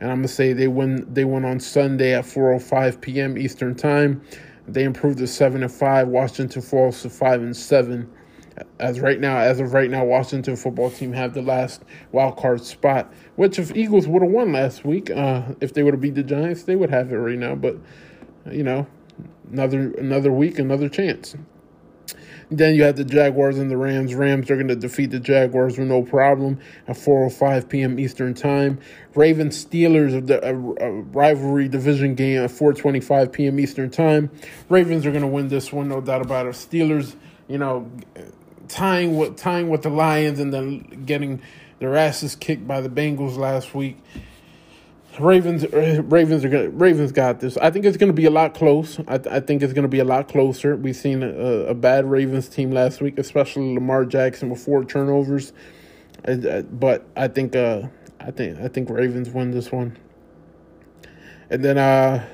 And 0.00 0.10
I'm 0.10 0.18
gonna 0.18 0.28
say 0.28 0.52
they 0.52 0.68
win 0.68 1.06
they 1.12 1.24
win 1.24 1.44
on 1.44 1.60
Sunday 1.60 2.14
at 2.14 2.24
4:05 2.24 3.00
p.m. 3.00 3.38
Eastern 3.38 3.74
time. 3.74 4.22
They 4.68 4.84
improved 4.84 5.18
to 5.18 5.26
seven 5.26 5.62
and 5.62 5.72
five. 5.72 6.08
Washington 6.08 6.62
falls 6.62 7.02
to 7.02 7.10
five 7.10 7.40
and 7.40 7.56
seven. 7.56 8.10
As 8.78 9.00
right 9.00 9.18
now, 9.18 9.38
as 9.38 9.60
of 9.60 9.72
right 9.72 9.90
now, 9.90 10.04
Washington 10.04 10.56
football 10.56 10.90
team 10.90 11.14
have 11.14 11.32
the 11.32 11.40
last 11.40 11.82
wild 12.12 12.36
card 12.36 12.62
spot. 12.62 13.12
Which 13.36 13.58
if 13.58 13.74
Eagles 13.74 14.06
would 14.06 14.22
have 14.22 14.30
won 14.30 14.52
last 14.52 14.84
week, 14.84 15.10
uh, 15.10 15.42
if 15.60 15.72
they 15.72 15.82
would 15.82 15.94
have 15.94 16.00
beat 16.02 16.14
the 16.14 16.22
Giants, 16.22 16.64
they 16.64 16.76
would 16.76 16.90
have 16.90 17.10
it 17.10 17.16
right 17.16 17.38
now. 17.38 17.54
But 17.54 17.78
you 18.50 18.62
know, 18.62 18.86
another 19.50 19.92
another 19.92 20.30
week, 20.30 20.58
another 20.58 20.88
chance. 20.88 21.34
Then 22.52 22.74
you 22.74 22.82
have 22.84 22.96
the 22.96 23.04
Jaguars 23.04 23.56
and 23.56 23.70
the 23.70 23.78
Rams. 23.78 24.14
Rams 24.14 24.50
are 24.50 24.56
going 24.56 24.68
to 24.68 24.76
defeat 24.76 25.10
the 25.10 25.18
Jaguars 25.18 25.78
with 25.78 25.88
no 25.88 26.02
problem 26.02 26.60
at 26.86 26.96
4:05 26.96 27.68
p.m. 27.68 27.98
Eastern 27.98 28.34
Time. 28.34 28.78
Ravens 29.14 29.64
Steelers 29.64 30.14
of 30.14 30.26
the 30.26 30.44
uh, 30.44 30.48
uh, 30.48 30.90
rivalry 31.12 31.68
division 31.68 32.14
game 32.14 32.42
at 32.42 32.50
4:25 32.50 33.32
p.m. 33.32 33.58
Eastern 33.58 33.90
Time. 33.90 34.30
Ravens 34.68 35.06
are 35.06 35.10
going 35.10 35.22
to 35.22 35.28
win 35.28 35.48
this 35.48 35.72
one, 35.72 35.88
no 35.88 36.02
doubt 36.02 36.20
about 36.20 36.46
it. 36.46 36.50
Steelers, 36.50 37.16
you 37.48 37.56
know, 37.56 37.90
tying 38.68 39.16
with 39.16 39.36
tying 39.36 39.70
with 39.70 39.82
the 39.82 39.90
Lions 39.90 40.38
and 40.38 40.52
then 40.52 41.04
getting 41.06 41.40
their 41.78 41.96
asses 41.96 42.36
kicked 42.36 42.66
by 42.66 42.82
the 42.82 42.90
Bengals 42.90 43.36
last 43.38 43.74
week. 43.74 43.98
Ravens, 45.20 45.66
Ravens 45.72 46.44
are 46.44 46.48
gonna, 46.48 46.70
Ravens 46.70 47.12
got 47.12 47.40
this. 47.40 47.56
I 47.58 47.70
think 47.70 47.84
it's 47.84 47.96
going 47.96 48.10
to 48.10 48.14
be 48.14 48.24
a 48.24 48.30
lot 48.30 48.54
close. 48.54 48.98
I, 49.00 49.20
I 49.30 49.40
think 49.40 49.62
it's 49.62 49.72
going 49.72 49.82
to 49.82 49.88
be 49.88 49.98
a 49.98 50.04
lot 50.04 50.28
closer. 50.28 50.74
We've 50.76 50.96
seen 50.96 51.22
a, 51.22 51.28
a, 51.28 51.74
bad 51.74 52.06
Ravens 52.06 52.48
team 52.48 52.70
last 52.70 53.00
week, 53.00 53.18
especially 53.18 53.74
Lamar 53.74 54.04
Jackson 54.06 54.48
with 54.48 54.64
four 54.64 54.84
turnovers. 54.84 55.52
Uh, 56.26 56.62
but 56.62 57.06
I 57.16 57.28
think, 57.28 57.54
uh, 57.54 57.82
I 58.20 58.30
think, 58.30 58.58
I 58.60 58.68
think 58.68 58.88
Ravens 58.88 59.28
win 59.28 59.50
this 59.50 59.70
one. 59.70 59.98
And 61.50 61.62
then, 61.62 61.76
uh, 61.76 62.26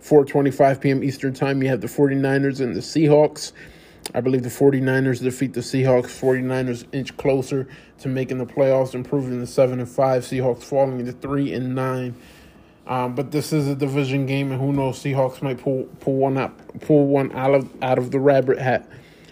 4:25 0.00 0.80
p.m. 0.80 1.02
Eastern 1.02 1.34
Time, 1.34 1.62
you 1.62 1.68
have 1.68 1.80
the 1.80 1.88
49ers 1.88 2.60
and 2.60 2.74
the 2.74 2.80
Seahawks. 2.80 3.52
I 4.14 4.20
believe 4.20 4.42
the 4.42 4.48
49ers 4.48 5.22
defeat 5.22 5.52
the 5.52 5.60
Seahawks. 5.60 6.06
49ers 6.06 6.84
inch 6.92 7.16
closer 7.16 7.68
to 7.98 8.08
making 8.08 8.38
the 8.38 8.46
playoffs, 8.46 8.94
improving 8.94 9.40
to 9.40 9.46
7 9.46 9.78
and 9.78 9.88
5. 9.88 10.22
Seahawks 10.22 10.62
falling 10.62 11.04
to 11.04 11.12
3 11.12 11.52
and 11.52 11.74
9. 11.74 12.14
Um, 12.86 13.14
but 13.14 13.32
this 13.32 13.52
is 13.52 13.66
a 13.66 13.74
division 13.74 14.26
game, 14.26 14.52
and 14.52 14.60
who 14.60 14.72
knows? 14.72 15.02
Seahawks 15.02 15.42
might 15.42 15.58
pull 15.58 15.84
pull 15.98 16.14
one 16.14 16.38
up, 16.38 16.60
pull 16.82 17.06
one 17.08 17.32
out 17.32 17.52
of 17.52 17.68
out 17.82 17.98
of 17.98 18.12
the 18.12 18.20
rabbit 18.20 18.58
hat, 18.58 18.88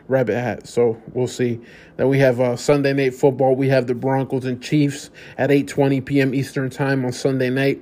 rabbit 0.09 0.35
hat. 0.35 0.67
So 0.67 1.01
we'll 1.13 1.29
see. 1.29 1.61
Then 1.97 2.09
we 2.09 2.19
have 2.19 2.41
uh, 2.41 2.57
Sunday 2.57 2.93
night 2.93 3.15
football. 3.15 3.55
We 3.55 3.69
have 3.69 3.87
the 3.87 3.95
Broncos 3.95 4.45
and 4.45 4.61
Chiefs 4.61 5.11
at 5.39 5.53
eight 5.53 5.69
twenty 5.69 6.01
p.m. 6.01 6.35
Eastern 6.35 6.69
time 6.69 7.05
on 7.05 7.13
Sunday 7.13 7.49
night. 7.49 7.81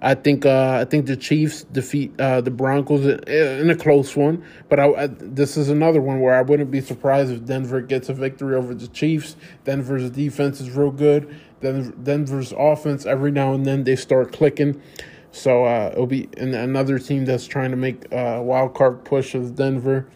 I 0.00 0.14
think 0.14 0.46
uh, 0.46 0.78
I 0.80 0.84
think 0.84 1.06
the 1.06 1.16
Chiefs 1.16 1.64
defeat 1.64 2.18
uh, 2.20 2.40
the 2.40 2.50
Broncos 2.50 3.04
in 3.26 3.70
a 3.70 3.74
close 3.74 4.16
one, 4.16 4.44
but 4.68 4.78
I, 4.78 4.86
I, 4.92 5.06
this 5.08 5.56
is 5.56 5.68
another 5.68 6.00
one 6.00 6.20
where 6.20 6.34
I 6.34 6.42
wouldn't 6.42 6.70
be 6.70 6.80
surprised 6.80 7.32
if 7.32 7.44
Denver 7.44 7.80
gets 7.80 8.08
a 8.08 8.14
victory 8.14 8.54
over 8.54 8.74
the 8.74 8.88
Chiefs. 8.88 9.36
Denver's 9.64 10.10
defense 10.10 10.60
is 10.60 10.70
real 10.70 10.92
good. 10.92 11.34
Denver's 11.60 12.52
offense 12.56 13.06
every 13.06 13.32
now 13.32 13.52
and 13.52 13.66
then 13.66 13.84
they 13.84 13.96
start 13.96 14.32
clicking. 14.32 14.80
So 15.32 15.64
uh, 15.64 15.90
it'll 15.92 16.06
be 16.06 16.28
another 16.36 16.98
team 16.98 17.24
that's 17.24 17.46
trying 17.46 17.70
to 17.72 17.76
make 17.76 18.10
a 18.12 18.40
wild 18.42 18.74
card 18.74 19.04
push 19.04 19.34
is 19.34 19.50
Denver. 19.50 20.08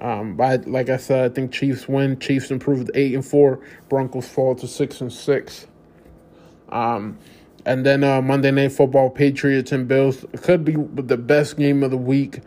Um, 0.00 0.36
but 0.36 0.66
like 0.66 0.88
I 0.88 0.96
said, 0.96 1.30
I 1.30 1.34
think 1.34 1.52
Chiefs 1.52 1.88
win. 1.88 2.18
Chiefs 2.18 2.50
improved 2.50 2.90
eight 2.94 3.14
and 3.14 3.24
four. 3.24 3.60
Broncos 3.88 4.28
fall 4.28 4.54
to 4.56 4.68
six 4.68 5.00
and 5.00 5.12
six. 5.12 5.66
Um, 6.68 7.18
and 7.68 7.84
then 7.84 8.02
uh, 8.02 8.22
Monday 8.22 8.50
Night 8.50 8.72
Football, 8.72 9.10
Patriots 9.10 9.72
and 9.72 9.86
Bills 9.86 10.24
could 10.42 10.64
be 10.64 10.74
the 10.74 11.18
best 11.18 11.58
game 11.58 11.82
of 11.82 11.90
the 11.90 11.98
week. 11.98 12.40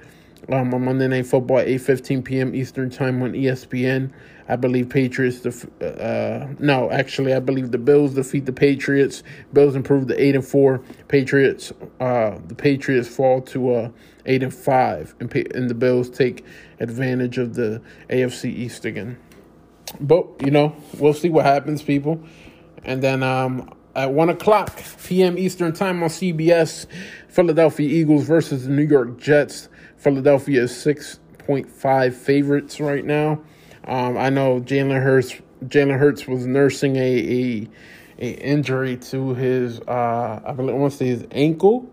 Um, 0.51 0.74
on 0.74 0.84
Monday 0.84 1.07
Night 1.07 1.28
Football 1.28 1.59
eight 1.59 1.78
fifteen 1.78 2.24
p.m. 2.24 2.55
Eastern 2.55 2.89
Time 2.89 3.22
on 3.22 3.34
ESPN. 3.34 4.11
I 4.49 4.55
believe 4.55 4.89
Patriots. 4.89 5.41
Def- 5.41 5.69
uh, 5.82 6.47
no, 6.57 6.89
actually, 6.89 7.36
I 7.36 7.39
believe 7.39 7.69
the 7.69 7.78
Bills 7.78 8.15
defeat 8.15 8.47
the 8.47 8.51
Patriots. 8.51 9.22
Bills 9.53 9.76
improve 9.76 10.07
to 10.07 10.19
eight 10.22 10.34
and 10.34 10.45
four. 10.45 10.80
Patriots. 11.07 11.72
Uh, 11.99 12.39
the 12.47 12.55
Patriots 12.55 13.07
fall 13.07 13.41
to 13.43 13.74
uh, 13.76 13.89
eight 14.26 14.41
and 14.41 14.53
five, 14.53 15.13
and 15.19 15.34
and 15.53 15.69
the 15.69 15.76
Bills 15.76 16.09
take 16.09 16.43
advantage 16.80 17.38
of 17.38 17.53
the 17.53 17.80
AFC 18.09 18.45
East 18.45 18.86
again. 18.86 19.19
But 19.99 20.26
you 20.41 20.49
know, 20.49 20.76
we'll 20.97 21.13
see 21.13 21.30
what 21.30 21.45
happens, 21.45 21.84
people. 21.84 22.24
And 22.84 23.03
then 23.03 23.22
um, 23.22 23.72
at 23.95 24.13
one 24.13 24.29
o'clock 24.29 24.81
p.m. 25.05 25.37
Eastern 25.37 25.73
time 25.73 26.01
on 26.03 26.09
CBS, 26.09 26.85
Philadelphia 27.27 27.87
Eagles 27.87 28.25
versus 28.25 28.65
the 28.65 28.71
New 28.71 28.83
York 28.83 29.19
Jets. 29.19 29.69
Philadelphia 29.97 30.63
is 30.63 30.75
six 30.75 31.19
point 31.39 31.69
five 31.69 32.15
favorites 32.15 32.79
right 32.79 33.05
now. 33.05 33.41
Um, 33.85 34.17
I 34.17 34.29
know 34.29 34.61
Jalen 34.61 35.01
Hurts. 35.01 35.35
Jalen 35.65 35.99
Hurts 35.99 36.27
was 36.27 36.47
nursing 36.47 36.95
a, 36.95 36.99
a, 36.99 37.69
a 38.19 38.31
injury 38.41 38.97
to 38.97 39.33
his 39.35 39.79
uh, 39.81 40.41
I 40.43 40.51
believe 40.53 40.75
I 40.75 40.77
want 40.77 40.93
to 40.93 40.97
say 40.97 41.07
his 41.07 41.25
ankle, 41.31 41.89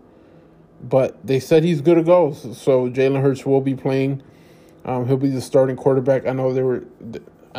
but 0.81 1.25
they 1.25 1.39
said 1.39 1.63
he's 1.63 1.81
good 1.81 1.95
to 1.95 2.03
go. 2.03 2.33
So, 2.33 2.53
so 2.53 2.89
Jalen 2.89 3.21
Hurts 3.21 3.45
will 3.45 3.61
be 3.61 3.75
playing. 3.75 4.23
Um, 4.85 5.05
he'll 5.07 5.17
be 5.17 5.29
the 5.29 5.41
starting 5.41 5.75
quarterback. 5.75 6.25
I 6.25 6.31
know 6.31 6.53
they 6.53 6.63
were. 6.63 6.85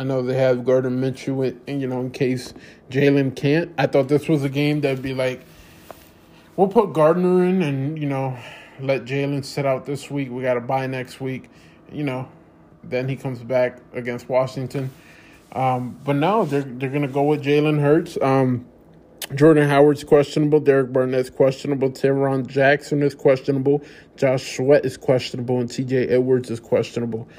I 0.01 0.03
know 0.03 0.23
they 0.23 0.33
have 0.33 0.65
Gardner 0.65 0.89
Minshew, 0.89 1.55
and 1.67 1.79
you 1.79 1.85
know, 1.85 2.01
in 2.01 2.09
case 2.09 2.55
Jalen 2.89 3.35
can't. 3.35 3.71
I 3.77 3.85
thought 3.85 4.07
this 4.07 4.27
was 4.27 4.43
a 4.43 4.49
game 4.49 4.81
that'd 4.81 5.03
be 5.03 5.13
like, 5.13 5.41
we'll 6.55 6.69
put 6.69 6.91
Gardner 6.91 7.45
in, 7.45 7.61
and 7.61 7.99
you 7.99 8.07
know, 8.07 8.35
let 8.79 9.05
Jalen 9.05 9.45
sit 9.45 9.63
out 9.63 9.85
this 9.85 10.09
week. 10.09 10.31
We 10.31 10.41
got 10.41 10.55
to 10.55 10.59
buy 10.59 10.87
next 10.87 11.21
week. 11.21 11.51
You 11.91 12.03
know, 12.03 12.27
then 12.83 13.07
he 13.07 13.15
comes 13.15 13.43
back 13.43 13.77
against 13.93 14.27
Washington. 14.27 14.89
Um, 15.51 15.99
but 16.03 16.15
now 16.15 16.45
they're 16.45 16.63
they're 16.63 16.89
gonna 16.89 17.07
go 17.07 17.21
with 17.21 17.43
Jalen 17.43 17.79
Hurts. 17.79 18.17
Um, 18.23 18.65
Jordan 19.35 19.69
Howard's 19.69 20.03
questionable. 20.03 20.61
Derek 20.61 20.91
Barnett's 20.91 21.29
questionable. 21.29 21.91
Tarron 21.91 22.47
Jackson 22.47 23.03
is 23.03 23.13
questionable. 23.13 23.83
Josh 24.17 24.55
Sweat 24.57 24.83
is 24.83 24.97
questionable, 24.97 25.59
and 25.59 25.69
T.J. 25.71 26.07
Edwards 26.07 26.49
is 26.49 26.59
questionable. 26.59 27.29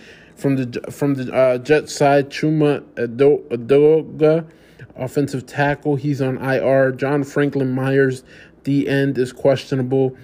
From 0.43 0.57
the 0.57 0.91
from 0.91 1.15
the 1.15 1.33
uh, 1.33 1.59
Jet 1.59 1.89
side, 1.89 2.29
Chuma 2.29 2.81
Edoga, 2.97 4.45
offensive 4.97 5.47
tackle, 5.47 5.95
he's 5.95 6.21
on 6.21 6.37
IR. 6.39 6.91
John 6.91 7.23
Franklin 7.23 7.73
Myers, 7.73 8.25
the 8.65 8.89
end 8.89 9.19
is 9.19 9.33
questionable 9.33 10.17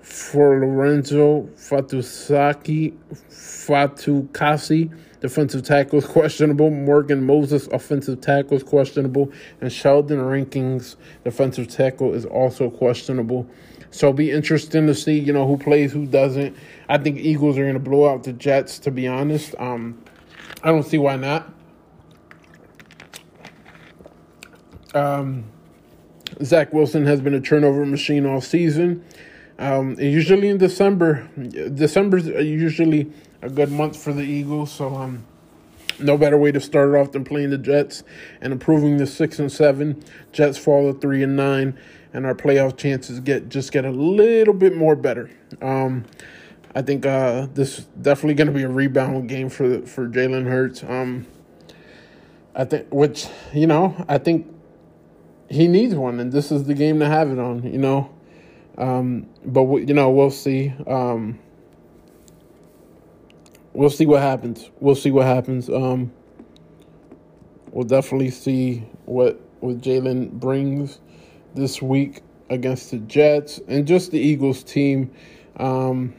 for 0.00 0.58
Lorenzo 0.58 1.50
Fatusaki 1.54 2.96
Fatukasi. 3.28 4.90
Defensive 5.20 5.62
tackle 5.62 5.98
is 5.98 6.06
questionable. 6.06 6.70
Morgan 6.70 7.22
Moses, 7.26 7.66
offensive 7.66 8.22
tackle, 8.22 8.56
is 8.56 8.62
questionable. 8.62 9.30
And 9.60 9.70
Sheldon 9.70 10.24
Rankins, 10.24 10.96
defensive 11.24 11.68
tackle, 11.68 12.14
is 12.14 12.24
also 12.24 12.70
questionable. 12.70 13.46
So 13.92 14.08
it'll 14.08 14.16
be 14.16 14.30
interesting 14.30 14.86
to 14.86 14.94
see, 14.94 15.18
you 15.18 15.34
know, 15.34 15.46
who 15.46 15.58
plays, 15.58 15.92
who 15.92 16.06
doesn't. 16.06 16.56
I 16.92 16.98
think 16.98 17.16
Eagles 17.16 17.56
are 17.56 17.62
going 17.62 17.72
to 17.72 17.80
blow 17.80 18.06
out 18.06 18.24
the 18.24 18.34
Jets, 18.34 18.78
to 18.80 18.90
be 18.90 19.08
honest. 19.08 19.54
Um, 19.58 19.98
I 20.62 20.68
don't 20.68 20.82
see 20.82 20.98
why 20.98 21.16
not. 21.16 21.50
Um, 24.92 25.44
Zach 26.44 26.74
Wilson 26.74 27.06
has 27.06 27.22
been 27.22 27.32
a 27.32 27.40
turnover 27.40 27.86
machine 27.86 28.26
all 28.26 28.42
season. 28.42 29.02
Um, 29.58 29.98
usually 29.98 30.50
in 30.50 30.58
December, 30.58 31.30
December's 31.38 32.26
usually 32.26 33.10
a 33.40 33.48
good 33.48 33.72
month 33.72 33.96
for 33.96 34.12
the 34.12 34.24
Eagles. 34.24 34.70
So 34.70 34.94
um, 34.94 35.24
no 35.98 36.18
better 36.18 36.36
way 36.36 36.52
to 36.52 36.60
start 36.60 36.94
off 36.94 37.12
than 37.12 37.24
playing 37.24 37.48
the 37.48 37.58
Jets 37.58 38.04
and 38.42 38.52
improving 38.52 38.98
the 38.98 39.06
six 39.06 39.38
and 39.38 39.50
seven. 39.50 40.04
Jets 40.32 40.58
fall 40.58 40.92
to 40.92 41.00
three 41.00 41.22
and 41.22 41.36
nine, 41.36 41.78
and 42.12 42.26
our 42.26 42.34
playoff 42.34 42.76
chances 42.76 43.18
get 43.20 43.48
just 43.48 43.72
get 43.72 43.86
a 43.86 43.90
little 43.90 44.52
bit 44.52 44.76
more 44.76 44.94
better. 44.94 45.30
Um, 45.62 46.04
I 46.74 46.82
think 46.82 47.04
uh, 47.04 47.48
this 47.52 47.80
definitely 48.00 48.34
going 48.34 48.46
to 48.46 48.52
be 48.52 48.62
a 48.62 48.68
rebound 48.68 49.28
game 49.28 49.48
for 49.48 49.82
for 49.82 50.08
Jalen 50.08 50.46
Hurts. 50.46 50.82
Um, 50.82 51.26
I 52.54 52.64
think, 52.64 52.92
which 52.92 53.26
you 53.52 53.66
know, 53.66 54.04
I 54.08 54.18
think 54.18 54.46
he 55.50 55.68
needs 55.68 55.94
one, 55.94 56.18
and 56.18 56.32
this 56.32 56.50
is 56.50 56.64
the 56.64 56.74
game 56.74 57.00
to 57.00 57.06
have 57.06 57.30
it 57.30 57.38
on. 57.38 57.62
You 57.70 57.78
know, 57.78 58.10
um, 58.78 59.28
but 59.44 59.64
we, 59.64 59.84
you 59.84 59.94
know, 59.94 60.10
we'll 60.10 60.30
see. 60.30 60.72
Um, 60.86 61.38
we'll 63.74 63.90
see 63.90 64.06
what 64.06 64.22
happens. 64.22 64.70
We'll 64.80 64.94
see 64.94 65.10
what 65.10 65.26
happens. 65.26 65.68
Um, 65.68 66.12
we'll 67.70 67.86
definitely 67.86 68.30
see 68.30 68.84
what 69.04 69.40
what 69.60 69.80
Jalen 69.82 70.30
brings 70.32 71.00
this 71.54 71.82
week 71.82 72.22
against 72.48 72.90
the 72.90 72.98
Jets 72.98 73.60
and 73.68 73.86
just 73.86 74.10
the 74.10 74.18
Eagles 74.18 74.62
team. 74.62 75.10
Um, 75.56 76.14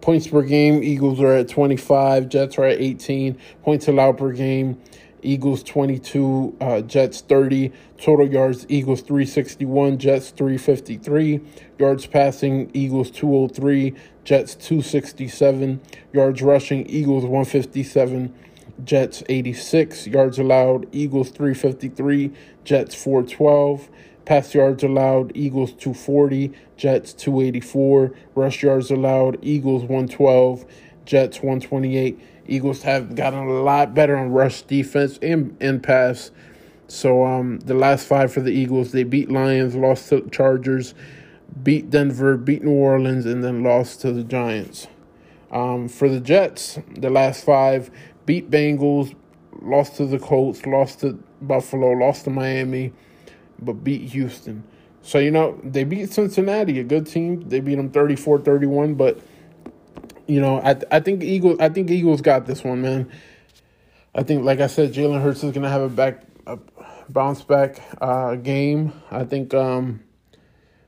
points 0.00 0.26
per 0.26 0.42
game, 0.42 0.82
Eagles 0.82 1.20
are 1.20 1.32
at 1.32 1.48
25, 1.48 2.28
Jets 2.28 2.58
are 2.58 2.64
at 2.64 2.80
18. 2.80 3.38
Points 3.62 3.88
allowed 3.88 4.18
per 4.18 4.32
game, 4.32 4.80
Eagles 5.22 5.62
22, 5.62 6.56
uh, 6.60 6.80
Jets 6.82 7.20
30. 7.20 7.72
Total 7.98 8.26
yards, 8.26 8.64
Eagles 8.68 9.02
361, 9.02 9.98
Jets 9.98 10.30
353. 10.30 11.40
Yards 11.78 12.06
passing, 12.06 12.70
Eagles 12.72 13.10
203, 13.10 13.94
Jets 14.24 14.54
267. 14.54 15.80
Yards 16.12 16.42
rushing, 16.42 16.86
Eagles 16.86 17.24
157, 17.24 18.32
Jets 18.84 19.22
86. 19.28 20.06
Yards 20.06 20.38
allowed, 20.38 20.86
Eagles 20.92 21.30
353, 21.30 22.32
Jets 22.64 22.94
412. 22.94 23.90
Pass 24.24 24.54
yards 24.54 24.82
allowed, 24.82 25.32
Eagles 25.34 25.72
240, 25.72 26.52
Jets 26.76 27.12
284. 27.14 28.12
Rush 28.34 28.62
yards 28.62 28.90
allowed, 28.90 29.38
Eagles 29.42 29.82
112, 29.82 30.64
Jets 31.04 31.38
128. 31.38 32.18
Eagles 32.46 32.82
have 32.82 33.14
gotten 33.14 33.38
a 33.38 33.52
lot 33.62 33.94
better 33.94 34.16
on 34.16 34.30
rush 34.30 34.62
defense 34.62 35.18
and, 35.22 35.56
and 35.60 35.82
pass. 35.82 36.30
So 36.88 37.24
um, 37.24 37.60
the 37.60 37.74
last 37.74 38.06
five 38.06 38.32
for 38.32 38.40
the 38.40 38.50
Eagles, 38.50 38.92
they 38.92 39.04
beat 39.04 39.30
Lions, 39.30 39.76
lost 39.76 40.08
to 40.08 40.28
Chargers, 40.30 40.94
beat 41.62 41.90
Denver, 41.90 42.36
beat 42.36 42.62
New 42.62 42.72
Orleans, 42.72 43.26
and 43.26 43.44
then 43.44 43.62
lost 43.62 44.00
to 44.02 44.12
the 44.12 44.24
Giants. 44.24 44.88
Um, 45.52 45.88
for 45.88 46.08
the 46.08 46.20
Jets, 46.20 46.78
the 46.96 47.10
last 47.10 47.44
five 47.44 47.90
beat 48.26 48.50
Bengals, 48.50 49.14
lost 49.62 49.96
to 49.96 50.06
the 50.06 50.18
Colts, 50.18 50.66
lost 50.66 51.00
to 51.00 51.22
Buffalo, 51.40 51.90
lost 51.90 52.24
to 52.24 52.30
Miami, 52.30 52.92
but 53.62 53.84
beat 53.84 54.10
Houston. 54.10 54.64
So, 55.02 55.18
you 55.18 55.30
know, 55.30 55.58
they 55.64 55.84
beat 55.84 56.12
Cincinnati, 56.12 56.78
a 56.78 56.84
good 56.84 57.06
team. 57.06 57.48
They 57.48 57.60
beat 57.60 57.76
them 57.76 57.90
34 57.90 58.40
31, 58.40 58.94
but 58.94 59.20
you 60.26 60.40
know, 60.40 60.60
I 60.60 60.76
I 60.90 61.00
think 61.00 61.22
Eagles 61.22 61.58
I 61.58 61.68
think 61.68 61.90
Eagles 61.90 62.20
got 62.20 62.46
this 62.46 62.62
one, 62.62 62.82
man. 62.82 63.10
I 64.14 64.22
think, 64.22 64.44
like 64.44 64.60
I 64.60 64.66
said, 64.66 64.92
Jalen 64.92 65.22
Hurts 65.22 65.42
is 65.42 65.52
gonna 65.52 65.68
have 65.68 65.82
a 65.82 65.88
back 65.88 66.22
a 66.46 66.58
bounce 67.08 67.42
back 67.42 67.80
uh, 68.00 68.36
game. 68.36 68.92
I 69.10 69.24
think, 69.24 69.54
um, 69.54 70.00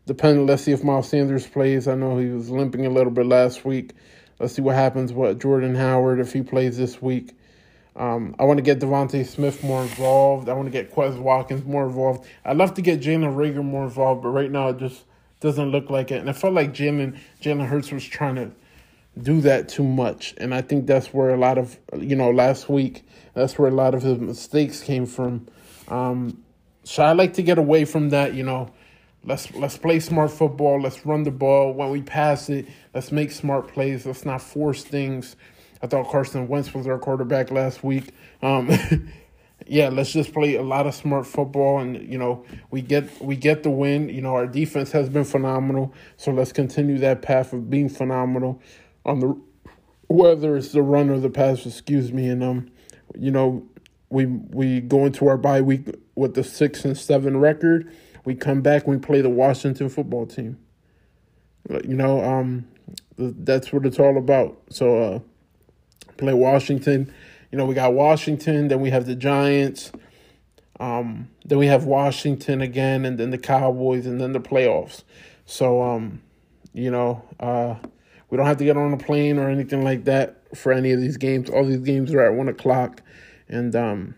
depending. 0.06 0.46
Let's 0.46 0.62
see 0.62 0.72
if 0.72 0.84
Miles 0.84 1.08
Sanders 1.08 1.46
plays. 1.46 1.88
I 1.88 1.94
know 1.94 2.18
he 2.18 2.28
was 2.28 2.50
limping 2.50 2.86
a 2.86 2.90
little 2.90 3.12
bit 3.12 3.26
last 3.26 3.64
week. 3.64 3.92
Let's 4.38 4.54
see 4.54 4.62
what 4.62 4.74
happens 4.74 5.12
with 5.12 5.40
Jordan 5.40 5.74
Howard 5.74 6.20
if 6.20 6.32
he 6.32 6.42
plays 6.42 6.76
this 6.76 7.00
week. 7.02 7.32
Um, 7.95 8.34
I 8.38 8.45
want 8.45 8.59
to 8.59 8.62
get 8.62 8.80
DeVonta 8.80 9.26
Smith 9.26 9.62
more 9.62 9.82
involved. 9.82 10.49
I 10.49 10.55
want 10.55 10.66
to 10.66 10.72
get 10.72 10.93
Quez 10.95 11.18
Watkins 11.18 11.64
more 11.64 11.84
involved. 11.84 12.26
I'd 12.45 12.57
love 12.57 12.74
to 12.74 12.82
get 12.82 13.01
Jalen 13.01 13.36
Reagor 13.36 13.64
more 13.64 13.84
involved, 13.84 14.22
but 14.22 14.30
right 14.30 14.51
now 14.51 14.68
it 14.68 14.78
just 14.78 15.05
doesn't 15.40 15.70
look 15.70 15.90
like 15.90 16.11
it. 16.11 16.20
And 16.20 16.30
I 16.30 16.32
felt 16.32 16.55
like 16.55 16.72
Jalen 16.72 17.18
Jalen 17.43 17.66
Hurts 17.66 17.93
was 17.93 18.05
trying 18.05 18.36
to 18.36 18.51
do 19.20 19.43
that 19.43 19.68
too 19.68 19.84
much. 19.84 20.34
And 20.38 20.55
I 20.55 20.62
think 20.62 20.86
that's 20.86 21.12
where 21.12 21.34
a 21.34 21.36
lot 21.36 21.59
of, 21.59 21.78
you 21.99 22.16
know, 22.16 22.30
last 22.30 22.70
week, 22.70 23.05
that's 23.34 23.59
where 23.59 23.68
a 23.68 23.74
lot 23.74 23.95
of 23.95 24.03
his 24.03 24.18
mistakes 24.18 24.82
came 24.82 25.05
from. 25.05 25.47
Um, 25.88 26.43
so 26.84 27.03
I 27.03 27.12
like 27.12 27.34
to 27.34 27.43
get 27.43 27.59
away 27.59 27.84
from 27.84 28.11
that, 28.11 28.34
you 28.34 28.43
know. 28.43 28.70
let's 29.24 29.53
let's 29.55 29.78
play 29.78 30.01
smart 30.01 30.30
football. 30.30 30.80
Let's 30.80 31.05
run 31.07 31.22
the 31.24 31.30
ball. 31.30 31.72
When 31.74 31.90
we 31.90 32.03
pass 32.03 32.49
it, 32.49 32.66
let's 32.95 33.12
make 33.12 33.30
smart 33.30 33.68
plays. 33.68 34.07
Let's 34.07 34.24
not 34.24 34.43
force 34.43 34.82
things. 34.84 35.36
I 35.83 35.87
thought 35.87 36.09
Carson 36.11 36.47
Wentz 36.49 36.72
was 36.72 36.87
our 36.87 36.99
quarterback 36.99 37.51
last 37.51 37.83
week. 37.83 38.11
Um, 38.41 38.70
yeah, 39.66 39.89
let's 39.89 40.12
just 40.12 40.33
play 40.33 40.55
a 40.55 40.62
lot 40.62 40.87
of 40.87 40.95
smart 40.95 41.26
football, 41.26 41.78
and 41.78 42.09
you 42.11 42.18
know 42.18 42.45
we 42.70 42.83
get 42.83 43.20
we 43.20 43.37
get 43.37 43.62
the 43.62 43.70
win. 43.70 44.09
You 44.09 44.20
know 44.20 44.35
our 44.35 44.47
defense 44.47 44.93
has 44.93 45.09
been 45.09 45.24
phenomenal, 45.24 45.93
so 46.16 46.30
let's 46.30 46.53
continue 46.53 46.99
that 46.99 47.22
path 47.22 47.53
of 47.53 47.68
being 47.68 47.89
phenomenal 47.89 48.61
on 49.05 49.20
the 49.20 49.41
whether 50.09 50.57
it's 50.57 50.72
the 50.72 50.83
run 50.83 51.11
or 51.11 51.18
the 51.18 51.30
pass. 51.30 51.66
Excuse 51.66 52.12
me, 52.12 52.28
and 52.28 52.45
um, 52.45 52.70
you 53.18 53.30
know 53.30 53.66
we 54.09 54.26
we 54.26 54.80
go 54.80 55.07
into 55.07 55.26
our 55.26 55.37
bye 55.39 55.62
week 55.62 55.89
with 56.14 56.35
the 56.35 56.45
six 56.45 56.85
and 56.85 56.97
seven 56.97 57.39
record. 57.39 57.91
We 58.24 58.35
come 58.37 58.62
back, 58.62 58.87
we 58.87 58.99
play 58.99 59.20
the 59.20 59.30
Washington 59.30 59.89
football 59.89 60.26
team. 60.26 60.59
You 61.68 61.95
know, 61.95 62.22
um, 62.22 62.68
that's 63.16 63.72
what 63.72 63.87
it's 63.87 63.99
all 63.99 64.16
about. 64.16 64.61
So, 64.70 65.03
uh, 65.03 65.18
play 66.22 66.34
Washington. 66.34 67.12
You 67.50 67.58
know, 67.58 67.66
we 67.66 67.74
got 67.74 67.92
Washington, 67.92 68.68
then 68.68 68.80
we 68.80 68.90
have 68.90 69.06
the 69.06 69.14
Giants, 69.14 69.92
um, 70.80 71.28
then 71.44 71.58
we 71.58 71.66
have 71.66 71.84
Washington 71.84 72.60
again, 72.60 73.04
and 73.04 73.18
then 73.18 73.30
the 73.30 73.38
Cowboys, 73.38 74.06
and 74.06 74.20
then 74.20 74.32
the 74.32 74.40
playoffs. 74.40 75.02
So, 75.44 75.82
um, 75.82 76.22
you 76.72 76.90
know, 76.90 77.22
uh, 77.38 77.74
we 78.30 78.36
don't 78.36 78.46
have 78.46 78.56
to 78.56 78.64
get 78.64 78.76
on 78.76 78.92
a 78.92 78.96
plane 78.96 79.38
or 79.38 79.50
anything 79.50 79.84
like 79.84 80.04
that 80.04 80.56
for 80.56 80.72
any 80.72 80.92
of 80.92 81.00
these 81.00 81.16
games. 81.16 81.50
All 81.50 81.64
these 81.64 81.80
games 81.80 82.12
are 82.14 82.22
at 82.22 82.34
one 82.34 82.48
o'clock, 82.48 83.02
and 83.48 83.76
um, 83.76 84.14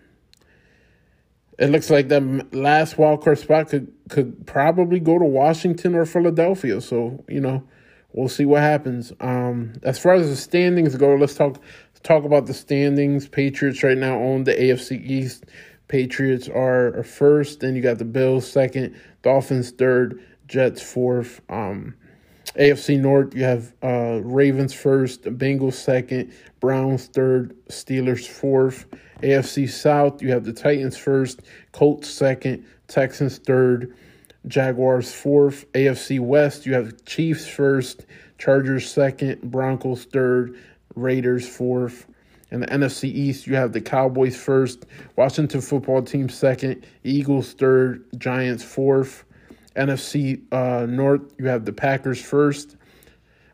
it 1.59 1.71
looks 1.71 1.91
like 1.91 2.09
the 2.09 2.47
last 2.53 2.99
wild 2.99 3.25
card 3.25 3.39
spot 3.39 3.69
could 3.69 3.93
could 4.09 4.47
probably 4.47 5.01
go 5.01 5.19
to 5.19 5.25
Washington 5.25 5.95
or 5.95 6.07
Philadelphia. 6.07 6.81
So 6.81 7.25
you 7.29 7.41
know, 7.41 7.65
we'll 8.13 8.29
see 8.29 8.45
what 8.45 8.63
happens. 8.63 9.13
Um, 9.21 9.75
as 9.83 9.99
far 9.99 10.15
as 10.15 10.29
the 10.29 10.37
standings 10.37 10.97
go, 10.97 11.15
let's 11.17 11.35
talk 11.35 11.61
talk 12.05 12.25
about 12.25 12.47
the 12.47 12.55
standings. 12.55 13.27
Patriots 13.27 13.83
right 13.83 13.99
now 13.99 14.15
own 14.15 14.45
the 14.45 14.55
AFC 14.55 15.05
East. 15.05 15.47
Patriots 15.89 16.49
are 16.49 17.03
first, 17.03 17.61
then 17.61 17.75
you 17.75 17.83
got 17.83 17.99
the 17.99 18.05
Bills 18.05 18.51
second, 18.51 18.95
Dolphins 19.23 19.71
third, 19.71 20.23
Jets 20.47 20.81
fourth. 20.81 21.41
Um, 21.49 21.95
AFC 22.57 23.01
North, 23.01 23.35
you 23.35 23.43
have 23.45 23.75
uh, 23.83 24.21
Ravens 24.23 24.73
first, 24.73 25.23
Bengals 25.25 25.75
second, 25.75 26.33
Browns 26.61 27.07
third, 27.07 27.57
Steelers 27.69 28.27
fourth. 28.27 28.87
AFC 29.23 29.69
South, 29.69 30.23
you 30.23 30.31
have 30.31 30.45
the 30.45 30.53
Titans 30.53 30.97
first, 30.97 31.41
Colts 31.73 32.09
second, 32.09 32.65
Texans 32.89 33.39
third, 33.39 33.95
Jaguars 34.47 35.13
fourth. 35.13 35.71
AFC 35.73 36.21
West, 36.21 36.67
you 36.67 36.75
have 36.75 37.05
Chiefs 37.05 37.47
first, 37.47 38.07
Chargers 38.39 38.91
second, 38.91 39.41
Broncos 39.43 40.05
third, 40.05 40.57
Raiders 40.95 41.49
fourth. 41.49 42.07
In 42.51 42.61
the 42.61 42.67
NFC 42.67 43.05
East, 43.05 43.47
you 43.47 43.57
have 43.57 43.73
the 43.73 43.81
Cowboys 43.81 44.37
first, 44.37 44.87
Washington 45.17 45.61
football 45.61 46.03
team 46.03 46.29
second, 46.29 46.87
Eagles 47.03 47.53
third, 47.53 48.05
Giants 48.19 48.63
fourth. 48.63 49.25
NFC 49.75 50.41
uh, 50.53 50.87
North, 50.87 51.23
you 51.39 51.47
have 51.47 51.65
the 51.65 51.73
Packers 51.73 52.23
first, 52.23 52.77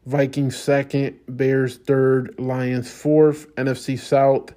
Vikings 0.07 0.57
second, 0.57 1.19
Bears 1.29 1.77
third, 1.79 2.35
Lions 2.39 2.91
fourth. 2.91 3.55
NFC 3.57 3.99
South, 3.99 4.55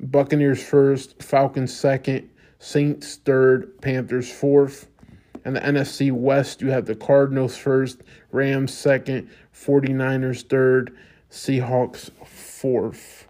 Buccaneers 0.00 0.62
first, 0.62 1.22
Falcons 1.22 1.74
second, 1.76 2.30
Saints 2.58 3.16
third, 3.16 3.80
Panthers 3.80 4.30
fourth. 4.30 4.88
And 5.44 5.54
the 5.54 5.60
NFC 5.60 6.10
West, 6.10 6.60
you 6.60 6.70
have 6.70 6.86
the 6.86 6.94
Cardinals 6.94 7.56
first, 7.56 8.02
Rams 8.32 8.74
second, 8.74 9.30
49ers 9.54 10.48
third, 10.48 10.96
Seahawks 11.30 12.10
fourth. 12.26 13.26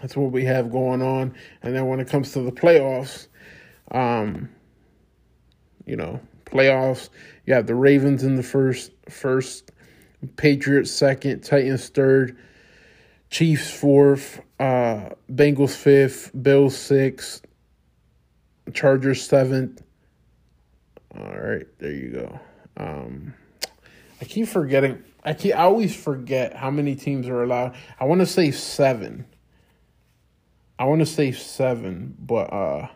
That's 0.00 0.16
what 0.16 0.32
we 0.32 0.44
have 0.44 0.70
going 0.70 1.00
on. 1.02 1.34
And 1.62 1.74
then 1.74 1.86
when 1.86 2.00
it 2.00 2.08
comes 2.08 2.32
to 2.32 2.40
the 2.40 2.52
playoffs, 2.52 3.28
um, 3.90 4.50
you 5.86 5.96
know, 5.96 6.20
playoffs, 6.44 7.08
you 7.46 7.54
have 7.54 7.66
the 7.66 7.74
Ravens 7.74 8.22
in 8.22 8.36
the 8.36 8.42
first 8.42 8.92
first, 9.08 9.70
Patriots 10.36 10.90
second, 10.90 11.42
Titans 11.42 11.88
third, 11.88 12.36
Chiefs 13.30 13.70
fourth, 13.70 14.40
uh, 14.58 15.10
Bengals 15.30 15.74
fifth, 15.74 16.30
Bills 16.42 16.76
sixth, 16.76 17.44
Chargers 18.72 19.22
seventh. 19.22 19.82
All 21.16 21.38
right, 21.38 21.66
there 21.78 21.92
you 21.92 22.10
go. 22.10 22.40
Um, 22.76 23.34
I 24.20 24.24
keep 24.24 24.48
forgetting. 24.48 25.02
I 25.24 25.32
keep, 25.34 25.54
I 25.54 25.62
always 25.62 25.94
forget 25.94 26.54
how 26.54 26.70
many 26.70 26.94
teams 26.94 27.28
are 27.28 27.42
allowed. 27.42 27.74
I 27.98 28.04
want 28.04 28.20
to 28.20 28.26
say 28.26 28.50
seven. 28.50 29.24
I 30.78 30.84
want 30.84 31.00
to 31.00 31.06
say 31.06 31.32
seven, 31.32 32.14
but 32.18 32.52
uh, 32.52 32.88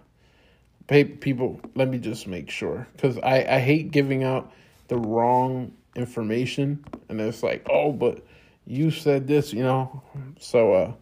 people, 0.89 1.61
let 1.75 1.89
me 1.89 1.99
just 1.99 2.27
make 2.27 2.51
sure 2.51 2.87
because 2.93 3.19
I 3.19 3.47
I 3.49 3.59
hate 3.61 3.93
giving 3.93 4.25
out 4.25 4.53
the 4.89 4.97
wrong 4.97 5.73
information, 5.95 6.85
and 7.09 7.21
it's 7.21 7.43
like, 7.43 7.67
oh, 7.71 7.93
but 7.93 8.25
you 8.67 8.91
said 8.91 9.27
this, 9.27 9.53
you 9.53 9.63
know. 9.63 10.03
So 10.41 10.73
uh, 10.73 10.93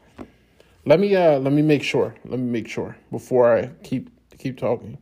let 0.85 1.01
me 1.01 1.15
uh 1.17 1.39
let 1.39 1.53
me 1.53 1.63
make 1.63 1.83
sure. 1.83 2.15
Let 2.25 2.39
me 2.39 2.51
make 2.51 2.69
sure 2.69 2.97
before 3.11 3.57
I 3.57 3.67
keep 3.83 4.11
keep 4.39 4.59
talking. 4.59 4.99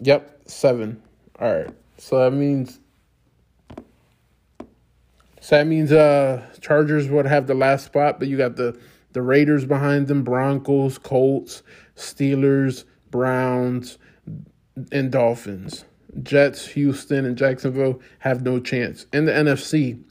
Yep, 0.00 0.42
seven. 0.46 1.02
All 1.38 1.52
right. 1.52 1.70
So 1.98 2.18
that 2.18 2.32
means 2.32 2.78
so 5.40 5.56
that 5.56 5.66
means 5.66 5.92
uh 5.92 6.42
Chargers 6.60 7.08
would 7.08 7.26
have 7.26 7.46
the 7.46 7.54
last 7.54 7.86
spot, 7.86 8.18
but 8.18 8.28
you 8.28 8.36
got 8.36 8.56
the 8.56 8.78
the 9.12 9.22
Raiders 9.22 9.64
behind 9.64 10.06
them, 10.06 10.22
Broncos, 10.22 10.98
Colts, 10.98 11.62
Steelers, 11.96 12.84
Browns, 13.10 13.98
and 14.92 15.10
Dolphins. 15.10 15.84
Jets, 16.22 16.66
Houston, 16.68 17.24
and 17.24 17.36
Jacksonville 17.36 18.00
have 18.18 18.42
no 18.42 18.60
chance. 18.60 19.06
In 19.12 19.26
the 19.26 19.32
NFC, 19.32 20.02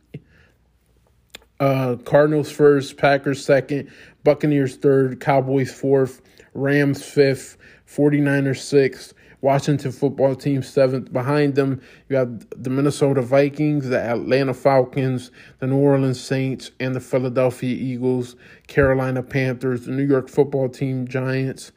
uh, 1.60 1.98
Cardinals 2.06 2.52
first, 2.52 2.98
Packers 2.98 3.44
second, 3.44 3.92
Buccaneers 4.24 4.78
third, 4.78 5.20
Cowboys 5.20 5.74
fourth, 5.74 6.22
Rams 6.54 7.04
fifth, 7.04 7.58
49ers 7.88 8.60
sixth, 8.60 9.14
Washington 9.42 9.92
football 9.92 10.36
team 10.36 10.62
seventh. 10.62 11.12
Behind 11.14 11.56
them, 11.56 11.82
you 12.10 12.16
have 12.16 12.46
the 12.56 12.70
Minnesota 12.70 13.22
Vikings, 13.22 13.90
the 13.90 14.00
Atlanta 14.00 14.54
Falcons, 14.54 15.32
the 15.60 15.68
New 15.68 15.78
Orleans 15.78 16.20
Saints, 16.20 16.72
and 16.80 16.94
the 16.94 17.00
Philadelphia 17.00 17.76
Eagles, 17.76 18.36
Carolina 18.68 19.24
Panthers, 19.24 19.86
the 19.86 19.92
New 19.92 20.06
York 20.06 20.30
football 20.30 20.68
team 20.68 21.08
Giants, 21.08 21.72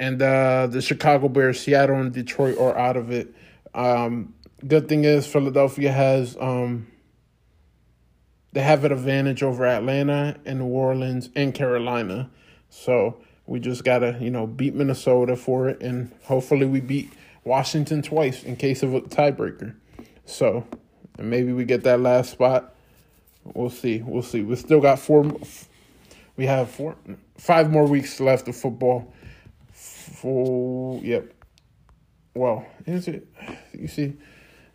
and 0.00 0.20
uh, 0.20 0.66
the 0.66 0.82
Chicago 0.82 1.28
Bears, 1.28 1.60
Seattle, 1.60 1.96
and 1.96 2.12
Detroit 2.12 2.58
are 2.58 2.76
out 2.76 2.96
of 2.96 3.10
it. 3.10 3.34
Um, 3.74 4.34
good 4.66 4.88
thing 4.88 5.04
is 5.04 5.26
Philadelphia 5.26 5.92
has 5.92 6.36
um, 6.40 6.88
they 8.52 8.62
have 8.62 8.84
an 8.84 8.92
advantage 8.92 9.42
over 9.42 9.66
Atlanta 9.66 10.36
and 10.44 10.60
New 10.60 10.66
Orleans 10.66 11.28
and 11.34 11.52
Carolina. 11.52 12.30
So 12.70 13.18
we 13.46 13.60
just 13.60 13.84
gotta, 13.84 14.16
you 14.20 14.30
know, 14.30 14.46
beat 14.46 14.74
Minnesota 14.74 15.36
for 15.36 15.68
it, 15.68 15.80
and 15.82 16.12
hopefully 16.24 16.66
we 16.66 16.80
beat 16.80 17.12
Washington 17.44 18.02
twice 18.02 18.42
in 18.42 18.56
case 18.56 18.82
of 18.82 18.94
a 18.94 19.00
tiebreaker. 19.02 19.74
So 20.24 20.66
maybe 21.18 21.52
we 21.52 21.64
get 21.64 21.84
that 21.84 22.00
last 22.00 22.30
spot. 22.30 22.74
We'll 23.44 23.70
see. 23.70 23.98
We'll 23.98 24.22
see. 24.22 24.42
We 24.42 24.56
still 24.56 24.80
got 24.80 24.98
four. 24.98 25.36
We 26.36 26.46
have 26.46 26.70
four, 26.70 26.96
five 27.36 27.70
more 27.70 27.86
weeks 27.86 28.18
left 28.20 28.48
of 28.48 28.56
football. 28.56 29.12
Four. 29.72 31.00
Yep. 31.02 31.32
Well, 32.34 32.66
is 32.86 33.06
it? 33.08 33.28
You 33.72 33.88
see 33.88 34.14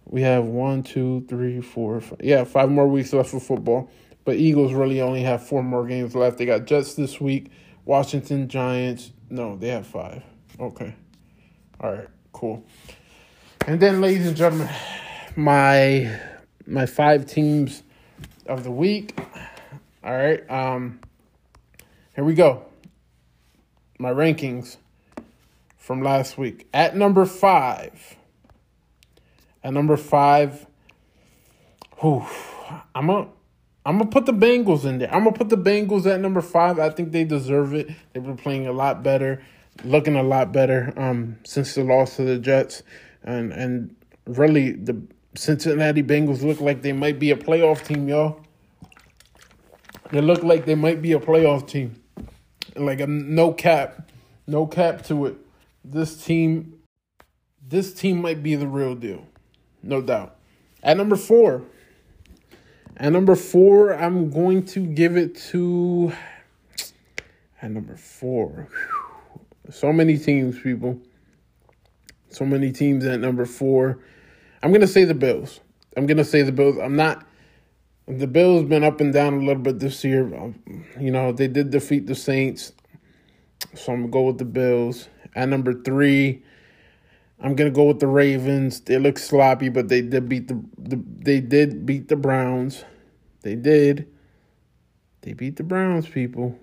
we 0.09 0.24
have 0.24 0.45
one, 0.45 0.82
two, 0.84 1.26
three, 1.30 1.61
four, 1.61 2.01
five. 2.01 2.20
Yeah, 2.22 2.43
five 2.43 2.70
more 2.70 2.88
weeks 2.88 3.13
left 3.13 3.34
of 3.34 3.43
football. 3.43 3.89
But 4.26 4.36
Eagles 4.36 4.74
really 4.74 5.01
only 5.01 5.22
have 5.22 5.45
four 5.45 5.63
more 5.63 5.86
games 5.86 6.15
left. 6.15 6.38
They 6.38 6.45
got 6.45 6.65
Jets 6.65 6.95
this 6.95 7.22
week, 7.22 7.51
Washington 7.86 8.47
Giants. 8.47 9.11
No, 9.30 9.57
they 9.57 9.69
have 9.69 9.88
five. 9.88 10.23
Okay. 10.59 10.95
All 11.82 11.91
right, 11.93 12.07
cool. 12.34 12.63
And 13.67 13.80
then, 13.80 14.01
ladies 14.01 14.27
and 14.27 14.36
gentlemen, 14.36 14.69
my 15.36 16.19
my 16.65 16.86
five 16.86 17.25
teams 17.25 17.84
of 18.45 18.63
the 18.63 18.71
week. 18.71 19.17
All 20.03 20.15
right. 20.15 20.49
Um 20.49 20.99
here 22.15 22.23
we 22.23 22.34
go. 22.34 22.65
My 23.97 24.11
rankings 24.11 24.77
from 25.77 26.01
last 26.03 26.38
week. 26.38 26.67
At 26.73 26.95
number 26.95 27.25
five. 27.25 28.17
At 29.63 29.73
number 29.73 29.97
five, 29.97 30.65
whew, 31.99 32.25
I'm 32.95 33.07
gonna 33.07 33.30
I'm 33.89 33.97
gonna 33.97 34.11
put 34.11 34.27
the 34.27 34.33
Bengals 34.33 34.85
in 34.85 34.99
there. 34.99 35.11
I'm 35.11 35.23
gonna 35.23 35.35
put 35.35 35.49
the 35.49 35.57
Bengals 35.57 36.05
at 36.05 36.19
number 36.19 36.41
five. 36.41 36.77
I 36.77 36.91
think 36.91 37.11
they 37.11 37.23
deserve 37.23 37.73
it. 37.73 37.89
They've 38.13 38.23
been 38.23 38.37
playing 38.37 38.67
a 38.67 38.71
lot 38.71 39.01
better, 39.01 39.41
looking 39.83 40.15
a 40.15 40.21
lot 40.21 40.51
better 40.51 40.93
um, 40.95 41.37
since 41.43 41.73
the 41.73 41.83
loss 41.83 42.17
to 42.17 42.23
the 42.23 42.37
Jets, 42.37 42.83
and 43.23 43.51
and 43.51 43.95
really 44.27 44.73
the 44.73 45.01
Cincinnati 45.33 46.03
Bengals 46.03 46.43
look 46.43 46.61
like 46.61 46.83
they 46.83 46.93
might 46.93 47.17
be 47.17 47.31
a 47.31 47.35
playoff 47.35 47.83
team, 47.83 48.07
y'all. 48.07 48.45
They 50.11 50.21
look 50.21 50.43
like 50.43 50.65
they 50.65 50.75
might 50.75 51.01
be 51.01 51.13
a 51.13 51.19
playoff 51.19 51.67
team. 51.67 51.99
Like 52.75 52.99
a 52.99 53.07
no 53.07 53.53
cap, 53.53 54.11
no 54.45 54.67
cap 54.67 55.03
to 55.05 55.25
it. 55.25 55.37
This 55.83 56.23
team, 56.23 56.79
this 57.67 57.95
team 57.95 58.21
might 58.21 58.43
be 58.43 58.53
the 58.53 58.67
real 58.67 58.93
deal, 58.93 59.25
no 59.81 59.99
doubt. 59.99 60.35
At 60.83 60.95
number 60.95 61.15
four, 61.15 61.63
at 63.00 63.14
number 63.14 63.36
four, 63.36 63.93
I'm 63.93 64.30
going 64.30 64.66
to 64.68 64.86
give 64.86 65.16
it 65.16 65.36
to. 65.52 66.14
At 67.62 67.72
number 67.72 67.95
four, 67.95 68.70
so 69.70 69.91
many 69.91 70.18
teams, 70.18 70.60
people. 70.60 71.00
So 72.30 72.45
many 72.45 72.72
teams 72.72 73.06
at 73.06 73.20
number 73.20 73.45
four. 73.45 74.00
I'm 74.62 74.72
gonna 74.72 74.88
say 74.88 75.04
the 75.04 75.14
Bills. 75.14 75.60
I'm 75.97 76.06
gonna 76.06 76.24
say 76.24 76.41
the 76.41 76.52
Bills. 76.52 76.78
I'm 76.78 76.95
not. 76.95 77.26
The 78.08 78.28
Bills 78.28 78.64
been 78.64 78.84
up 78.84 79.02
and 79.02 79.14
down 79.14 79.34
a 79.36 79.39
little 79.39 79.62
bit 79.62 79.80
this 79.80 80.04
year. 80.04 80.24
Um, 80.36 80.86
you 81.00 81.12
know 81.12 81.32
they 81.32 81.47
did 81.47 81.70
defeat 81.70 82.08
the 82.08 82.16
Saints, 82.16 82.74
so 83.76 83.93
I'm 83.93 84.02
gonna 84.02 84.12
go 84.12 84.22
with 84.24 84.38
the 84.38 84.45
Bills. 84.45 85.10
At 85.36 85.50
number 85.50 85.74
three, 85.74 86.43
I'm 87.41 87.55
gonna 87.55 87.69
go 87.69 87.85
with 87.85 87.99
the 87.99 88.07
Ravens. 88.07 88.81
They 88.81 88.97
look 88.97 89.17
sloppy, 89.17 89.69
but 89.69 89.87
they 89.87 90.01
did 90.01 90.27
beat 90.27 90.47
the, 90.47 90.61
the 90.77 91.01
they 91.19 91.39
did 91.39 91.85
beat 91.85 92.09
the 92.09 92.15
Browns. 92.15 92.83
They 93.41 93.55
did. 93.55 94.07
They 95.21 95.33
beat 95.33 95.55
the 95.55 95.63
Browns, 95.63 96.07
people. 96.07 96.57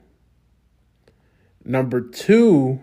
Number 1.65 2.01
two, 2.01 2.81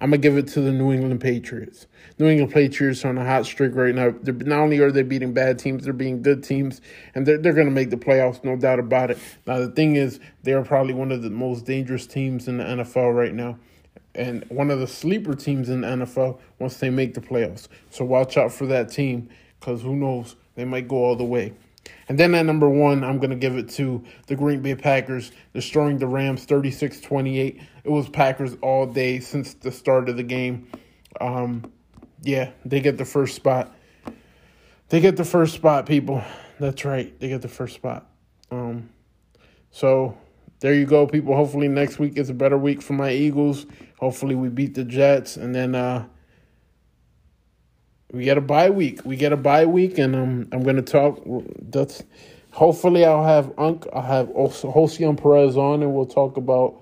I'm 0.00 0.10
gonna 0.10 0.18
give 0.18 0.36
it 0.36 0.48
to 0.48 0.60
the 0.60 0.72
New 0.72 0.92
England 0.92 1.20
Patriots. 1.20 1.86
New 2.18 2.26
England 2.26 2.52
Patriots 2.52 3.04
are 3.04 3.08
on 3.10 3.18
a 3.18 3.24
hot 3.24 3.46
streak 3.46 3.76
right 3.76 3.94
now. 3.94 4.12
They're, 4.22 4.34
not 4.34 4.58
only 4.58 4.80
are 4.80 4.90
they 4.90 5.02
beating 5.02 5.32
bad 5.32 5.58
teams, 5.58 5.84
they're 5.84 5.92
beating 5.92 6.22
good 6.22 6.42
teams, 6.42 6.80
and 7.14 7.24
they're 7.24 7.38
they're 7.38 7.52
gonna 7.52 7.70
make 7.70 7.90
the 7.90 7.96
playoffs, 7.96 8.42
no 8.42 8.56
doubt 8.56 8.80
about 8.80 9.12
it. 9.12 9.18
Now 9.46 9.58
the 9.58 9.70
thing 9.70 9.96
is, 9.96 10.18
they 10.42 10.54
are 10.54 10.64
probably 10.64 10.94
one 10.94 11.12
of 11.12 11.22
the 11.22 11.30
most 11.30 11.66
dangerous 11.66 12.06
teams 12.06 12.48
in 12.48 12.56
the 12.58 12.64
NFL 12.64 13.14
right 13.14 13.32
now, 13.32 13.58
and 14.14 14.44
one 14.48 14.70
of 14.70 14.80
the 14.80 14.86
sleeper 14.86 15.34
teams 15.34 15.68
in 15.68 15.82
the 15.82 15.88
NFL 15.88 16.40
once 16.58 16.76
they 16.76 16.90
make 16.90 17.14
the 17.14 17.20
playoffs. 17.20 17.68
So 17.90 18.04
watch 18.04 18.36
out 18.36 18.52
for 18.52 18.66
that 18.66 18.90
team, 18.90 19.28
because 19.58 19.82
who 19.82 19.96
knows, 19.96 20.36
they 20.54 20.64
might 20.64 20.88
go 20.88 20.96
all 20.96 21.16
the 21.16 21.24
way. 21.24 21.54
And 22.08 22.18
then 22.18 22.34
at 22.34 22.46
number 22.46 22.68
one, 22.68 23.04
I'm 23.04 23.18
going 23.18 23.30
to 23.30 23.36
give 23.36 23.56
it 23.56 23.68
to 23.70 24.04
the 24.26 24.36
Green 24.36 24.60
Bay 24.60 24.74
Packers, 24.74 25.32
destroying 25.54 25.98
the 25.98 26.06
Rams 26.06 26.44
36 26.44 27.00
28. 27.00 27.60
It 27.84 27.90
was 27.90 28.08
Packers 28.08 28.56
all 28.60 28.86
day 28.86 29.20
since 29.20 29.54
the 29.54 29.72
start 29.72 30.08
of 30.08 30.16
the 30.16 30.22
game. 30.22 30.68
Um, 31.20 31.72
yeah, 32.22 32.50
they 32.64 32.80
get 32.80 32.98
the 32.98 33.04
first 33.04 33.34
spot. 33.34 33.74
They 34.88 35.00
get 35.00 35.16
the 35.16 35.24
first 35.24 35.54
spot, 35.54 35.86
people. 35.86 36.22
That's 36.60 36.84
right. 36.84 37.18
They 37.18 37.28
get 37.28 37.42
the 37.42 37.48
first 37.48 37.74
spot. 37.74 38.06
Um, 38.50 38.90
so 39.70 40.16
there 40.62 40.74
you 40.74 40.86
go, 40.86 41.08
people. 41.08 41.34
Hopefully 41.34 41.66
next 41.66 41.98
week 41.98 42.16
is 42.16 42.30
a 42.30 42.34
better 42.34 42.56
week 42.56 42.82
for 42.82 42.92
my 42.92 43.10
Eagles. 43.10 43.66
Hopefully 43.98 44.36
we 44.36 44.48
beat 44.48 44.74
the 44.74 44.84
Jets, 44.84 45.36
and 45.36 45.52
then 45.52 45.74
uh, 45.74 46.06
we 48.12 48.22
get 48.22 48.38
a 48.38 48.40
bye 48.40 48.70
week. 48.70 49.04
We 49.04 49.16
get 49.16 49.32
a 49.32 49.36
bye 49.36 49.66
week, 49.66 49.98
and 49.98 50.14
um, 50.14 50.48
I'm 50.52 50.62
gonna 50.62 50.80
talk. 50.82 51.20
That's 51.60 52.04
hopefully 52.52 53.04
I'll 53.04 53.24
have 53.24 53.52
Unc. 53.58 53.88
I'll 53.92 54.02
have 54.02 54.28
Josian 54.28 55.20
Perez 55.20 55.56
on, 55.56 55.82
and 55.82 55.92
we'll 55.92 56.06
talk 56.06 56.36
about 56.36 56.80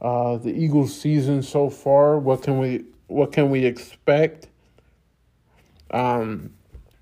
uh, 0.00 0.38
the 0.38 0.50
Eagles' 0.50 1.00
season 1.00 1.42
so 1.42 1.70
far. 1.70 2.18
What 2.18 2.42
can 2.42 2.58
we 2.58 2.86
What 3.06 3.30
can 3.30 3.50
we 3.50 3.64
expect? 3.64 4.48
Um, 5.92 6.54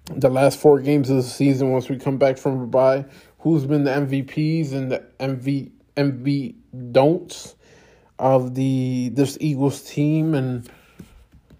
the 0.05 0.29
last 0.29 0.59
four 0.59 0.81
games 0.81 1.09
of 1.09 1.17
the 1.17 1.23
season. 1.23 1.71
Once 1.71 1.89
we 1.89 1.97
come 1.97 2.19
back 2.19 2.37
from 2.37 2.61
a 2.61 2.67
bye, 2.67 3.07
who's 3.39 3.65
been 3.65 3.85
the 3.85 3.91
MVPs 3.91 4.75
and 4.75 4.93
the 4.93 5.03
MV 5.97 6.23
be 6.23 6.57
don'ts 6.93 7.55
of 8.19 8.55
the 8.55 9.11
this 9.15 9.39
Eagles 9.41 9.83
team 9.83 10.35
and 10.35 10.69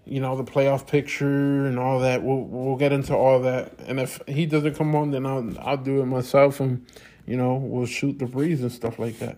you 0.05 0.19
know 0.19 0.35
the 0.35 0.43
playoff 0.43 0.87
picture 0.87 1.65
and 1.65 1.79
all 1.79 1.99
that. 1.99 2.23
We'll 2.23 2.43
we'll 2.43 2.77
get 2.77 2.91
into 2.91 3.15
all 3.15 3.41
that. 3.41 3.79
And 3.87 3.99
if 3.99 4.21
he 4.27 4.45
doesn't 4.45 4.75
come 4.75 4.95
on, 4.95 5.11
then 5.11 5.25
I'll 5.25 5.57
I'll 5.59 5.77
do 5.77 6.01
it 6.01 6.05
myself, 6.05 6.59
and 6.59 6.85
you 7.25 7.37
know 7.37 7.55
we'll 7.55 7.85
shoot 7.85 8.19
the 8.19 8.25
breeze 8.25 8.61
and 8.61 8.71
stuff 8.71 8.99
like 8.99 9.19
that. 9.19 9.37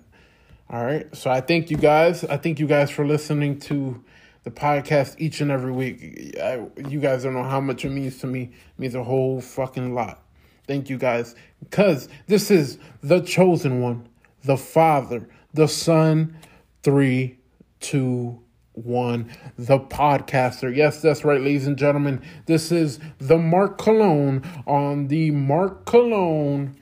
All 0.70 0.84
right. 0.84 1.14
So 1.16 1.30
I 1.30 1.42
thank 1.42 1.70
you 1.70 1.78
guys. 1.78 2.24
I 2.24 2.38
thank 2.38 2.60
you 2.60 2.68
guys 2.68 2.90
for 2.90 3.06
listening 3.06 3.60
to 3.62 4.04
the 4.44 4.52
podcast 4.52 5.16
each 5.18 5.42
and 5.42 5.52
every 5.52 5.72
week. 5.72 6.36
I, 6.42 6.66
you 6.90 7.00
guys 7.00 7.24
don't 7.24 7.34
know 7.34 7.44
how 7.44 7.62
much 7.62 7.86
it 7.86 7.90
means 7.90 8.18
to 8.20 8.28
me. 8.28 8.44
It 8.44 8.80
means 8.80 8.96
a 8.96 9.04
whole 9.04 9.42
fucking 9.42 9.94
lot. 9.94 10.24
Thank 10.68 10.90
you 10.90 10.98
guys. 10.98 11.36
Because 11.62 12.10
this 12.28 12.50
is 12.50 12.80
the 13.02 13.22
chosen 13.22 13.82
one, 13.82 14.08
the 14.44 14.58
Father, 14.58 15.28
the 15.54 15.68
Son, 15.68 16.38
three, 16.84 17.40
two, 17.80 18.40
one, 18.74 19.32
the 19.58 19.80
podcaster. 19.80 20.76
Yes, 20.76 21.02
that's 21.02 21.24
right, 21.24 21.40
ladies 21.40 21.68
and 21.68 21.78
gentlemen. 21.78 22.22
This 22.46 22.72
is 22.72 23.00
the 23.20 23.38
Mark 23.38 23.78
Cologne 23.78 24.44
on 24.66 25.08
the 25.08 25.32
Mark 25.32 25.86
Cologne 25.86 26.76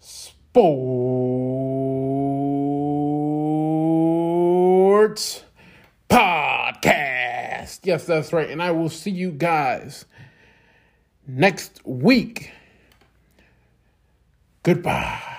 Sports 0.00 0.54
Podcast. 6.08 7.80
Yes, 7.82 8.04
that's 8.06 8.32
right. 8.32 8.48
And 8.48 8.62
I 8.62 8.70
will 8.70 8.88
see 8.88 9.10
you 9.10 9.32
guys 9.32 10.04
next 11.26 11.84
week. 11.84 12.52
Goodbye. 14.62 15.35